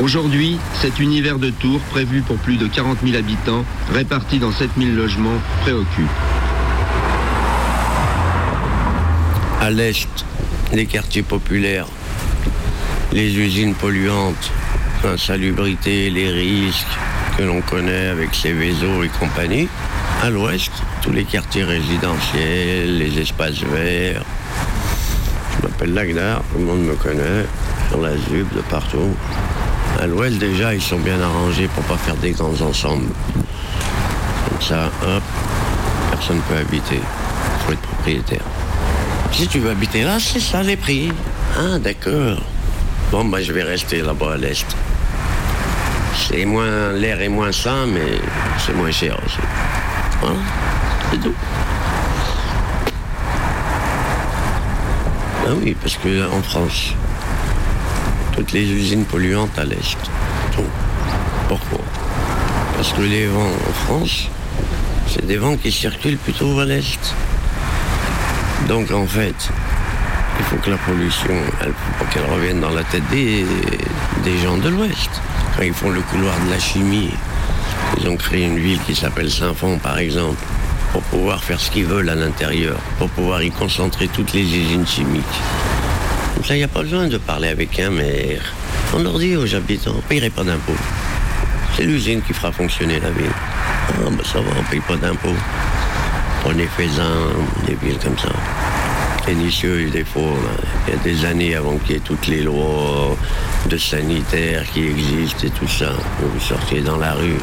Aujourd'hui, 0.02 0.56
cet 0.80 0.98
univers 0.98 1.38
de 1.38 1.50
tours, 1.50 1.80
prévu 1.90 2.22
pour 2.22 2.38
plus 2.38 2.56
de 2.56 2.66
40 2.66 2.98
000 3.04 3.18
habitants, 3.18 3.66
répartis 3.92 4.38
dans 4.38 4.50
7 4.50 4.70
000 4.78 4.92
logements, 4.92 5.38
préoccupe. 5.60 6.08
À 9.60 9.68
l'est, 9.68 10.08
les 10.72 10.86
quartiers 10.86 11.22
populaires, 11.22 11.86
les 13.12 13.36
usines 13.38 13.74
polluantes, 13.74 14.50
l'insalubrité, 15.04 16.08
les 16.08 16.30
risques 16.30 16.86
que 17.36 17.42
l'on 17.42 17.60
connaît 17.60 18.06
avec 18.06 18.34
ces 18.34 18.54
vaisseaux 18.54 19.02
et 19.04 19.10
compagnie. 19.20 19.68
À 20.22 20.30
l'ouest, 20.30 20.72
tous 21.02 21.12
les 21.12 21.24
quartiers 21.24 21.64
résidentiels, 21.64 22.96
les 22.96 23.18
espaces 23.18 23.62
verts. 23.64 24.24
Je 25.56 25.66
m'appelle 25.66 25.92
Lagnar, 25.92 26.42
tout 26.50 26.58
le 26.58 26.64
monde 26.64 26.84
me 26.84 26.94
connaît, 26.94 27.44
sur 27.90 28.00
la 28.00 28.16
ZUB, 28.16 28.48
de 28.56 28.62
partout. 28.62 29.14
À 29.98 30.07
l'ouest, 30.07 30.38
déjà, 30.38 30.74
ils 30.74 30.81
sont 30.83 30.98
bien 30.98 31.20
arrangés 31.20 31.68
pour 31.68 31.83
pas 31.85 31.96
faire 31.96 32.16
des 32.16 32.31
grands 32.31 32.61
ensembles. 32.61 33.11
Comme 34.48 34.61
ça, 34.61 34.90
hop, 35.03 35.22
personne 36.11 36.37
ne 36.37 36.42
peut 36.42 36.57
habiter. 36.57 37.00
Il 37.00 37.66
faut 37.66 37.72
être 37.72 37.81
propriétaire. 37.81 38.42
Si 39.33 39.46
tu 39.46 39.59
veux 39.59 39.70
habiter 39.70 40.03
là, 40.03 40.18
c'est 40.18 40.40
ça 40.40 40.62
les 40.62 40.76
prix. 40.76 41.12
Ah, 41.59 41.79
d'accord. 41.79 42.38
Bon, 43.11 43.24
bah, 43.24 43.42
je 43.42 43.53
vais 43.53 43.62
rester 43.62 44.03
là-bas 44.03 44.35
à 44.35 44.37
l'est. 44.37 44.66
C'est 46.14 46.44
moins, 46.44 46.92
l'air 46.92 47.20
est 47.20 47.29
moins 47.29 47.53
sain, 47.53 47.87
mais 47.87 48.20
c'est 48.59 48.74
moins 48.74 48.90
cher 48.90 49.18
aussi. 49.24 49.38
Voilà, 50.20 50.37
c'est 51.11 51.20
tout. 51.20 51.35
Ah 55.46 55.53
oui, 55.62 55.76
parce 55.81 55.96
que 55.96 56.31
en 56.31 56.42
France, 56.42 56.94
toutes 58.40 58.53
les 58.53 58.72
usines 58.72 59.05
polluantes 59.05 59.59
à 59.59 59.64
l'est. 59.64 59.98
Pourquoi? 61.46 61.85
Parce 62.74 62.90
que 62.94 63.03
les 63.03 63.26
vents 63.26 63.53
en 63.68 63.72
France, 63.85 64.29
c'est 65.09 65.26
des 65.26 65.37
vents 65.37 65.59
qui 65.59 65.70
circulent 65.70 66.16
plutôt 66.16 66.59
à 66.59 66.64
l'est. 66.64 67.14
Donc 68.66 68.90
en 68.92 69.07
fait, 69.07 69.50
il 70.38 70.44
faut 70.46 70.57
que 70.57 70.70
la 70.70 70.79
pollution, 70.79 71.35
elle, 71.61 71.68
faut 71.68 72.03
pas 72.05 72.11
qu'elle 72.11 72.24
revienne 72.33 72.61
dans 72.61 72.70
la 72.70 72.83
tête 72.85 73.07
des, 73.11 73.44
des 74.24 74.38
gens 74.38 74.57
de 74.57 74.70
l'Ouest. 74.70 75.11
Quand 75.55 75.62
ils 75.62 75.74
font 75.74 75.90
le 75.90 76.00
couloir 76.00 76.35
de 76.46 76.50
la 76.50 76.59
chimie, 76.59 77.11
ils 77.98 78.09
ont 78.09 78.16
créé 78.16 78.46
une 78.46 78.59
ville 78.59 78.81
qui 78.87 78.94
s'appelle 78.94 79.31
Saint-Fond 79.31 79.79
par 79.83 79.98
exemple, 79.98 80.42
pour 80.94 81.03
pouvoir 81.03 81.44
faire 81.44 81.61
ce 81.61 81.70
qu'ils 81.70 81.85
veulent 81.85 82.09
à 82.09 82.14
l'intérieur, 82.14 82.79
pour 82.98 83.11
pouvoir 83.11 83.42
y 83.42 83.50
concentrer 83.50 84.09
toutes 84.09 84.33
les 84.33 84.44
usines 84.44 84.87
chimiques. 84.87 85.24
Ça, 86.44 86.54
il 86.54 86.58
n'y 86.58 86.64
a 86.64 86.68
pas 86.68 86.82
besoin 86.82 87.06
de 87.06 87.18
parler 87.18 87.48
avec 87.48 87.78
un 87.78 87.90
maire. 87.90 88.54
On 88.94 89.02
leur 89.02 89.18
dit 89.18 89.36
aux 89.36 89.54
habitants, 89.54 89.92
on 89.94 89.96
ne 89.96 90.02
payerait 90.02 90.30
pas 90.30 90.42
d'impôts. 90.42 90.72
C'est 91.76 91.84
l'usine 91.84 92.22
qui 92.22 92.32
fera 92.32 92.50
fonctionner 92.50 92.98
la 92.98 93.10
ville. 93.10 93.30
Ah, 93.88 94.10
ben 94.10 94.24
ça 94.24 94.40
va, 94.40 94.50
on 94.56 94.62
ne 94.62 94.66
paye 94.68 94.80
pas 94.80 94.96
d'impôts. 94.96 95.36
Prenez 96.42 96.66
Faisin, 96.76 97.28
des 97.66 97.74
villes 97.74 97.98
comme 98.02 98.18
ça. 98.18 98.30
Ténitieux, 99.26 99.90
des 99.90 100.04
fois, 100.04 100.22
là, 100.22 100.64
il 100.88 100.94
y 100.94 100.96
a 100.96 101.02
des 101.02 101.24
années 101.26 101.54
avant 101.54 101.76
qu'il 101.78 101.92
y 101.92 101.96
ait 101.98 102.02
toutes 102.02 102.26
les 102.26 102.42
lois 102.42 103.16
de 103.68 103.76
sanitaire 103.76 104.64
qui 104.72 104.86
existent 104.86 105.46
et 105.46 105.50
tout 105.50 105.68
ça. 105.68 105.92
Vous 106.20 106.40
sortiez 106.40 106.80
dans 106.80 106.96
la 106.96 107.12
rue. 107.12 107.38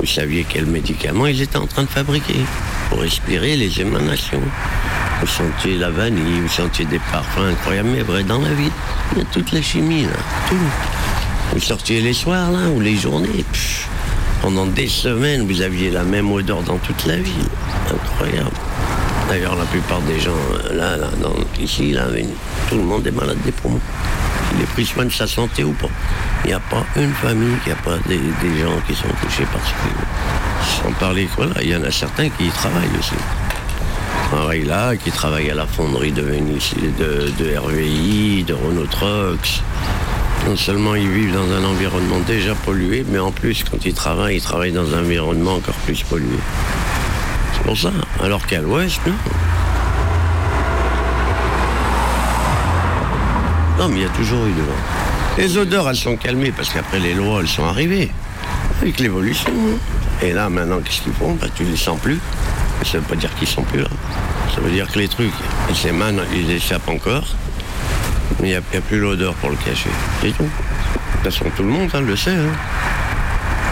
Vous 0.00 0.06
saviez 0.06 0.44
quels 0.48 0.66
médicaments 0.66 1.26
ils 1.26 1.40
étaient 1.40 1.56
en 1.56 1.66
train 1.66 1.84
de 1.84 1.88
fabriquer 1.88 2.40
pour 2.88 3.00
respirer 3.00 3.56
les 3.56 3.80
émanations. 3.80 4.42
Vous 5.20 5.26
sentiez 5.26 5.76
la 5.76 5.90
vanille, 5.90 6.40
vous 6.40 6.48
sentiez 6.48 6.84
des 6.86 6.98
parfums 7.12 7.50
incroyables, 7.50 7.90
mais 7.90 8.02
vrai 8.02 8.22
dans 8.22 8.40
la 8.40 8.52
vie. 8.54 8.70
Il 9.12 9.18
y 9.18 9.20
a 9.20 9.24
toute 9.24 9.52
la 9.52 9.60
chimie, 9.60 10.04
là, 10.04 10.16
tout. 10.48 10.56
Vous 11.52 11.60
sortiez 11.60 12.00
les 12.00 12.14
soirs, 12.14 12.50
là, 12.50 12.68
ou 12.74 12.80
les 12.80 12.96
journées. 12.96 13.44
pendant 14.40 14.66
des 14.66 14.88
semaines, 14.88 15.46
vous 15.46 15.60
aviez 15.60 15.90
la 15.90 16.04
même 16.04 16.30
odeur 16.32 16.62
dans 16.62 16.78
toute 16.78 17.04
la 17.06 17.16
ville. 17.16 17.48
Incroyable. 17.92 18.56
D'ailleurs, 19.28 19.56
la 19.56 19.64
plupart 19.64 20.00
des 20.00 20.18
gens, 20.18 20.30
euh, 20.70 20.74
là, 20.74 20.96
ici, 21.60 21.92
là, 21.92 22.06
tout 22.68 22.76
le 22.76 22.82
monde 22.82 23.06
est 23.06 23.12
malade 23.12 23.38
des 23.44 23.52
poumons. 23.52 23.80
Il 24.54 24.62
est 24.62 24.66
pris 24.66 24.86
soin 24.86 25.04
de 25.04 25.10
sa 25.10 25.26
santé 25.26 25.62
ou 25.62 25.72
pas. 25.72 25.88
Il 26.44 26.48
n'y 26.48 26.54
a 26.54 26.60
pas 26.60 26.84
une 26.96 27.12
famille 27.12 27.56
qui 27.62 27.68
n'a 27.68 27.76
pas 27.76 27.98
des, 28.08 28.16
gens 28.16 28.80
qui 28.88 28.94
sont 28.94 29.08
touchés 29.22 29.44
par 29.52 29.60
ce. 29.64 30.82
Sans 30.82 30.92
parler 30.92 31.28
voilà, 31.36 31.62
il 31.62 31.68
y 31.68 31.76
en 31.76 31.84
a 31.84 31.90
certains 31.90 32.28
qui 32.30 32.46
y 32.46 32.48
travaillent 32.48 32.96
aussi. 32.98 33.14
Pareil 34.30 34.64
là, 34.64 34.94
qui 34.96 35.10
travaillent 35.10 35.50
à 35.50 35.54
la 35.54 35.66
fonderie 35.66 36.12
de, 36.12 36.22
Vénici- 36.22 36.76
de, 36.98 37.30
de 37.42 37.56
RVI, 37.58 38.44
de 38.44 38.54
Renault 38.54 38.86
Trucks. 38.86 39.62
Non 40.46 40.56
seulement 40.56 40.94
ils 40.94 41.08
vivent 41.08 41.34
dans 41.34 41.50
un 41.52 41.64
environnement 41.64 42.20
déjà 42.26 42.54
pollué, 42.54 43.04
mais 43.08 43.18
en 43.18 43.32
plus, 43.32 43.64
quand 43.68 43.84
ils 43.84 43.92
travaillent, 43.94 44.36
ils 44.36 44.42
travaillent 44.42 44.72
dans 44.72 44.94
un 44.94 45.00
environnement 45.00 45.54
encore 45.56 45.74
plus 45.84 46.02
pollué. 46.04 46.38
C'est 47.54 47.62
pour 47.64 47.76
ça. 47.76 47.90
Alors 48.22 48.46
qu'à 48.46 48.60
l'ouest, 48.60 49.00
non. 49.06 49.12
Non, 53.78 53.88
mais 53.88 53.96
il 53.96 54.02
y 54.02 54.06
a 54.06 54.08
toujours 54.10 54.44
eu 54.46 54.52
de 54.52 54.60
vent. 54.62 55.38
Les 55.38 55.56
odeurs, 55.56 55.88
elles 55.88 55.96
sont 55.96 56.16
calmées 56.16 56.52
parce 56.52 56.68
qu'après 56.70 56.98
les 57.00 57.14
lois, 57.14 57.40
elles 57.40 57.48
sont 57.48 57.64
arrivées. 57.64 58.10
Avec 58.80 59.00
l'évolution. 59.00 59.50
Et 60.22 60.32
là, 60.32 60.48
maintenant, 60.50 60.80
qu'est-ce 60.84 61.02
qu'ils 61.02 61.12
font? 61.14 61.34
Bah, 61.40 61.46
Tu 61.54 61.64
les 61.64 61.76
sens 61.76 61.98
plus. 61.98 62.18
Ça 62.84 62.98
veut 62.98 63.04
pas 63.04 63.14
dire 63.16 63.32
qu'ils 63.36 63.48
sont 63.48 63.62
plus 63.62 63.80
là. 63.80 63.88
Ça 64.54 64.60
veut 64.60 64.70
dire 64.70 64.90
que 64.90 64.98
les 64.98 65.08
trucs, 65.08 65.32
ils 65.68 65.76
s'émanent, 65.76 66.22
ils 66.34 66.50
échappent 66.50 66.88
encore. 66.88 67.24
Mais 68.40 68.48
il 68.48 68.50
n'y 68.50 68.56
a 68.56 68.80
plus 68.80 68.98
l'odeur 68.98 69.34
pour 69.34 69.50
le 69.50 69.56
cacher. 69.56 69.90
C'est 70.20 70.36
tout. 70.36 70.42
De 70.44 70.48
toute 70.48 71.32
façon, 71.32 71.44
tout 71.56 71.62
le 71.62 71.68
monde 71.68 71.90
hein, 71.92 72.00
le 72.00 72.16
sait. 72.16 72.30
hein. 72.30 72.52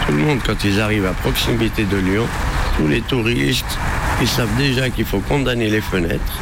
Tout 0.05 0.13
le 0.13 0.19
monde, 0.23 0.39
quand 0.45 0.63
ils 0.63 0.79
arrivent 0.79 1.05
à 1.07 1.13
proximité 1.13 1.83
de 1.83 1.97
Lyon, 1.97 2.25
tous 2.77 2.87
les 2.87 3.01
touristes, 3.01 3.77
ils 4.21 4.27
savent 4.27 4.55
déjà 4.57 4.89
qu'il 4.89 5.05
faut 5.05 5.19
condamner 5.19 5.69
les 5.69 5.81
fenêtres, 5.81 6.39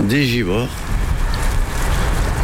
des 0.00 0.24
givors, 0.26 0.68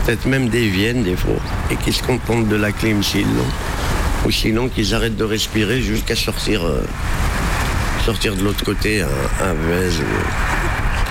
peut-être 0.04 0.26
même 0.26 0.48
des 0.48 0.68
viennes 0.68 1.02
des 1.02 1.16
fois, 1.16 1.36
et 1.70 1.76
qu'ils 1.76 1.94
se 1.94 2.02
contentent 2.02 2.48
de 2.48 2.56
la 2.56 2.72
clim 2.72 3.02
s'ils 3.02 3.22
l'ont. 3.22 4.26
Ou 4.26 4.30
sinon 4.30 4.68
qu'ils 4.68 4.94
arrêtent 4.94 5.16
de 5.16 5.24
respirer 5.24 5.80
jusqu'à 5.80 6.16
sortir, 6.16 6.64
euh, 6.64 6.82
sortir 8.04 8.34
de 8.34 8.42
l'autre 8.42 8.64
côté, 8.64 9.02
un, 9.02 9.06
un 9.44 9.54
Vez 9.54 9.90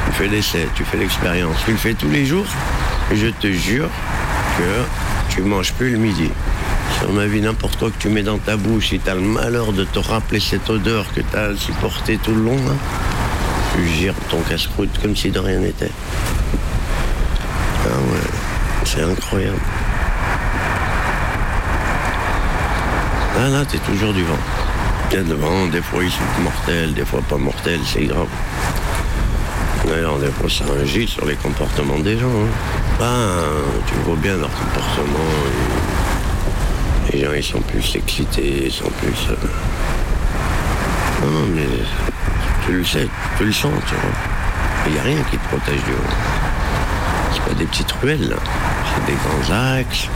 Tu 0.05 0.11
fais 0.13 0.27
l'essai, 0.27 0.67
tu 0.75 0.83
fais 0.83 0.97
l'expérience. 0.97 1.55
Tu 1.65 1.71
le 1.71 1.77
fais 1.77 1.93
tous 1.93 2.09
les 2.09 2.25
jours, 2.25 2.45
et 3.11 3.15
je 3.15 3.27
te 3.27 3.51
jure 3.51 3.89
que 4.57 5.33
tu 5.33 5.41
manges 5.41 5.73
plus 5.73 5.91
le 5.91 5.97
midi. 5.97 6.29
Sur 6.99 7.11
ma 7.13 7.25
vie, 7.25 7.41
n'importe 7.41 7.77
quoi 7.77 7.91
que 7.91 7.97
tu 7.99 8.09
mets 8.09 8.23
dans 8.23 8.39
ta 8.39 8.57
bouche, 8.57 8.89
si 8.89 8.99
tu 8.99 9.09
as 9.09 9.15
le 9.15 9.21
malheur 9.21 9.71
de 9.71 9.83
te 9.85 9.99
rappeler 9.99 10.39
cette 10.39 10.69
odeur 10.69 11.05
que 11.13 11.21
tu 11.21 11.37
as 11.37 11.55
supportée 11.55 12.17
tout 12.17 12.33
le 12.33 12.43
long, 12.43 12.57
hein, 12.67 12.75
Tu 13.75 13.87
gires 13.87 14.15
ton 14.29 14.41
casse-croûte 14.41 14.99
comme 15.01 15.15
si 15.15 15.29
de 15.29 15.39
rien 15.39 15.59
n'était. 15.59 15.91
Ah 17.85 17.97
ouais, 17.97 18.83
c'est 18.83 19.03
incroyable. 19.03 19.59
Ah 23.41 23.47
là, 23.47 23.63
t'es 23.65 23.77
toujours 23.77 24.13
du 24.13 24.23
vent. 24.23 24.68
Vent, 25.11 25.67
des 25.67 25.81
fois 25.81 26.03
ils 26.03 26.11
sont 26.11 26.41
mortels, 26.43 26.93
des 26.93 27.03
fois 27.03 27.21
pas 27.27 27.37
mortels, 27.37 27.79
c'est 27.85 28.05
grave. 28.05 28.27
Alors 29.91 30.19
des 30.19 30.27
fois 30.27 30.49
ça 30.49 30.63
agit 30.81 31.07
sur 31.07 31.25
les 31.25 31.35
comportements 31.35 31.99
des 31.99 32.17
gens. 32.17 32.27
hein. 32.27 32.47
Ah, 33.01 33.41
tu 33.87 33.95
vois 34.05 34.15
bien 34.17 34.37
leur 34.37 34.49
comportement. 34.51 35.19
Les 37.11 37.21
gens 37.25 37.33
ils 37.35 37.43
sont 37.43 37.61
plus 37.61 37.95
excités, 37.95 38.65
ils 38.67 38.71
sont 38.71 38.89
plus... 39.01 39.27
euh, 39.31 39.35
Non, 41.25 41.47
mais 41.55 41.65
tu 42.65 42.73
le 42.73 42.83
sais, 42.85 43.07
tu 43.37 43.45
le 43.45 43.51
sens, 43.51 43.73
tu 43.87 43.95
vois. 43.95 44.13
Il 44.87 44.93
n'y 44.93 44.99
a 44.99 45.03
rien 45.03 45.17
qui 45.29 45.37
te 45.37 45.47
protège 45.47 45.83
du 45.85 45.91
vent. 45.91 46.13
C'est 47.33 47.41
pas 47.43 47.53
des 47.55 47.65
petites 47.65 47.91
ruelles. 47.93 48.35
C'est 48.95 49.05
des 49.11 49.17
grands 49.17 49.55
axes. 49.79 50.07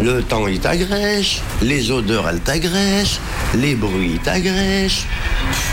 Le 0.00 0.22
temps, 0.22 0.46
il 0.46 0.60
t'agresse. 0.60 1.40
Les 1.62 1.90
odeurs, 1.90 2.28
elles 2.28 2.40
t'agressent. 2.40 3.18
Les 3.54 3.74
bruits, 3.74 4.12
ils 4.14 4.20
t'agressent. 4.20 5.06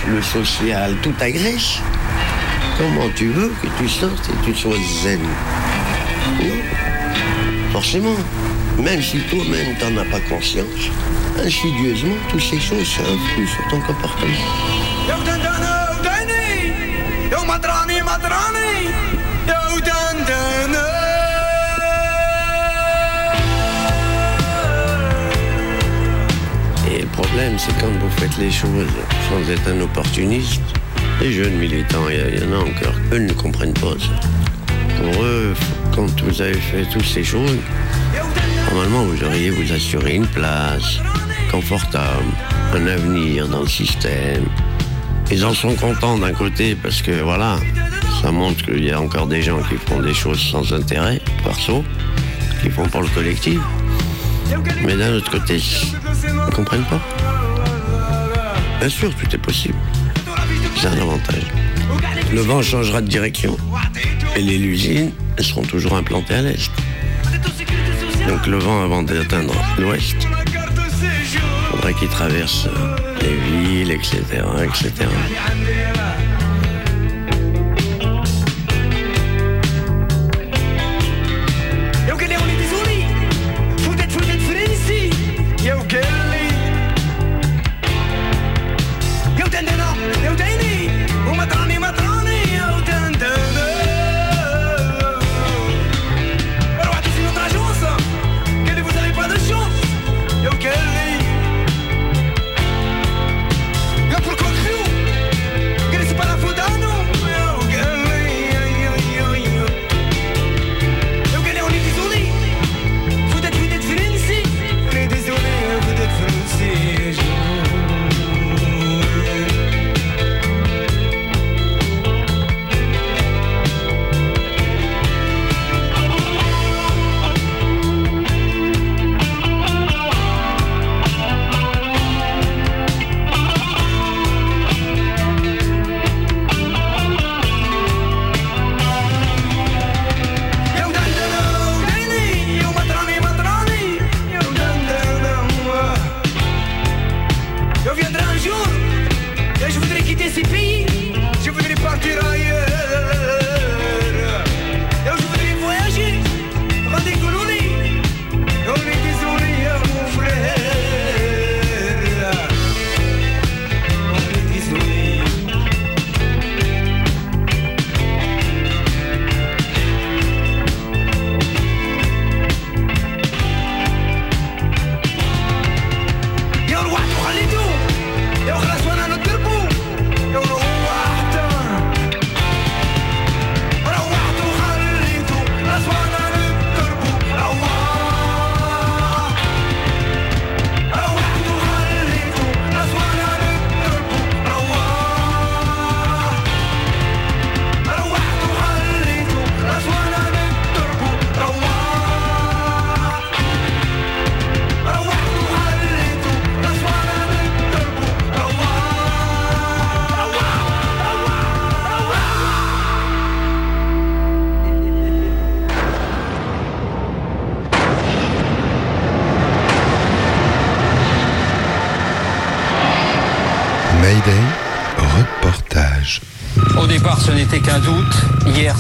Le 0.08 0.22
social, 0.22 0.96
tout 1.02 1.12
t'agresse. 1.12 1.80
Comment 2.78 3.10
tu 3.16 3.30
veux 3.30 3.52
que 3.62 3.68
tu 3.78 3.90
sortes 3.90 4.30
et 4.30 4.46
tu 4.46 4.56
sois 4.56 4.78
zen? 5.04 5.20
Non. 6.40 7.72
Forcément. 7.72 8.16
Même 8.80 9.02
si 9.02 9.20
toi-même, 9.30 9.76
t'en 9.78 9.96
as 9.98 10.06
pas 10.06 10.20
conscience, 10.22 10.90
insidieusement, 11.38 12.16
toutes 12.30 12.42
ces 12.42 12.60
choses, 12.60 12.88
ça 12.88 13.04
influe 13.04 13.48
sur 13.48 13.68
ton 13.70 13.80
comportement. 13.82 14.34
Problème, 27.34 27.58
c'est 27.58 27.76
quand 27.80 27.88
vous 28.00 28.10
faites 28.18 28.38
les 28.38 28.52
choses 28.52 28.94
sans 29.28 29.52
être 29.52 29.68
un 29.68 29.82
opportuniste, 29.82 30.62
les 31.20 31.32
jeunes 31.34 31.56
militants, 31.56 32.08
il 32.08 32.16
y 32.16 32.20
a- 32.22 32.30
il 32.30 32.40
y, 32.40 32.46
en 32.46 32.54
a 32.54 32.60
encore, 32.60 32.94
eux 33.12 33.18
ne 33.18 33.34
comprennent 33.34 33.74
pas 33.74 33.96
ça. 33.98 34.28
Pour 34.98 35.24
eux, 35.24 35.56
quand 35.96 36.22
vous 36.22 36.42
avez 36.44 36.54
fait 36.54 36.86
toutes 36.94 37.08
ces 37.08 37.24
choses, 37.24 37.58
normalement, 38.70 39.04
vous 39.06 39.24
auriez 39.24 39.50
vous 39.50 39.72
assurer 39.74 40.14
une 40.14 40.28
place 40.28 41.00
confortable, 41.50 42.30
un 42.76 42.86
avenir 42.86 43.48
dans 43.48 43.62
le 43.62 43.68
système. 43.68 44.46
Ils 45.32 45.44
en 45.44 45.56
sont 45.56 45.74
contents 45.74 46.20
d'un 46.20 46.34
côté 46.34 46.76
parce 46.76 47.02
que 47.02 47.20
voilà, 47.24 47.58
ça 48.22 48.32
montre 48.32 48.64
qu'il 48.64 48.84
y 48.86 48.92
a 48.92 49.02
encore 49.02 49.26
des 49.26 49.42
gens 49.42 49.60
qui 49.64 49.76
font 49.90 50.02
des 50.02 50.14
choses 50.14 50.40
sans 50.40 50.72
intérêt, 50.72 51.20
perso, 51.44 51.84
qui 52.62 52.70
font 52.70 52.88
pour 52.88 53.02
le 53.02 53.08
collectif. 53.08 53.60
Mais 54.86 54.96
d'un 54.96 55.14
autre 55.14 55.32
côté, 55.32 55.58
ils 55.58 56.36
ne 56.36 56.52
comprennent 56.52 56.86
pas. 56.86 57.02
Bien 58.84 58.90
sûr, 58.90 59.16
tout 59.16 59.34
est 59.34 59.38
possible. 59.38 59.78
C'est 60.76 60.88
un 60.88 61.02
avantage. 61.02 61.46
Le 62.34 62.42
vent 62.42 62.62
changera 62.62 63.00
de 63.00 63.08
direction. 63.08 63.56
Et 64.36 64.42
les 64.42 64.58
usines, 64.58 65.14
seront 65.40 65.62
toujours 65.62 65.96
implantées 65.96 66.34
à 66.34 66.42
l'est. 66.42 66.70
Donc 68.28 68.46
le 68.46 68.58
vent, 68.58 68.84
avant 68.84 69.02
d'atteindre 69.02 69.54
l'ouest, 69.80 70.18
il 70.20 71.40
faudrait 71.72 71.94
qu'il 71.94 72.10
traverse 72.10 72.68
les 73.22 73.38
villes, 73.38 73.92
etc., 73.92 74.20
etc. 74.62 74.92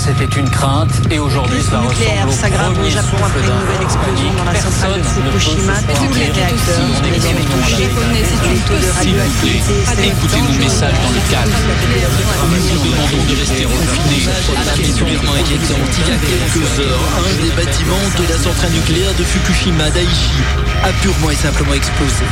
c'était 0.03 0.39
une 0.39 0.49
crainte. 0.49 0.91
Et 1.11 1.19
aujourd'hui, 1.19 1.57
nucléaire 1.57 2.27
ressemble 2.27 2.55
au 2.55 2.71
au 2.71 2.73
premier 2.73 2.91
Japon 2.91 3.15
souffle 3.15 3.23
après 3.23 3.39
une 3.39 3.59
nouvelle 3.63 3.83
explosion 3.83 4.29
dans 4.37 4.43
la 4.43 4.55
centrale 4.55 4.99
de 4.99 5.03
Fukushima. 5.03 5.73
Tous 5.95 6.13
les 6.13 6.27
réacteurs 6.27 6.83
on 6.83 6.99
ont 6.99 7.07
été 7.07 7.31
touchés. 7.47 7.87
Les 8.11 8.59
taux 8.67 8.79
de 8.83 8.89
radioactivité 8.91 10.11
Écoutez 10.11 10.41
nos 10.41 10.59
messages 10.59 10.99
dans 10.99 11.13
le 11.15 11.23
calme. 11.31 11.55
Nous 12.51 12.81
demandons 12.83 13.23
de 13.31 13.35
rester 13.39 13.63
confinés. 13.63 14.27
Particulièrement 14.65 15.35
inquiétant, 15.39 15.79
il 15.79 16.03
y 16.03 16.11
a 16.11 16.19
quelques 16.19 16.67
heures, 16.83 17.07
un 17.23 17.33
des 17.39 17.51
bâtiments 17.55 18.07
de 18.19 18.23
la 18.27 18.37
centrale 18.37 18.71
nucléaire 18.73 19.13
de 19.17 19.23
Fukushima 19.23 19.89
Daiichi 19.91 20.35
a 20.83 20.91
purement 21.01 21.31
et 21.31 21.35
simplement 21.35 21.73
explosé. 21.73 22.27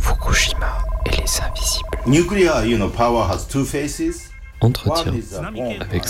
Fukushima 0.00 0.78
et 1.06 1.10
les 1.10 1.40
invisibles. 1.44 1.98
nuclear, 2.06 2.64
you 2.64 2.78
know, 2.78 2.88
power 2.88 3.24
has 3.28 3.44
two 3.46 3.64
faces. 3.64 4.31
Entretien 4.62 5.12
avec 5.80 6.06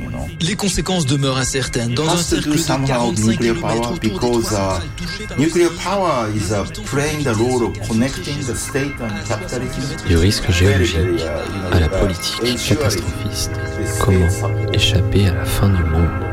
you 0.00 0.10
know. 0.10 0.18
Les 0.40 0.56
conséquences 0.56 1.06
demeurent 1.06 1.38
incertaines. 1.38 1.94
Dans 1.94 2.08
un 2.08 2.16
cercle 2.16 2.50
de 2.52 2.56
somehow 2.56 2.86
45 2.86 3.26
nuclear 3.26 3.54
km 3.54 3.60
power 3.60 3.78
autour 3.78 3.98
des 3.98 4.08
because 4.08 4.44
trois 4.44 4.58
uh, 4.58 5.68
uh, 6.52 6.64
playing 6.86 7.22
the 7.22 7.36
role 7.36 7.62
of 7.62 7.88
connecting 7.88 8.38
the 8.44 8.54
state 8.54 8.92
and 9.00 9.24
capitalism. 9.28 10.06
Du 10.08 10.16
risque 10.16 10.50
géologique 10.50 10.98
uh, 10.98 11.74
à 11.76 11.80
la 11.80 11.88
politique 11.88 12.58
catastrophiste. 12.68 13.52
the 13.52 13.98
Comment 14.04 14.28
échapper 14.72 15.28
à 15.28 15.34
la 15.34 15.44
fin 15.44 15.68
du 15.68 15.84
monde 15.84 16.27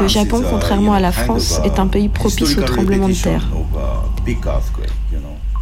Le 0.00 0.08
Japon, 0.08 0.40
uh, 0.40 0.46
contrairement 0.50 0.94
à 0.94 1.00
la 1.00 1.12
France, 1.12 1.60
uh, 1.62 1.66
est 1.66 1.78
un 1.78 1.86
pays 1.86 2.08
propice 2.08 2.56
aux 2.56 2.62
tremblements 2.62 3.08
de 3.08 3.14
terre. 3.14 3.46
uh. 4.24 4.46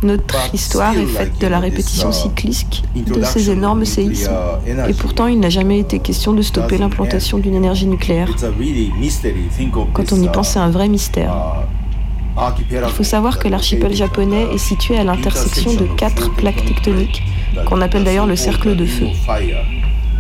Notre 0.03 0.55
histoire 0.55 0.97
est 0.97 1.07
faite 1.07 1.41
de 1.41 1.47
la 1.47 1.61
répétition 1.61 2.11
uh, 2.11 2.12
cyclique 2.12 2.83
de 2.95 3.22
ces 3.22 3.51
énormes 3.51 3.80
nuclear 3.80 3.85
séismes. 3.85 4.33
Et 4.89 4.95
pourtant, 4.95 5.26
il 5.28 5.39
n'a 5.39 5.51
jamais 5.51 5.78
été 5.78 6.01
question 6.01 6.33
de 6.33 6.43
stopper 6.43 6.78
l'implantation 6.78 7.39
d'une 7.39 7.55
énergie 7.55 7.87
nucléaire. 7.87 8.28
Quand 9.93 10.12
on 10.12 10.20
y 10.20 10.26
uh, 10.26 10.33
pense, 10.33 10.51
c'est 10.51 10.59
un 10.59 10.70
vrai 10.70 10.89
mystère. 10.89 11.33
Il 12.70 12.93
faut 12.93 13.05
savoir 13.05 13.39
que 13.39 13.49
l'archipel 13.49 13.95
japonais 13.95 14.47
est 14.55 14.59
situé 14.59 14.99
à 14.99 15.05
l'intersection 15.05 15.74
de 15.74 15.85
quatre 15.97 16.35
plaques 16.35 16.64
tectoniques, 16.64 17.22
qu'on 17.66 17.80
appelle 17.80 18.05
d'ailleurs 18.05 18.26
le 18.26 18.37
cercle 18.37 18.74
de 18.74 18.87
feu. 18.87 19.07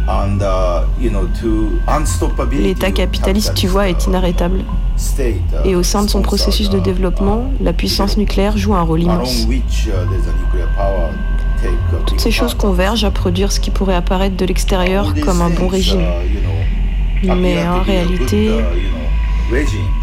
And, 0.08 0.40
uh, 0.40 0.84
you 1.00 1.10
know, 1.10 1.28
to 1.40 1.78
unstoppability 1.86 2.64
L'état 2.64 2.90
capitaliste, 2.90 3.54
tu 3.54 3.68
vois, 3.68 3.88
est 3.88 4.06
inarrêtable. 4.06 4.64
state, 4.96 5.36
uh, 5.64 5.68
Et 5.68 5.76
au 5.76 5.82
sein 5.82 6.02
de 6.02 6.10
son 6.10 6.22
processus 6.22 6.70
de 6.70 6.80
développement, 6.80 7.44
la 7.60 7.72
puissance 7.72 8.16
nucléaire 8.16 8.56
joue 8.56 8.74
un 8.74 8.82
rôle 8.82 9.02
immense. 9.02 9.46
uh, 9.48 9.62
Toutes 12.06 12.20
ces 12.20 12.32
choses 12.32 12.54
convergent 12.54 13.04
à 13.04 13.10
produire 13.10 13.52
ce 13.52 13.60
qui 13.60 13.70
pourrait 13.70 13.94
apparaître 13.94 14.36
de 14.36 14.44
l'extérieur 14.44 15.14
comme 15.24 15.40
un 15.40 15.50
bon 15.50 15.68
régime. 15.68 16.04
Mais 17.22 17.66
en 17.66 17.82
réalité, 17.82 18.50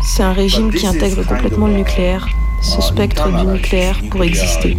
c'est 0.04 0.24
un 0.24 0.34
régime 0.34 0.72
qui 0.72 0.88
intègre 0.88 1.26
complètement 1.26 1.68
le 1.68 1.74
nucléaire, 1.74 2.28
ce 2.62 2.82
spectre 2.82 3.30
du 3.30 3.45
nucléaire 3.45 3.99
pour 4.10 4.24
exister. 4.24 4.78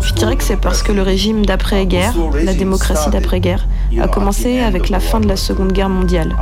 Je 0.00 0.12
dirais 0.14 0.36
que 0.36 0.44
c'est 0.44 0.56
parce 0.56 0.82
que 0.82 0.92
le 0.92 1.02
régime 1.02 1.44
d'après-guerre, 1.44 2.14
la 2.44 2.54
démocratie 2.54 3.10
d'après-guerre, 3.10 3.66
a 4.00 4.08
commencé 4.08 4.60
avec 4.60 4.88
la 4.88 5.00
fin 5.00 5.20
de 5.20 5.28
la 5.28 5.36
Seconde 5.36 5.72
Guerre 5.72 5.88
mondiale. 5.88 6.34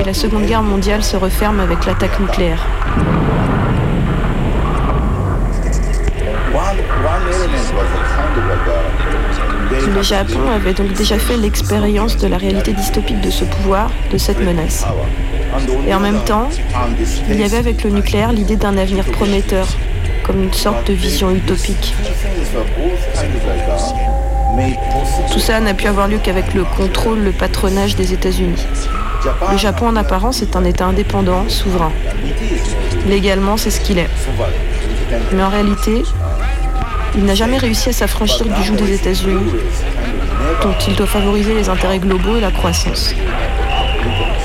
Et 0.00 0.04
la 0.04 0.14
Seconde 0.14 0.46
Guerre 0.46 0.62
mondiale 0.62 1.02
se 1.02 1.16
referme 1.16 1.60
avec 1.60 1.84
l'attaque 1.86 2.18
nucléaire. 2.20 2.64
Le 9.70 10.02
Japon 10.02 10.40
avait 10.54 10.72
donc 10.72 10.92
déjà 10.92 11.18
fait 11.18 11.36
l'expérience 11.36 12.16
de 12.16 12.26
la 12.26 12.38
réalité 12.38 12.72
dystopique 12.72 13.20
de 13.20 13.30
ce 13.30 13.44
pouvoir, 13.44 13.90
de 14.12 14.18
cette 14.18 14.40
menace. 14.40 14.86
Et 15.86 15.94
en 15.94 16.00
même 16.00 16.20
temps, 16.24 16.48
il 17.28 17.40
y 17.40 17.44
avait 17.44 17.56
avec 17.56 17.84
le 17.84 17.90
nucléaire 17.90 18.32
l'idée 18.32 18.56
d'un 18.56 18.76
avenir 18.76 19.04
prometteur, 19.04 19.66
comme 20.24 20.42
une 20.42 20.52
sorte 20.52 20.88
de 20.88 20.92
vision 20.92 21.30
utopique. 21.30 21.94
Tout 25.32 25.38
ça 25.38 25.60
n'a 25.60 25.74
pu 25.74 25.86
avoir 25.86 26.08
lieu 26.08 26.18
qu'avec 26.22 26.54
le 26.54 26.64
contrôle, 26.64 27.20
le 27.20 27.32
patronage 27.32 27.96
des 27.96 28.12
États-Unis. 28.12 28.66
Le 29.50 29.58
Japon 29.58 29.88
en 29.88 29.96
apparence 29.96 30.42
est 30.42 30.56
un 30.56 30.64
État 30.64 30.86
indépendant, 30.86 31.48
souverain. 31.48 31.92
Légalement, 33.06 33.56
c'est 33.56 33.70
ce 33.70 33.80
qu'il 33.80 33.98
est. 33.98 34.08
Mais 35.32 35.42
en 35.42 35.48
réalité, 35.48 36.02
il 37.16 37.24
n'a 37.24 37.34
jamais 37.34 37.58
réussi 37.58 37.88
à 37.90 37.92
s'affranchir 37.92 38.46
du 38.46 38.62
joug 38.62 38.76
des 38.76 38.94
États-Unis, 38.94 39.52
dont 40.62 40.74
il 40.86 40.94
doit 40.94 41.06
favoriser 41.06 41.54
les 41.54 41.68
intérêts 41.68 41.98
globaux 41.98 42.36
et 42.36 42.40
la 42.40 42.50
croissance. 42.50 43.14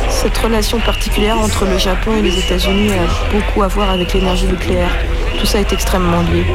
Cette 0.10 0.38
relation 0.38 0.80
particulière 0.80 1.38
entre 1.38 1.66
le 1.66 1.78
Japon 1.78 2.12
et 2.18 2.22
les 2.22 2.38
États-Unis 2.38 2.92
a 2.94 3.36
beaucoup 3.36 3.64
à 3.64 3.68
voir 3.68 3.90
avec 3.90 4.14
l'énergie 4.14 4.48
nucléaire. 4.48 4.92
Tout 5.40 5.46
ça 5.46 5.60
est 5.60 5.74
extrêmement 5.74 6.22
lié. 6.22 6.46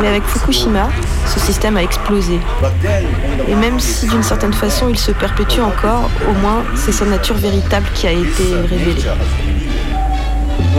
Mais 0.00 0.08
avec 0.08 0.22
Fukushima, 0.24 0.88
ce 1.26 1.40
système 1.40 1.76
a 1.76 1.82
explosé. 1.82 2.38
Et 3.48 3.54
même 3.54 3.80
si 3.80 4.06
d'une 4.08 4.22
certaine 4.22 4.52
façon 4.52 4.88
il 4.88 4.98
se 4.98 5.12
perpétue 5.12 5.60
encore, 5.60 6.10
au 6.28 6.32
moins 6.34 6.64
c'est 6.74 6.92
sa 6.92 7.04
nature 7.04 7.36
véritable 7.36 7.86
qui 7.94 8.06
a 8.06 8.12
été 8.12 8.44
révélée. 8.68 9.04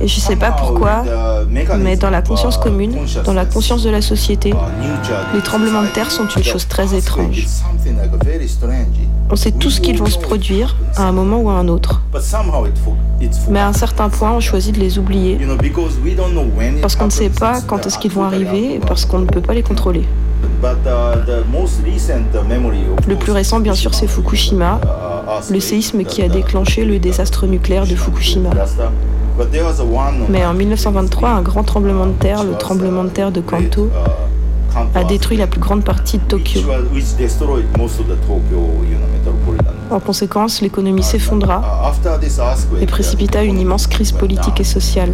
Et 0.00 0.06
je 0.06 0.20
sais 0.20 0.36
pas 0.36 0.52
pourquoi, 0.52 1.02
mais 1.78 1.96
dans 1.96 2.10
la 2.10 2.22
conscience 2.22 2.56
commune, 2.56 2.96
dans 3.24 3.32
la 3.34 3.44
conscience 3.44 3.82
de 3.82 3.90
la 3.90 4.02
société, 4.02 4.54
les 5.34 5.40
tremblements 5.40 5.82
de 5.82 5.88
terre 5.88 6.10
sont 6.10 6.26
une 6.28 6.44
chose 6.44 6.68
très 6.68 6.94
étrange. 6.94 7.46
On 9.30 9.36
sait 9.36 9.52
tous 9.52 9.80
qu'ils 9.80 9.98
vont 9.98 10.06
se 10.06 10.18
produire 10.18 10.76
à 10.96 11.02
un 11.02 11.12
moment 11.12 11.38
ou 11.40 11.50
à 11.50 11.54
un 11.54 11.68
autre. 11.68 12.00
Mais 13.50 13.60
à 13.60 13.68
un 13.68 13.72
certain 13.72 14.08
point, 14.08 14.32
on 14.32 14.40
choisit 14.40 14.74
de 14.74 14.80
les 14.80 14.98
oublier 14.98 15.38
parce 16.80 16.96
qu'on 16.96 17.06
ne 17.06 17.10
sait 17.10 17.30
pas 17.30 17.60
quand 17.60 17.86
est-ce 17.86 17.98
qu'ils 17.98 18.12
vont 18.12 18.24
arriver 18.24 18.74
et 18.74 18.78
parce 18.78 19.04
qu'on 19.04 19.18
ne 19.18 19.26
peut 19.26 19.42
pas 19.42 19.54
les 19.54 19.62
contrôler. 19.62 20.04
Le 23.06 23.16
plus 23.16 23.32
récent, 23.32 23.60
bien 23.60 23.74
sûr, 23.74 23.94
c'est 23.94 24.06
Fukushima, 24.06 24.80
le 25.50 25.60
séisme 25.60 26.04
qui 26.04 26.22
a 26.22 26.28
déclenché 26.28 26.84
le 26.84 26.98
désastre 26.98 27.46
nucléaire 27.46 27.86
de 27.86 27.96
Fukushima. 27.96 28.50
Mais 30.28 30.44
en 30.44 30.54
1923, 30.54 31.28
un 31.30 31.42
grand 31.42 31.64
tremblement 31.64 32.06
de 32.06 32.12
terre, 32.12 32.44
le 32.44 32.54
tremblement 32.54 33.04
de 33.04 33.10
terre 33.10 33.32
de 33.32 33.40
Kanto, 33.40 33.90
a 34.94 35.04
détruit 35.04 35.36
la 35.36 35.46
plus 35.46 35.60
grande 35.60 35.84
partie 35.84 36.18
de 36.18 36.24
Tokyo. 36.24 36.60
En 39.90 40.00
conséquence, 40.00 40.60
l'économie 40.60 41.02
s'effondra 41.02 41.92
et 42.80 42.86
précipita 42.86 43.42
une 43.42 43.58
immense 43.58 43.86
crise 43.86 44.12
politique 44.12 44.60
et 44.60 44.64
sociale. 44.64 45.10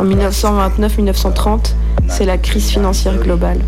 En 0.00 0.04
1929-1930, 0.04 1.74
c'est 2.08 2.24
la 2.24 2.38
crise 2.38 2.70
financière 2.70 3.16
globale. 3.18 3.58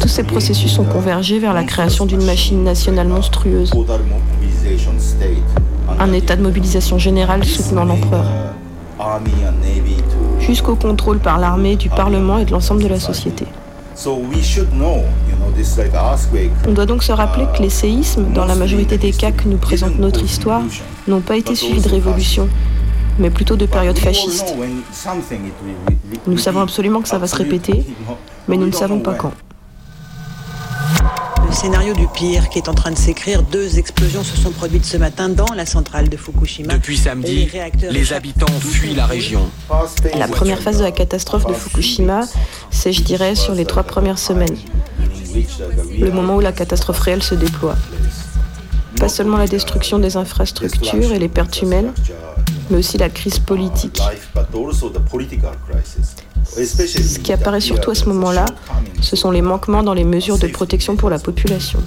Tous 0.00 0.08
ces 0.08 0.22
processus 0.24 0.78
ont 0.78 0.84
convergé 0.84 1.38
vers 1.38 1.54
la 1.54 1.64
création 1.64 2.06
d'une 2.06 2.24
machine 2.24 2.64
nationale 2.64 3.08
monstrueuse, 3.08 3.72
un 5.98 6.12
état 6.12 6.36
de 6.36 6.42
mobilisation 6.42 6.98
générale 6.98 7.44
soutenant 7.44 7.84
l'empereur, 7.84 8.24
to 8.98 10.40
jusqu'au 10.40 10.74
contrôle 10.74 11.18
par 11.18 11.38
l'armée, 11.38 11.76
du 11.76 11.88
Parlement 11.88 12.38
et 12.38 12.44
de 12.44 12.50
l'ensemble 12.50 12.82
de 12.82 12.88
la 12.88 13.00
société. 13.00 13.46
On 16.66 16.72
doit 16.72 16.86
donc 16.86 17.02
se 17.02 17.12
rappeler 17.12 17.46
que 17.56 17.62
les 17.62 17.70
séismes, 17.70 18.32
dans 18.32 18.46
la 18.46 18.54
majorité 18.54 18.98
des 18.98 19.12
cas 19.12 19.30
que 19.30 19.46
nous 19.46 19.58
présente 19.58 19.98
notre 19.98 20.22
histoire, 20.22 20.62
n'ont 21.06 21.20
pas 21.20 21.36
été 21.36 21.54
suivis 21.54 21.82
de 21.82 21.88
révolution, 21.88 22.48
mais 23.18 23.30
plutôt 23.30 23.56
de 23.56 23.66
périodes 23.66 23.98
fascistes. 23.98 24.54
Nous 26.26 26.38
savons 26.38 26.60
absolument 26.60 27.02
que 27.02 27.08
ça 27.08 27.18
va 27.18 27.26
se 27.26 27.36
répéter, 27.36 27.84
mais 28.50 28.56
nous 28.56 28.66
ne 28.66 28.72
savons 28.72 28.98
pas 28.98 29.14
quand. 29.14 29.32
Le 31.46 31.52
scénario 31.52 31.94
du 31.94 32.08
pire 32.08 32.48
qui 32.48 32.58
est 32.58 32.68
en 32.68 32.74
train 32.74 32.90
de 32.90 32.98
s'écrire, 32.98 33.42
deux 33.44 33.78
explosions 33.78 34.24
se 34.24 34.36
sont 34.36 34.50
produites 34.50 34.84
ce 34.84 34.96
matin 34.96 35.28
dans 35.28 35.52
la 35.54 35.66
centrale 35.66 36.08
de 36.08 36.16
Fukushima. 36.16 36.74
Depuis 36.74 36.96
samedi, 36.96 37.48
les 37.82 37.90
les 37.90 38.12
habitants 38.12 38.46
fuient 38.60 38.94
la 38.94 39.06
région. 39.06 39.48
La 40.16 40.26
première 40.26 40.58
phase 40.60 40.78
de 40.78 40.82
la 40.82 40.90
catastrophe 40.90 41.46
de 41.46 41.52
Fukushima, 41.52 42.22
c'est, 42.70 42.92
je 42.92 43.02
dirais, 43.02 43.36
sur 43.36 43.54
les 43.54 43.64
trois 43.64 43.84
premières 43.84 44.18
semaines, 44.18 44.56
le 45.98 46.10
moment 46.10 46.36
où 46.36 46.40
la 46.40 46.52
catastrophe 46.52 47.00
réelle 47.00 47.22
se 47.22 47.36
déploie. 47.36 47.76
Pas 48.98 49.08
seulement 49.08 49.38
la 49.38 49.46
destruction 49.46 49.98
des 50.00 50.16
infrastructures 50.16 51.12
et 51.12 51.18
les 51.18 51.28
pertes 51.28 51.62
humaines, 51.62 51.92
mais 52.70 52.78
aussi 52.78 52.98
la 52.98 53.08
crise 53.08 53.38
politique. 53.38 54.00
Ce 56.56 57.18
qui 57.18 57.32
apparaît 57.32 57.60
surtout 57.60 57.90
à 57.90 57.94
ce 57.94 58.06
moment-là, 58.06 58.46
ce 59.00 59.16
sont 59.16 59.30
les 59.30 59.42
manquements 59.42 59.82
dans 59.82 59.94
les 59.94 60.04
mesures 60.04 60.38
de 60.38 60.48
protection 60.48 60.96
pour 60.96 61.10
la 61.10 61.18
population. 61.18 61.80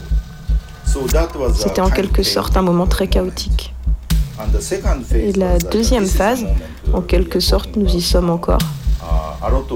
C'était 1.55 1.81
en 1.81 1.89
quelque 1.89 2.23
sorte 2.23 2.55
un 2.55 2.61
moment 2.61 2.87
très 2.87 3.07
chaotique. 3.07 3.73
Et 5.13 5.31
la 5.33 5.57
deuxième 5.57 6.07
phase, 6.07 6.45
en 6.93 7.01
quelque 7.01 7.39
sorte, 7.39 7.75
nous 7.75 7.93
y 7.95 8.01
sommes 8.01 8.29
encore. 8.29 8.59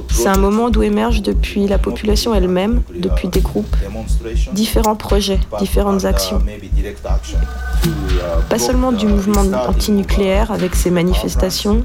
C'est 0.09 0.27
un 0.27 0.37
moment 0.37 0.69
d'où 0.69 0.83
émergent 0.83 1.21
depuis 1.21 1.67
la 1.67 1.77
population 1.77 2.33
elle-même, 2.33 2.81
depuis 2.95 3.27
des 3.27 3.41
groupes, 3.41 3.75
différents 4.53 4.95
projets, 4.95 5.39
différentes 5.59 6.05
actions. 6.05 6.41
Pas 8.49 8.59
seulement 8.59 8.91
du 8.91 9.07
mouvement 9.07 9.43
antinucléaire 9.67 10.51
avec 10.51 10.75
ses 10.75 10.91
manifestations, 10.91 11.83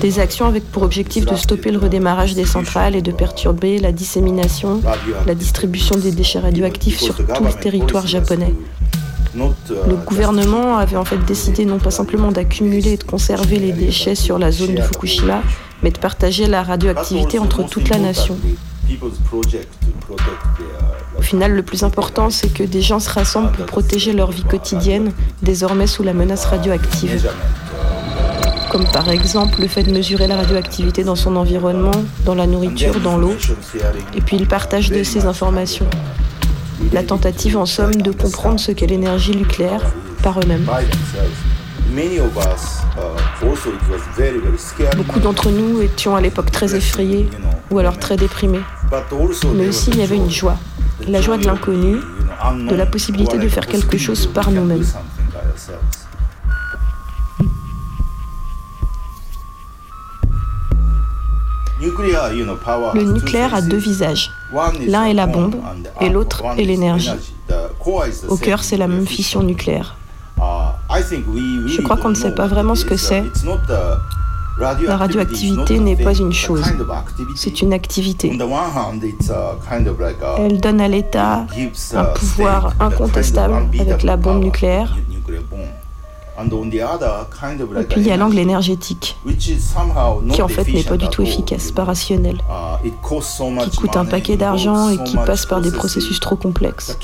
des 0.00 0.18
actions 0.20 0.46
avec 0.46 0.70
pour 0.70 0.82
objectif 0.82 1.26
de 1.26 1.34
stopper 1.34 1.72
le 1.72 1.78
redémarrage 1.78 2.34
des 2.34 2.44
centrales 2.44 2.94
et 2.94 3.02
de 3.02 3.12
perturber 3.12 3.78
la 3.78 3.92
dissémination, 3.92 4.80
la 5.26 5.34
distribution 5.34 5.96
des 5.96 6.12
déchets 6.12 6.38
radioactifs 6.38 6.98
sur 6.98 7.16
tout 7.16 7.44
le 7.44 7.52
territoire 7.52 8.06
japonais. 8.06 8.54
Le 9.34 9.96
gouvernement 9.96 10.78
avait 10.78 10.96
en 10.96 11.04
fait 11.04 11.18
décidé 11.26 11.64
non 11.64 11.78
pas 11.78 11.90
simplement 11.90 12.32
d'accumuler 12.32 12.92
et 12.92 12.96
de 12.96 13.04
conserver 13.04 13.58
les 13.58 13.72
déchets 13.72 14.14
sur 14.14 14.38
la 14.38 14.50
zone 14.50 14.74
de 14.74 14.80
Fukushima, 14.80 15.42
mais 15.82 15.90
de 15.90 15.98
partager 15.98 16.46
la 16.46 16.62
radioactivité 16.62 17.38
entre 17.38 17.62
toute 17.62 17.88
la 17.88 17.98
nation. 17.98 18.36
Au 21.18 21.22
final, 21.22 21.52
le 21.52 21.62
plus 21.62 21.82
important, 21.82 22.30
c'est 22.30 22.52
que 22.52 22.62
des 22.62 22.82
gens 22.82 23.00
se 23.00 23.10
rassemblent 23.10 23.52
pour 23.52 23.66
protéger 23.66 24.12
leur 24.12 24.30
vie 24.30 24.44
quotidienne, 24.44 25.12
désormais 25.42 25.86
sous 25.86 26.02
la 26.02 26.12
menace 26.12 26.44
radioactive. 26.44 27.28
Comme 28.70 28.86
par 28.92 29.08
exemple 29.08 29.60
le 29.60 29.68
fait 29.68 29.84
de 29.84 29.90
mesurer 29.90 30.26
la 30.26 30.36
radioactivité 30.36 31.04
dans 31.04 31.16
son 31.16 31.36
environnement, 31.36 31.92
dans 32.24 32.34
la 32.34 32.46
nourriture, 32.46 33.00
dans 33.00 33.16
l'eau, 33.16 33.34
et 34.14 34.20
puis 34.20 34.36
ils 34.36 34.48
partagent 34.48 34.90
de 34.90 35.02
ces 35.02 35.24
informations. 35.24 35.86
La 36.92 37.02
tentative 37.02 37.56
en 37.56 37.66
somme 37.66 37.96
de 37.96 38.10
comprendre 38.10 38.60
ce 38.60 38.72
qu'est 38.72 38.86
l'énergie 38.86 39.34
nucléaire 39.34 39.82
par 40.22 40.40
eux-mêmes. 40.40 40.66
Beaucoup 44.96 45.20
d'entre 45.20 45.50
nous 45.50 45.80
étions 45.80 46.14
à 46.14 46.20
l'époque 46.20 46.50
très 46.50 46.74
effrayés 46.74 47.28
ou 47.70 47.78
alors 47.78 47.98
très 47.98 48.16
déprimés. 48.16 48.60
Mais 49.54 49.68
aussi 49.68 49.90
il 49.90 49.98
y 49.98 50.02
avait 50.02 50.16
une 50.16 50.30
joie, 50.30 50.56
la 51.08 51.22
joie 51.22 51.38
de 51.38 51.46
l'inconnu, 51.46 51.96
de 52.68 52.74
la 52.74 52.84
possibilité 52.86 53.38
de 53.38 53.48
faire 53.48 53.66
quelque 53.66 53.96
chose 53.96 54.26
par 54.26 54.50
nous-mêmes. 54.50 54.84
Le 61.80 63.02
nucléaire 63.02 63.54
a 63.54 63.62
deux 63.62 63.76
visages. 63.78 64.30
L'un 64.86 65.04
est 65.04 65.14
la 65.14 65.26
bombe 65.26 65.56
et 66.00 66.10
l'autre 66.10 66.42
est 66.58 66.64
l'énergie. 66.64 67.10
Au 68.28 68.36
cœur, 68.36 68.64
c'est 68.64 68.76
la 68.76 68.88
même 68.88 69.06
fission 69.06 69.42
nucléaire. 69.42 69.96
Je 71.00 71.82
crois 71.82 71.96
qu'on 71.96 72.10
ne 72.10 72.14
sait 72.14 72.34
pas 72.34 72.46
vraiment 72.46 72.74
ce 72.74 72.84
que 72.84 72.96
c'est. 72.96 73.24
La 74.58 74.96
radioactivité 74.96 75.78
n'est 75.78 75.96
pas 75.96 76.14
une 76.14 76.32
chose, 76.32 76.64
c'est 77.34 77.60
une 77.60 77.74
activité. 77.74 78.38
Elle 80.38 80.60
donne 80.60 80.80
à 80.80 80.88
l'État 80.88 81.46
un 81.94 82.04
pouvoir 82.04 82.72
incontestable 82.80 83.54
avec 83.78 84.02
la 84.02 84.16
bombe 84.16 84.42
nucléaire. 84.42 84.96
Et 86.38 87.84
puis 87.84 88.00
il 88.00 88.06
y 88.06 88.10
a 88.10 88.16
l'angle 88.16 88.38
énergétique, 88.38 89.16
qui 90.32 90.42
en 90.42 90.48
fait 90.48 90.72
n'est 90.72 90.82
pas 90.82 90.96
du 90.96 91.08
tout 91.08 91.22
efficace, 91.22 91.70
pas 91.70 91.84
rationnel, 91.84 92.38
qui 92.82 93.76
coûte 93.76 93.96
un 93.96 94.04
paquet 94.04 94.36
d'argent 94.36 94.90
et 94.90 95.02
qui 95.04 95.16
passe 95.16 95.46
par 95.46 95.60
des 95.60 95.70
processus 95.70 96.20
trop 96.20 96.36
complexes. 96.36 96.96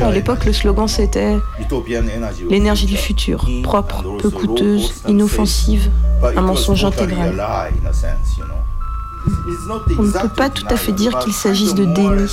À 0.00 0.10
l'époque, 0.10 0.44
le 0.44 0.52
slogan 0.52 0.88
c'était 0.88 1.36
l'énergie 2.48 2.86
du 2.86 2.96
futur, 2.96 3.46
propre, 3.62 4.02
peu 4.18 4.30
coûteuse, 4.30 4.94
inoffensive, 5.08 5.90
un 6.22 6.40
mensonge 6.40 6.84
intégral. 6.84 7.40
On 9.98 10.02
ne 10.02 10.12
peut 10.12 10.28
pas 10.28 10.50
tout 10.50 10.66
à 10.68 10.76
fait 10.76 10.92
dire 10.92 11.18
qu'il 11.18 11.32
s'agisse 11.32 11.74
de 11.74 11.84
déni, 11.84 12.26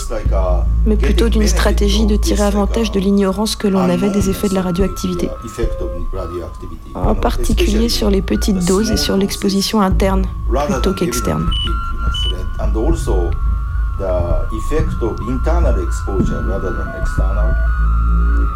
mais 0.85 0.95
plutôt 0.95 1.29
d'une 1.29 1.47
stratégie 1.47 2.05
de 2.05 2.15
tirer 2.15 2.43
avantage 2.43 2.91
de 2.91 2.99
l'ignorance 2.99 3.55
que 3.55 3.67
l'on 3.67 3.79
avait 3.79 4.09
des 4.09 4.29
effets 4.29 4.49
de 4.49 4.55
la 4.55 4.61
radioactivité, 4.61 5.29
en 6.93 7.15
particulier 7.15 7.89
sur 7.89 8.09
les 8.09 8.21
petites 8.21 8.65
doses 8.65 8.91
et 8.91 8.97
sur 8.97 9.17
l'exposition 9.17 9.81
interne 9.81 10.25
plutôt 10.67 10.93
qu'externe. 10.93 11.49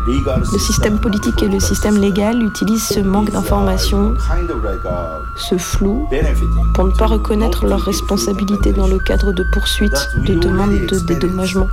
Le 0.07 0.57
système 0.57 0.99
politique 0.99 1.43
et 1.43 1.49
le 1.49 1.59
système 1.59 1.97
légal 1.97 2.41
utilisent 2.41 2.87
ce 2.87 3.01
manque 3.01 3.31
d'information, 3.31 4.13
ce 5.35 5.57
flou, 5.57 6.07
pour 6.73 6.85
ne 6.85 6.91
pas 6.91 7.07
reconnaître 7.07 7.65
leurs 7.65 7.81
responsabilités 7.81 8.71
dans 8.71 8.87
le 8.87 8.99
cadre 8.99 9.33
de 9.33 9.43
poursuites 9.51 10.09
de 10.25 10.33
demandes 10.35 10.85
de 10.87 10.99
dédommagement. 10.99 11.67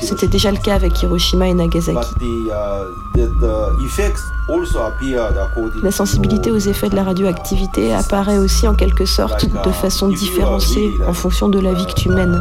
C'était 0.00 0.28
déjà 0.28 0.50
le 0.50 0.58
cas 0.58 0.74
avec 0.74 1.02
Hiroshima 1.02 1.48
et 1.48 1.54
Nagasaki. 1.54 2.14
La 5.82 5.90
sensibilité 5.90 6.50
aux 6.50 6.58
effets 6.58 6.88
de 6.88 6.96
la 6.96 7.02
radioactivité 7.02 7.92
apparaît 7.92 8.38
aussi 8.38 8.68
en 8.68 8.74
quelque 8.74 9.04
sorte 9.04 9.46
de 9.46 9.70
façon 9.70 10.08
différenciée 10.08 10.98
en 11.06 11.12
fonction 11.12 11.48
de 11.48 11.58
la 11.58 11.74
vie 11.74 11.86
que 11.86 11.94
tu 11.94 12.08
mènes. 12.10 12.40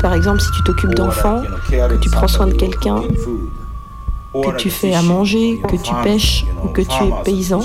Par 0.00 0.14
exemple, 0.14 0.40
si 0.40 0.50
tu 0.52 0.62
t'occupes 0.62 0.94
d'enfants, 0.94 1.42
que 1.68 1.96
tu 1.96 2.08
prends 2.08 2.28
soin 2.28 2.46
de 2.46 2.54
quelqu'un, 2.54 3.02
que 4.42 4.56
tu 4.56 4.70
fais 4.70 4.94
à 4.94 5.02
manger, 5.02 5.60
que 5.68 5.76
tu 5.76 5.92
pêches 6.02 6.44
ou 6.64 6.68
que 6.68 6.82
tu 6.82 7.04
es 7.04 7.22
paysan, 7.24 7.60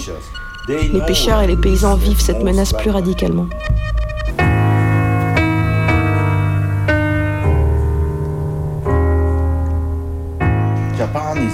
les 0.68 1.02
pêcheurs 1.06 1.42
et 1.42 1.48
les 1.48 1.58
paysans 1.58 1.96
vivent 1.96 2.22
cette 2.22 2.44
menace 2.44 2.74
plus 2.74 2.92
radicalement. 2.92 3.48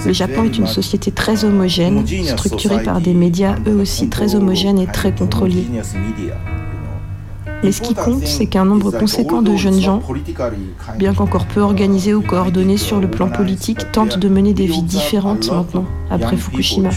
Le 0.04 0.12
Japon 0.12 0.44
est 0.44 0.58
une 0.58 0.66
société 0.66 1.10
très 1.10 1.44
homogène, 1.44 2.04
structurée 2.06 2.82
par 2.82 3.00
des 3.00 3.14
médias 3.14 3.56
eux 3.66 3.80
aussi 3.80 4.08
très 4.08 4.34
homogènes 4.34 4.78
et 4.78 4.86
très 4.86 5.12
contrôlés. 5.12 5.66
Mais 7.62 7.72
ce 7.72 7.80
qui 7.80 7.94
compte, 7.94 8.26
c'est 8.26 8.46
qu'un 8.46 8.64
nombre 8.64 8.90
conséquent 8.90 9.42
de 9.42 9.56
jeunes 9.56 9.80
gens, 9.80 10.02
bien 10.98 11.14
qu'encore 11.14 11.46
peu 11.46 11.60
organisés 11.60 12.14
ou 12.14 12.22
coordonnés 12.22 12.76
sur 12.76 13.00
le 13.00 13.10
plan 13.10 13.28
politique, 13.28 13.90
tentent 13.92 14.18
de 14.18 14.28
mener 14.28 14.52
des 14.54 14.66
vies 14.66 14.82
différentes 14.82 15.50
maintenant, 15.50 15.84
après 16.10 16.36
Fukushima. 16.36 16.90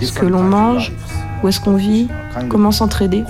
Ce 0.00 0.12
que 0.12 0.26
l'on 0.26 0.42
mange, 0.42 0.92
où 1.42 1.48
est-ce 1.48 1.60
qu'on 1.60 1.76
vit, 1.76 2.08
comment 2.48 2.70
s'entraider. 2.70 3.24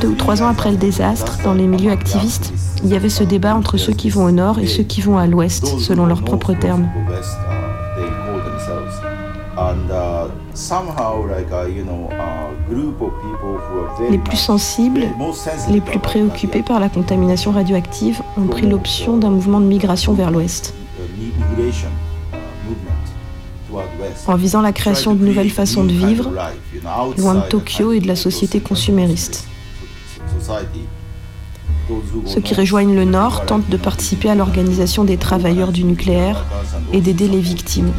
Deux 0.00 0.08
ou 0.08 0.14
trois 0.14 0.42
ans 0.42 0.48
après 0.48 0.70
le 0.70 0.76
désastre, 0.76 1.38
dans 1.44 1.52
les 1.52 1.66
milieux 1.66 1.90
activistes, 1.90 2.54
il 2.84 2.88
y 2.90 2.96
avait 2.96 3.10
ce 3.10 3.24
débat 3.24 3.54
entre 3.54 3.76
ceux 3.76 3.92
qui 3.92 4.08
vont 4.08 4.24
au 4.24 4.30
nord 4.30 4.58
et 4.60 4.66
ceux 4.66 4.82
qui 4.82 5.00
vont 5.00 5.18
à 5.18 5.26
l'ouest, 5.26 5.66
selon 5.78 6.06
leurs 6.06 6.22
propres 6.22 6.54
termes. 6.54 6.88
Les 14.10 14.18
plus 14.18 14.36
sensibles, 14.36 15.06
les 15.68 15.80
plus 15.80 15.98
préoccupés 15.98 16.62
par 16.62 16.80
la 16.80 16.88
contamination 16.88 17.52
radioactive 17.52 18.22
ont 18.38 18.46
pris 18.46 18.66
l'option 18.66 19.18
d'un 19.18 19.30
mouvement 19.30 19.60
de 19.60 19.66
migration 19.66 20.14
vers 20.14 20.30
l'ouest 20.30 20.74
en 24.26 24.36
visant 24.36 24.62
la 24.62 24.72
création 24.72 25.14
de 25.14 25.24
nouvelles 25.24 25.50
façons 25.50 25.84
de 25.84 25.92
vivre, 25.92 26.30
loin 27.18 27.34
de 27.34 27.48
Tokyo 27.48 27.92
et 27.92 28.00
de 28.00 28.08
la 28.08 28.16
société 28.16 28.60
consumériste. 28.60 29.46
Ceux 32.24 32.40
qui 32.40 32.54
rejoignent 32.54 32.94
le 32.94 33.04
Nord 33.04 33.46
tentent 33.46 33.68
de 33.68 33.76
participer 33.76 34.30
à 34.30 34.34
l'organisation 34.34 35.04
des 35.04 35.18
travailleurs 35.18 35.72
du 35.72 35.84
nucléaire 35.84 36.44
et 36.92 37.00
d'aider 37.00 37.28
les 37.28 37.40
victimes. 37.40 37.92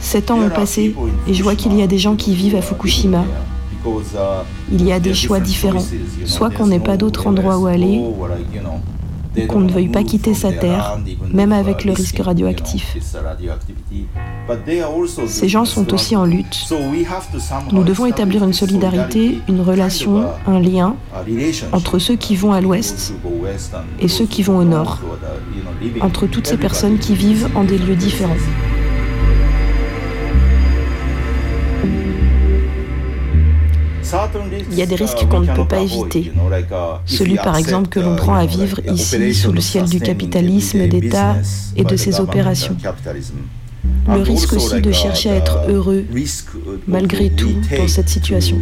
Sept 0.00 0.30
ans 0.30 0.38
ont 0.38 0.50
passé 0.50 0.94
et 1.26 1.34
je 1.34 1.42
vois 1.42 1.54
qu'il 1.54 1.74
y 1.76 1.82
a 1.82 1.86
des 1.86 1.98
gens 1.98 2.16
qui 2.16 2.34
vivent 2.34 2.56
à 2.56 2.62
Fukushima. 2.62 3.24
Il 4.72 4.84
y 4.84 4.92
a 4.92 5.00
des 5.00 5.14
choix 5.14 5.40
différents. 5.40 5.84
Soit 6.24 6.50
qu'on 6.50 6.66
n'ait 6.66 6.80
pas 6.80 6.96
d'autre 6.96 7.26
endroit 7.26 7.58
où 7.58 7.66
aller, 7.66 8.00
qu'on 9.46 9.60
ne 9.60 9.70
veuille 9.70 9.88
pas 9.88 10.02
quitter 10.02 10.34
sa 10.34 10.52
terre, 10.52 10.98
même 11.32 11.52
avec 11.52 11.84
le 11.84 11.92
risque 11.92 12.18
radioactif. 12.18 12.96
Ces 15.26 15.48
gens 15.48 15.64
sont 15.64 15.92
aussi 15.92 16.16
en 16.16 16.24
lutte. 16.24 16.66
Nous 17.72 17.84
devons 17.84 18.06
établir 18.06 18.44
une 18.44 18.52
solidarité, 18.52 19.40
une 19.48 19.60
relation, 19.60 20.26
un 20.46 20.60
lien 20.60 20.96
entre 21.72 21.98
ceux 21.98 22.16
qui 22.16 22.36
vont 22.36 22.52
à 22.52 22.60
l'ouest 22.60 23.14
et 24.00 24.08
ceux 24.08 24.26
qui 24.26 24.42
vont 24.42 24.58
au 24.58 24.64
nord, 24.64 25.00
entre 26.00 26.26
toutes 26.26 26.46
ces 26.46 26.56
personnes 26.56 26.98
qui 26.98 27.14
vivent 27.14 27.48
en 27.54 27.64
des 27.64 27.78
lieux 27.78 27.96
différents. 27.96 28.36
Il 34.70 34.78
y 34.78 34.82
a 34.82 34.86
des 34.86 34.94
risques 34.94 35.26
qu'on 35.28 35.40
ne 35.40 35.54
peut 35.54 35.66
pas 35.66 35.80
éviter. 35.80 36.32
Celui 37.06 37.36
par 37.36 37.56
exemple 37.56 37.88
que 37.88 38.00
l'on 38.00 38.16
prend 38.16 38.34
à 38.34 38.46
vivre 38.46 38.80
ici 38.90 39.34
sous 39.34 39.52
le 39.52 39.60
ciel 39.60 39.84
du 39.88 40.00
capitalisme 40.00 40.86
d'État 40.88 41.36
et 41.76 41.84
de 41.84 41.96
ses 41.96 42.20
opérations. 42.20 42.76
Le 44.08 44.22
risque 44.22 44.54
aussi 44.54 44.80
de 44.80 44.92
chercher 44.92 45.30
à 45.30 45.34
être 45.34 45.58
heureux 45.68 46.04
malgré 46.86 47.30
tout 47.30 47.52
dans 47.76 47.88
cette 47.88 48.08
situation. 48.08 48.58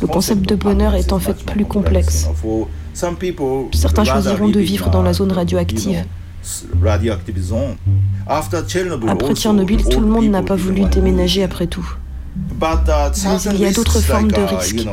Le 0.00 0.06
concept 0.06 0.48
de 0.48 0.54
bonheur 0.54 0.94
est 0.94 1.12
en 1.12 1.18
fait 1.18 1.44
plus 1.44 1.64
complexe. 1.64 2.28
Certains 3.72 4.04
choisiront 4.04 4.48
de 4.48 4.60
vivre 4.60 4.90
dans 4.90 5.02
la 5.02 5.12
zone 5.12 5.32
radioactive. 5.32 6.04
Après 9.08 9.34
Tchernobyl, 9.34 9.84
tout 9.84 10.00
le 10.00 10.06
monde 10.06 10.26
n'a 10.28 10.42
pas 10.42 10.56
voulu 10.56 10.84
déménager 10.84 11.42
après 11.42 11.66
tout. 11.66 11.86
Mais 12.60 13.54
il 13.54 13.60
y 13.60 13.66
a 13.66 13.72
d'autres 13.72 14.00
formes 14.00 14.30
de 14.30 14.40
risques, 14.40 14.86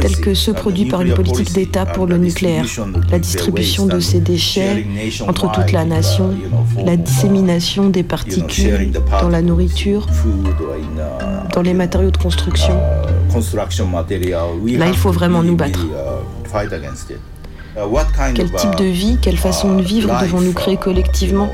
tels 0.00 0.20
que 0.20 0.34
ceux 0.34 0.52
produits 0.52 0.86
par 0.86 1.00
une 1.02 1.14
politique 1.14 1.52
d'État 1.52 1.86
pour 1.86 2.06
le 2.06 2.18
nucléaire, 2.18 2.66
la 3.10 3.18
distribution 3.18 3.86
de 3.86 4.00
ces 4.00 4.20
déchets 4.20 4.86
entre 5.26 5.50
toute 5.50 5.72
la 5.72 5.84
nation, 5.84 6.34
la 6.84 6.96
dissémination 6.96 7.88
des 7.88 8.02
particules 8.02 8.92
dans 9.20 9.28
la 9.28 9.42
nourriture, 9.42 10.06
dans 11.54 11.62
les 11.62 11.74
matériaux 11.74 12.10
de 12.10 12.16
construction. 12.16 12.78
Là, 14.66 14.88
il 14.88 14.96
faut 14.96 15.12
vraiment 15.12 15.42
nous 15.42 15.56
battre. 15.56 15.86
Quel 18.34 18.50
type 18.52 18.74
de 18.76 18.84
vie, 18.84 19.18
quelle 19.20 19.38
façon 19.38 19.76
de 19.76 19.82
vivre 19.82 20.18
devons-nous 20.20 20.52
créer 20.52 20.76
collectivement 20.76 21.50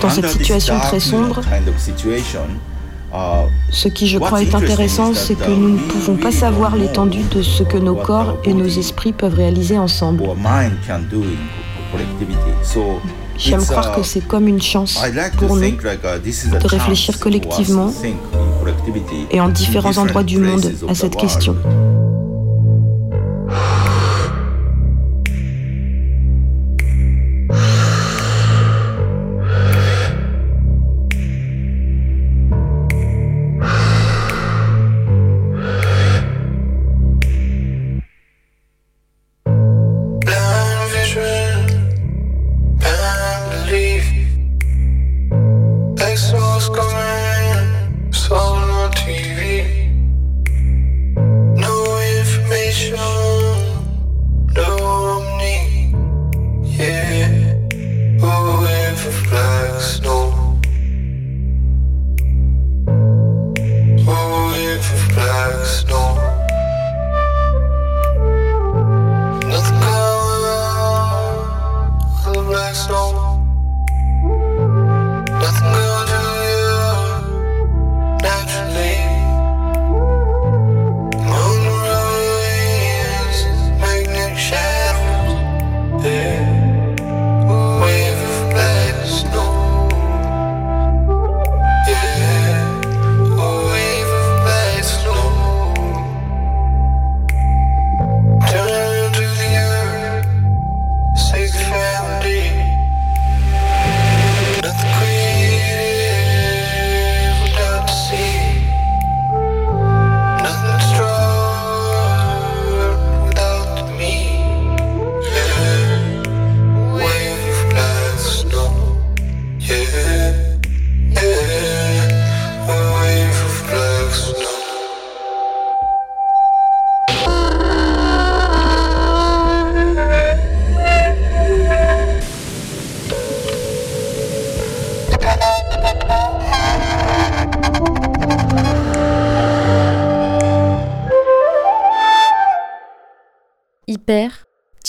Dans 0.00 0.10
cette 0.10 0.28
situation 0.28 0.78
très 0.80 1.00
sombre, 1.00 1.40
ce 3.70 3.88
qui 3.88 4.06
je 4.06 4.18
crois 4.18 4.42
est 4.42 4.54
intéressant, 4.54 5.14
c'est 5.14 5.34
que 5.34 5.50
nous 5.50 5.70
ne 5.70 5.78
pouvons 5.78 6.16
pas 6.16 6.32
savoir 6.32 6.76
l'étendue 6.76 7.24
de 7.30 7.42
ce 7.42 7.62
que 7.62 7.76
nos 7.78 7.96
corps 7.96 8.38
et 8.44 8.54
nos 8.54 8.66
esprits 8.66 9.12
peuvent 9.12 9.34
réaliser 9.34 9.78
ensemble. 9.78 10.24
J'aime 13.40 13.64
croire 13.64 13.94
que 13.94 14.02
c'est 14.02 14.20
comme 14.26 14.46
une 14.46 14.60
chance 14.60 15.00
pour 15.38 15.56
nous 15.56 15.70
de 15.70 16.66
réfléchir 16.66 17.18
collectivement 17.18 17.92
et 19.30 19.40
en 19.40 19.48
différents 19.48 19.96
endroits 19.96 20.22
du 20.22 20.38
monde 20.38 20.72
à 20.88 20.94
cette 20.94 21.16
question. 21.16 21.56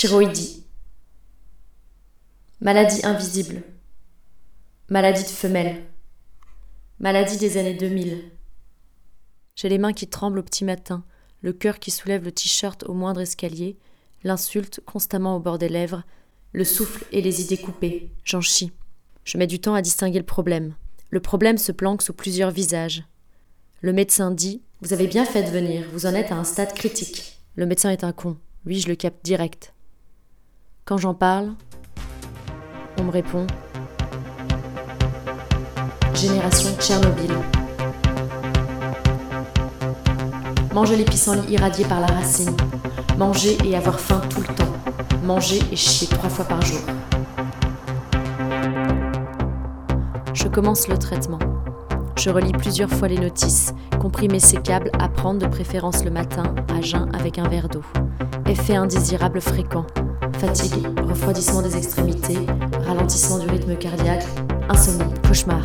Thyroïdie. 0.01 0.63
Maladie 2.59 3.05
invisible. 3.05 3.61
Maladie 4.89 5.21
de 5.21 5.29
femelle. 5.29 5.83
Maladie 6.97 7.37
des 7.37 7.57
années 7.57 7.75
2000. 7.75 8.31
J'ai 9.53 9.69
les 9.69 9.77
mains 9.77 9.93
qui 9.93 10.07
tremblent 10.07 10.39
au 10.39 10.43
petit 10.43 10.65
matin, 10.65 11.03
le 11.41 11.53
cœur 11.53 11.77
qui 11.77 11.91
soulève 11.91 12.23
le 12.23 12.31
t-shirt 12.31 12.81
au 12.89 12.95
moindre 12.95 13.21
escalier, 13.21 13.77
l'insulte 14.23 14.81
constamment 14.87 15.35
au 15.35 15.39
bord 15.39 15.59
des 15.59 15.69
lèvres, 15.69 16.01
le 16.51 16.63
souffle 16.63 17.05
et 17.11 17.21
les 17.21 17.41
idées 17.43 17.61
coupées. 17.61 18.09
J'en 18.23 18.41
chie. 18.41 18.71
Je 19.23 19.37
mets 19.37 19.45
du 19.45 19.61
temps 19.61 19.75
à 19.75 19.83
distinguer 19.83 20.17
le 20.17 20.25
problème. 20.25 20.73
Le 21.11 21.19
problème 21.19 21.59
se 21.59 21.71
planque 21.71 22.01
sous 22.01 22.13
plusieurs 22.13 22.49
visages. 22.49 23.03
Le 23.81 23.93
médecin 23.93 24.31
dit 24.31 24.63
Vous 24.81 24.93
avez 24.93 25.05
bien 25.05 25.25
fait 25.25 25.43
de 25.43 25.51
venir, 25.51 25.85
vous 25.93 26.07
en 26.07 26.15
êtes 26.15 26.31
à 26.31 26.37
un 26.37 26.43
stade 26.43 26.73
critique. 26.73 27.37
Le 27.53 27.67
médecin 27.67 27.91
est 27.91 28.03
un 28.03 28.13
con. 28.13 28.37
Lui, 28.65 28.79
je 28.79 28.87
le 28.87 28.95
capte 28.95 29.23
direct. 29.23 29.75
Quand 30.91 30.97
j'en 30.97 31.13
parle, 31.13 31.51
on 32.99 33.05
me 33.05 33.11
répond 33.11 33.47
Génération 36.13 36.69
Tchernobyl. 36.77 37.31
Manger 40.73 40.97
les 40.97 41.05
pissenlits 41.05 41.49
irradiés 41.49 41.85
par 41.85 42.01
la 42.01 42.07
racine. 42.07 42.53
Manger 43.17 43.57
et 43.63 43.77
avoir 43.77 44.01
faim 44.01 44.19
tout 44.29 44.41
le 44.41 44.53
temps. 44.53 44.73
Manger 45.23 45.61
et 45.71 45.77
chier 45.77 46.09
trois 46.09 46.29
fois 46.29 46.43
par 46.43 46.61
jour. 46.61 46.81
Je 50.33 50.49
commence 50.49 50.89
le 50.89 50.97
traitement. 50.97 51.39
Je 52.17 52.29
relis 52.29 52.51
plusieurs 52.51 52.89
fois 52.89 53.07
les 53.07 53.17
notices, 53.17 53.73
comprimer 54.01 54.41
sécable 54.41 54.91
à 54.99 55.07
prendre 55.07 55.39
de 55.39 55.47
préférence 55.47 56.03
le 56.03 56.11
matin, 56.11 56.53
à 56.67 56.81
jeun 56.81 57.09
avec 57.15 57.39
un 57.39 57.47
verre 57.47 57.69
d'eau. 57.69 57.83
Effet 58.45 58.75
indésirable 58.75 59.39
fréquent 59.39 59.85
fatigue, 60.41 60.87
refroidissement 61.07 61.61
des 61.61 61.77
extrémités, 61.77 62.39
ralentissement 62.87 63.37
du 63.37 63.45
rythme 63.47 63.75
cardiaque, 63.75 64.25
insomnie, 64.69 65.13
cauchemar. 65.27 65.61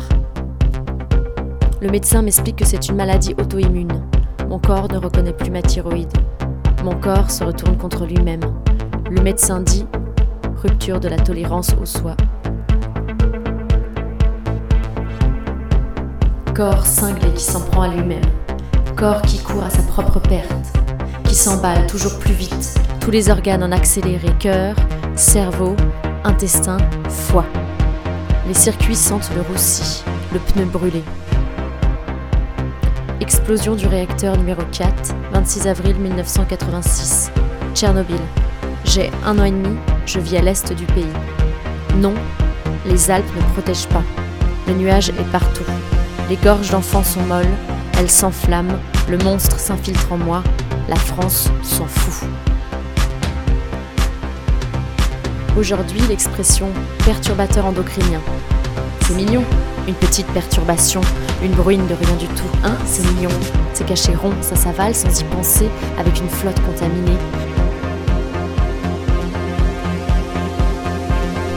Le 1.81 1.89
médecin 1.89 2.21
m'explique 2.21 2.57
que 2.57 2.65
c'est 2.65 2.87
une 2.87 2.95
maladie 2.95 3.33
auto-immune. 3.39 4.03
Mon 4.47 4.59
corps 4.59 4.87
ne 4.91 4.99
reconnaît 4.99 5.33
plus 5.33 5.49
ma 5.49 5.63
thyroïde. 5.63 6.11
Mon 6.83 6.95
corps 6.95 7.31
se 7.31 7.43
retourne 7.43 7.75
contre 7.75 8.05
lui-même. 8.05 8.41
Le 9.09 9.19
médecin 9.23 9.61
dit 9.61 9.87
rupture 10.61 10.99
de 10.99 11.07
la 11.07 11.17
tolérance 11.17 11.73
au 11.81 11.85
soi. 11.85 12.15
Corps 16.53 16.85
cinglé 16.85 17.31
qui 17.33 17.43
s'en 17.43 17.61
prend 17.61 17.81
à 17.81 17.87
lui-même. 17.87 18.25
Corps 18.95 19.23
qui 19.23 19.39
court 19.39 19.63
à 19.63 19.71
sa 19.71 19.81
propre 19.81 20.19
perte. 20.19 20.77
Qui 21.23 21.33
s'emballe 21.33 21.87
toujours 21.87 22.19
plus 22.19 22.33
vite. 22.33 22.79
Tous 23.07 23.11
les 23.11 23.29
organes 23.29 23.63
en 23.63 23.71
accéléré. 23.71 24.27
Cœur, 24.37 24.75
cerveau, 25.15 25.77
intestin, 26.25 26.75
foie. 27.07 27.45
Les 28.49 28.53
circuits 28.53 28.97
sentent 28.97 29.31
le 29.33 29.43
roussi, 29.43 30.03
le 30.33 30.39
pneu 30.39 30.65
brûlé. 30.65 31.01
Explosion 33.21 33.75
du 33.75 33.87
réacteur 33.87 34.35
numéro 34.35 34.61
4, 34.73 35.15
26 35.31 35.67
avril 35.69 35.95
1986. 35.95 37.31
Tchernobyl. 37.73 38.19
J'ai 38.83 39.09
un 39.25 39.39
an 39.39 39.45
et 39.45 39.51
demi, 39.51 39.77
je 40.05 40.19
vis 40.19 40.35
à 40.35 40.41
l'est 40.41 40.73
du 40.73 40.83
pays. 40.87 41.05
Non, 41.95 42.13
les 42.85 43.09
Alpes 43.09 43.35
ne 43.37 43.53
protègent 43.53 43.87
pas. 43.87 44.03
Le 44.67 44.73
nuage 44.73 45.11
est 45.11 45.31
partout. 45.31 45.63
Les 46.29 46.35
gorges 46.35 46.71
d'enfants 46.71 47.05
sont 47.05 47.21
molles, 47.21 47.45
elles 47.97 48.11
s'enflamment, 48.11 48.79
le 49.09 49.17
monstre 49.19 49.57
s'infiltre 49.57 50.11
en 50.11 50.17
moi, 50.17 50.43
la 50.89 50.97
France 50.97 51.49
s'en 51.63 51.85
fout. 51.85 52.27
Aujourd'hui, 55.57 56.01
l'expression 56.07 56.67
perturbateur 57.03 57.65
endocrinien. 57.65 58.21
C'est 59.01 59.15
mignon, 59.15 59.43
une 59.87 59.95
petite 59.95 60.27
perturbation, 60.27 61.01
une 61.41 61.53
bruine 61.53 61.87
de 61.87 61.95
rien 61.95 62.15
du 62.15 62.27
tout. 62.27 62.45
Hein, 62.63 62.75
c'est 62.85 63.03
mignon, 63.13 63.31
c'est 63.73 63.87
caché 63.87 64.13
rond, 64.13 64.33
ça 64.41 64.55
s'avale 64.55 64.93
sans 64.93 65.19
y 65.19 65.23
penser, 65.23 65.67
avec 65.97 66.19
une 66.19 66.29
flotte 66.29 66.61
contaminée. 66.63 67.17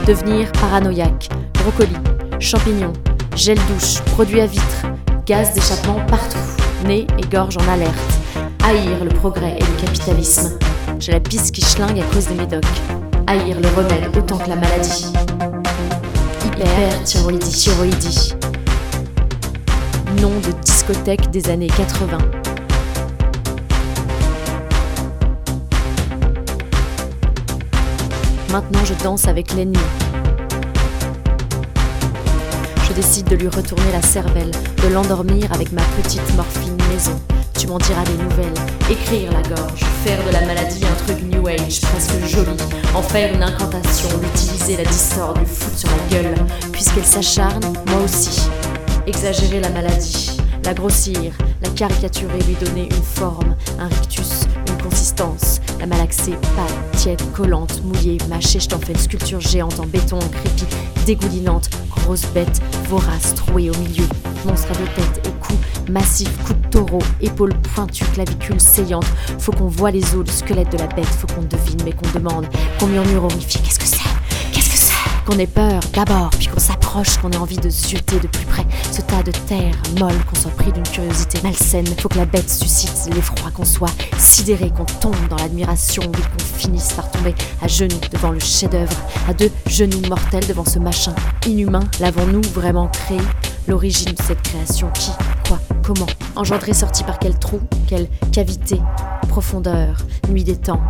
Devenir 0.07 0.51
paranoïaque, 0.53 1.29
brocoli, 1.53 1.95
champignons, 2.39 2.93
gel 3.35 3.59
douche, 3.69 4.01
produits 4.13 4.41
à 4.41 4.47
vitre, 4.47 4.87
gaz 5.27 5.53
d'échappement 5.53 6.03
partout, 6.07 6.39
nez 6.87 7.05
et 7.19 7.27
gorge 7.27 7.57
en 7.57 7.71
alerte. 7.71 7.93
Haïr 8.63 9.03
le 9.03 9.11
progrès 9.11 9.57
et 9.59 9.63
le 9.63 9.85
capitalisme. 9.85 10.57
J'ai 10.99 11.11
la 11.11 11.19
piste 11.19 11.53
qui 11.53 11.61
schlingue 11.61 11.99
à 11.99 12.13
cause 12.13 12.25
des 12.27 12.35
médocs. 12.35 12.65
Haïr 13.27 13.59
le 13.59 13.67
remède 13.69 14.17
autant 14.17 14.37
que 14.37 14.49
la 14.49 14.55
maladie. 14.55 15.13
Hyperthyroïdie, 16.45 17.51
thyroïdie. 17.51 18.35
Nom 20.21 20.31
de 20.39 20.51
discothèque 20.63 21.29
des 21.31 21.49
années 21.49 21.67
80. 21.67 22.17
Maintenant 28.51 28.85
je 28.85 28.93
danse 29.03 29.27
avec 29.27 29.53
l'ennemi. 29.53 29.77
Je 32.87 32.93
décide 32.93 33.27
de 33.27 33.35
lui 33.35 33.47
retourner 33.47 33.91
la 33.93 34.01
cervelle, 34.01 34.51
de 34.51 34.93
l'endormir 34.93 35.51
avec 35.53 35.71
ma 35.71 35.83
petite 36.01 36.35
morphine 36.35 36.77
maison. 36.91 37.19
Tu 37.61 37.67
m'en 37.67 37.77
diras 37.77 38.03
des 38.05 38.23
nouvelles, 38.23 38.53
écrire 38.89 39.31
la 39.31 39.43
gorge, 39.43 39.81
faire 40.03 40.17
de 40.25 40.31
la 40.31 40.41
maladie 40.47 40.83
un 40.83 41.05
truc 41.05 41.21
new 41.31 41.47
age, 41.47 41.81
presque 41.81 42.25
joli, 42.25 42.57
en 42.95 43.03
faire 43.03 43.35
une 43.35 43.43
incantation, 43.43 44.09
l'utiliser, 44.19 44.77
la 44.77 44.83
distordre, 44.83 45.39
lui 45.41 45.45
foutre 45.45 45.77
sur 45.77 45.89
la 45.89 46.09
gueule, 46.09 46.33
puisqu'elle 46.71 47.05
s'acharne, 47.05 47.61
moi 47.85 48.01
aussi. 48.03 48.49
Exagérer 49.05 49.59
la 49.59 49.69
maladie, 49.69 50.41
la 50.65 50.73
grossir, 50.73 51.33
la 51.61 51.69
caricaturer, 51.69 52.39
lui 52.47 52.55
donner 52.65 52.89
une 52.89 53.03
forme, 53.03 53.55
un 53.77 53.89
rictus, 53.89 54.47
la 55.79 55.87
malaxer, 55.87 56.33
pâle, 56.55 56.91
tiède, 56.95 57.21
collante, 57.33 57.83
mouillée, 57.83 58.19
mâchée, 58.29 58.59
je 58.59 58.67
t'en 58.67 58.77
fais 58.77 58.93
une 58.93 58.99
sculpture 58.99 59.39
géante 59.39 59.79
en 59.79 59.85
béton, 59.87 60.17
en 60.17 60.29
crépi, 60.29 60.65
dégoulinante, 61.07 61.71
grosse 61.89 62.25
bête, 62.33 62.61
vorace, 62.87 63.33
trouée 63.33 63.71
au 63.71 63.77
milieu, 63.77 64.05
monstre 64.45 64.67
à 64.71 64.75
deux 64.75 64.85
têtes 64.95 65.27
et 65.27 65.31
cou, 65.43 65.53
massif, 65.89 66.29
coup 66.45 66.53
de 66.53 66.67
taureau, 66.69 67.01
épaules 67.19 67.55
pointues, 67.73 68.05
clavicules 68.13 68.61
saillantes. 68.61 69.09
Faut 69.39 69.51
qu'on 69.51 69.67
voit 69.67 69.89
les 69.89 70.03
os, 70.15 70.23
le 70.25 70.31
squelette 70.31 70.71
de 70.71 70.77
la 70.77 70.87
bête, 70.87 71.05
faut 71.05 71.27
qu'on 71.27 71.41
devine, 71.41 71.81
mais 71.83 71.93
qu'on 71.93 72.19
demande, 72.19 72.45
qu'on 72.79 72.87
murmure 72.87 73.23
horrifié, 73.23 73.59
Qu'est-ce 73.63 73.79
que 73.79 73.85
c'est? 73.85 74.10
Qu'on 75.31 75.39
ait 75.39 75.47
peur 75.47 75.79
d'abord, 75.93 76.29
puis 76.31 76.47
qu'on 76.47 76.59
s'approche, 76.59 77.17
qu'on 77.19 77.31
ait 77.31 77.37
envie 77.37 77.55
de 77.55 77.69
jeter 77.69 78.19
de 78.19 78.27
plus 78.27 78.45
près, 78.45 78.65
ce 78.91 78.99
tas 78.99 79.23
de 79.23 79.31
terre 79.31 79.73
molle, 79.97 80.17
qu'on 80.25 80.35
soit 80.35 80.51
pris 80.51 80.73
d'une 80.73 80.83
curiosité 80.83 81.39
malsaine. 81.41 81.87
Faut 82.01 82.09
que 82.09 82.17
la 82.17 82.25
bête 82.25 82.49
suscite 82.49 83.07
l'effroi, 83.15 83.49
qu'on 83.51 83.63
soit 83.63 83.93
sidéré, 84.19 84.71
qu'on 84.71 84.83
tombe 84.83 85.15
dans 85.29 85.37
l'admiration, 85.37 86.03
oui, 86.03 86.21
qu'on 86.21 86.43
finisse 86.59 86.91
par 86.91 87.09
tomber 87.11 87.33
à 87.61 87.69
genoux 87.69 88.01
devant 88.11 88.31
le 88.31 88.41
chef-d'œuvre, 88.41 88.91
à 89.29 89.33
deux 89.33 89.51
genoux 89.67 90.01
mortels 90.09 90.45
devant 90.47 90.65
ce 90.65 90.79
machin 90.79 91.15
inhumain. 91.47 91.85
L'avons-nous 92.01 92.41
vraiment 92.53 92.89
créé? 92.89 93.19
L'origine 93.67 94.13
de 94.13 94.21
cette 94.21 94.41
création, 94.41 94.89
qui, 94.91 95.11
quoi, 95.47 95.59
comment 95.83 96.07
Engendré, 96.35 96.73
sorti 96.73 97.03
par 97.03 97.19
quel 97.19 97.37
trou, 97.37 97.61
quelle 97.87 98.07
cavité, 98.31 98.81
profondeur, 99.29 99.97
nuit 100.29 100.43
des 100.43 100.57
temps 100.57 100.81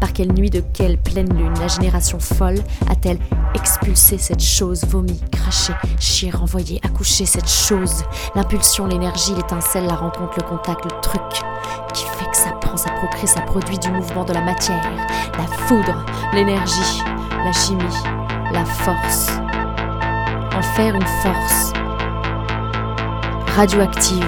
Par 0.00 0.12
quelle 0.12 0.32
nuit 0.32 0.50
de 0.50 0.60
quelle 0.72 0.98
pleine 0.98 1.32
lune 1.36 1.54
la 1.60 1.68
génération 1.68 2.18
folle 2.18 2.58
a-t-elle 2.90 3.18
expulsé 3.54 4.18
cette 4.18 4.42
chose 4.42 4.84
vomi, 4.88 5.20
craché, 5.30 5.72
chier, 6.00 6.30
renvoyé, 6.30 6.80
accouché 6.82 7.26
cette 7.26 7.48
chose? 7.48 8.02
L'impulsion, 8.34 8.86
l'énergie, 8.86 9.34
l'étincelle, 9.34 9.86
la 9.86 9.94
rencontre, 9.94 10.38
le 10.38 10.42
contact, 10.42 10.84
le 10.84 11.00
truc 11.00 11.22
qui 11.92 12.04
fait 12.04 12.30
que 12.30 12.36
ça 12.36 12.52
prend, 12.52 12.76
ça 12.76 12.90
procrée, 12.90 13.26
ça 13.26 13.42
produit 13.42 13.78
du 13.78 13.90
mouvement 13.90 14.24
de 14.24 14.32
la 14.32 14.42
matière, 14.42 14.82
la 15.38 15.46
foudre, 15.66 16.04
l'énergie, 16.32 17.02
la 17.44 17.52
chimie, 17.52 17.84
la 18.52 18.64
force. 18.64 19.30
En 20.56 20.62
faire 20.62 20.94
une 20.94 21.06
force 21.22 21.72
radioactive. 23.56 24.22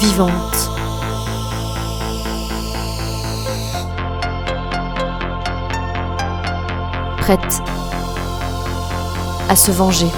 Vivante. 0.00 0.32
Prête 7.18 7.62
à 9.48 9.54
se 9.54 9.70
venger. 9.70 10.10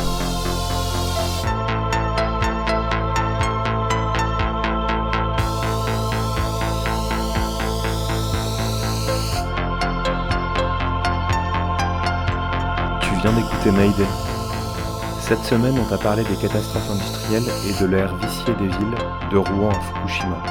Cette 15.21 15.45
semaine, 15.45 15.79
on 15.79 15.85
t'a 15.91 15.99
parlé 15.99 16.23
des 16.25 16.37
catastrophes 16.37 16.91
industrielles 16.91 17.45
et 17.69 17.79
de 17.79 17.87
l'air 17.87 18.17
vicié 18.17 18.55
des 18.55 18.67
villes, 18.67 18.95
de 19.31 19.37
Rouen 19.37 19.69
à 19.69 19.81
Fukushima. 19.81 20.43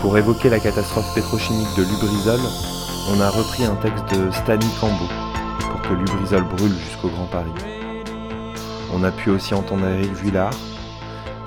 Pour 0.00 0.16
évoquer 0.16 0.48
la 0.48 0.60
catastrophe 0.60 1.14
pétrochimique 1.14 1.68
de 1.76 1.82
Lubrizol, 1.82 2.40
on 3.10 3.20
a 3.20 3.28
repris 3.28 3.64
un 3.64 3.74
texte 3.76 4.14
de 4.14 4.30
Stani 4.30 4.66
Cambo 4.80 5.04
pour 5.60 5.82
que 5.82 5.92
Lubrizol 5.92 6.44
brûle 6.44 6.74
jusqu'au 6.88 7.08
Grand 7.08 7.26
Paris. 7.26 7.52
On 8.94 9.04
a 9.04 9.10
pu 9.10 9.28
aussi 9.28 9.52
entendre 9.52 9.86
Eric 9.88 10.12
Vuillard. 10.14 10.54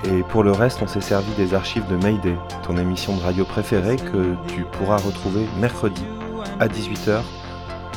Et 0.04 0.22
pour 0.22 0.44
le 0.44 0.52
reste, 0.52 0.82
on 0.82 0.86
s'est 0.86 1.00
servi 1.00 1.32
des 1.36 1.52
archives 1.52 1.88
de 1.88 1.96
Mayday, 1.96 2.36
ton 2.64 2.76
émission 2.76 3.16
de 3.16 3.22
radio 3.22 3.44
préférée 3.44 3.96
que 3.96 4.36
tu 4.46 4.64
pourras 4.70 4.98
retrouver 4.98 5.48
mercredi 5.58 6.04
à 6.60 6.68
18h 6.68 7.22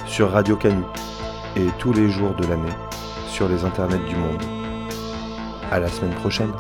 sur 0.08 0.32
Radio 0.32 0.56
Canu 0.56 0.86
et 1.56 1.68
tous 1.80 1.94
les 1.94 2.10
jours 2.10 2.34
de 2.36 2.46
l'année 2.48 2.76
sur 3.28 3.48
les 3.48 3.64
internets 3.64 4.06
du 4.08 4.16
monde. 4.16 4.42
À 5.72 5.80
la 5.80 5.88
semaine 5.88 6.14
prochaine. 6.14 6.52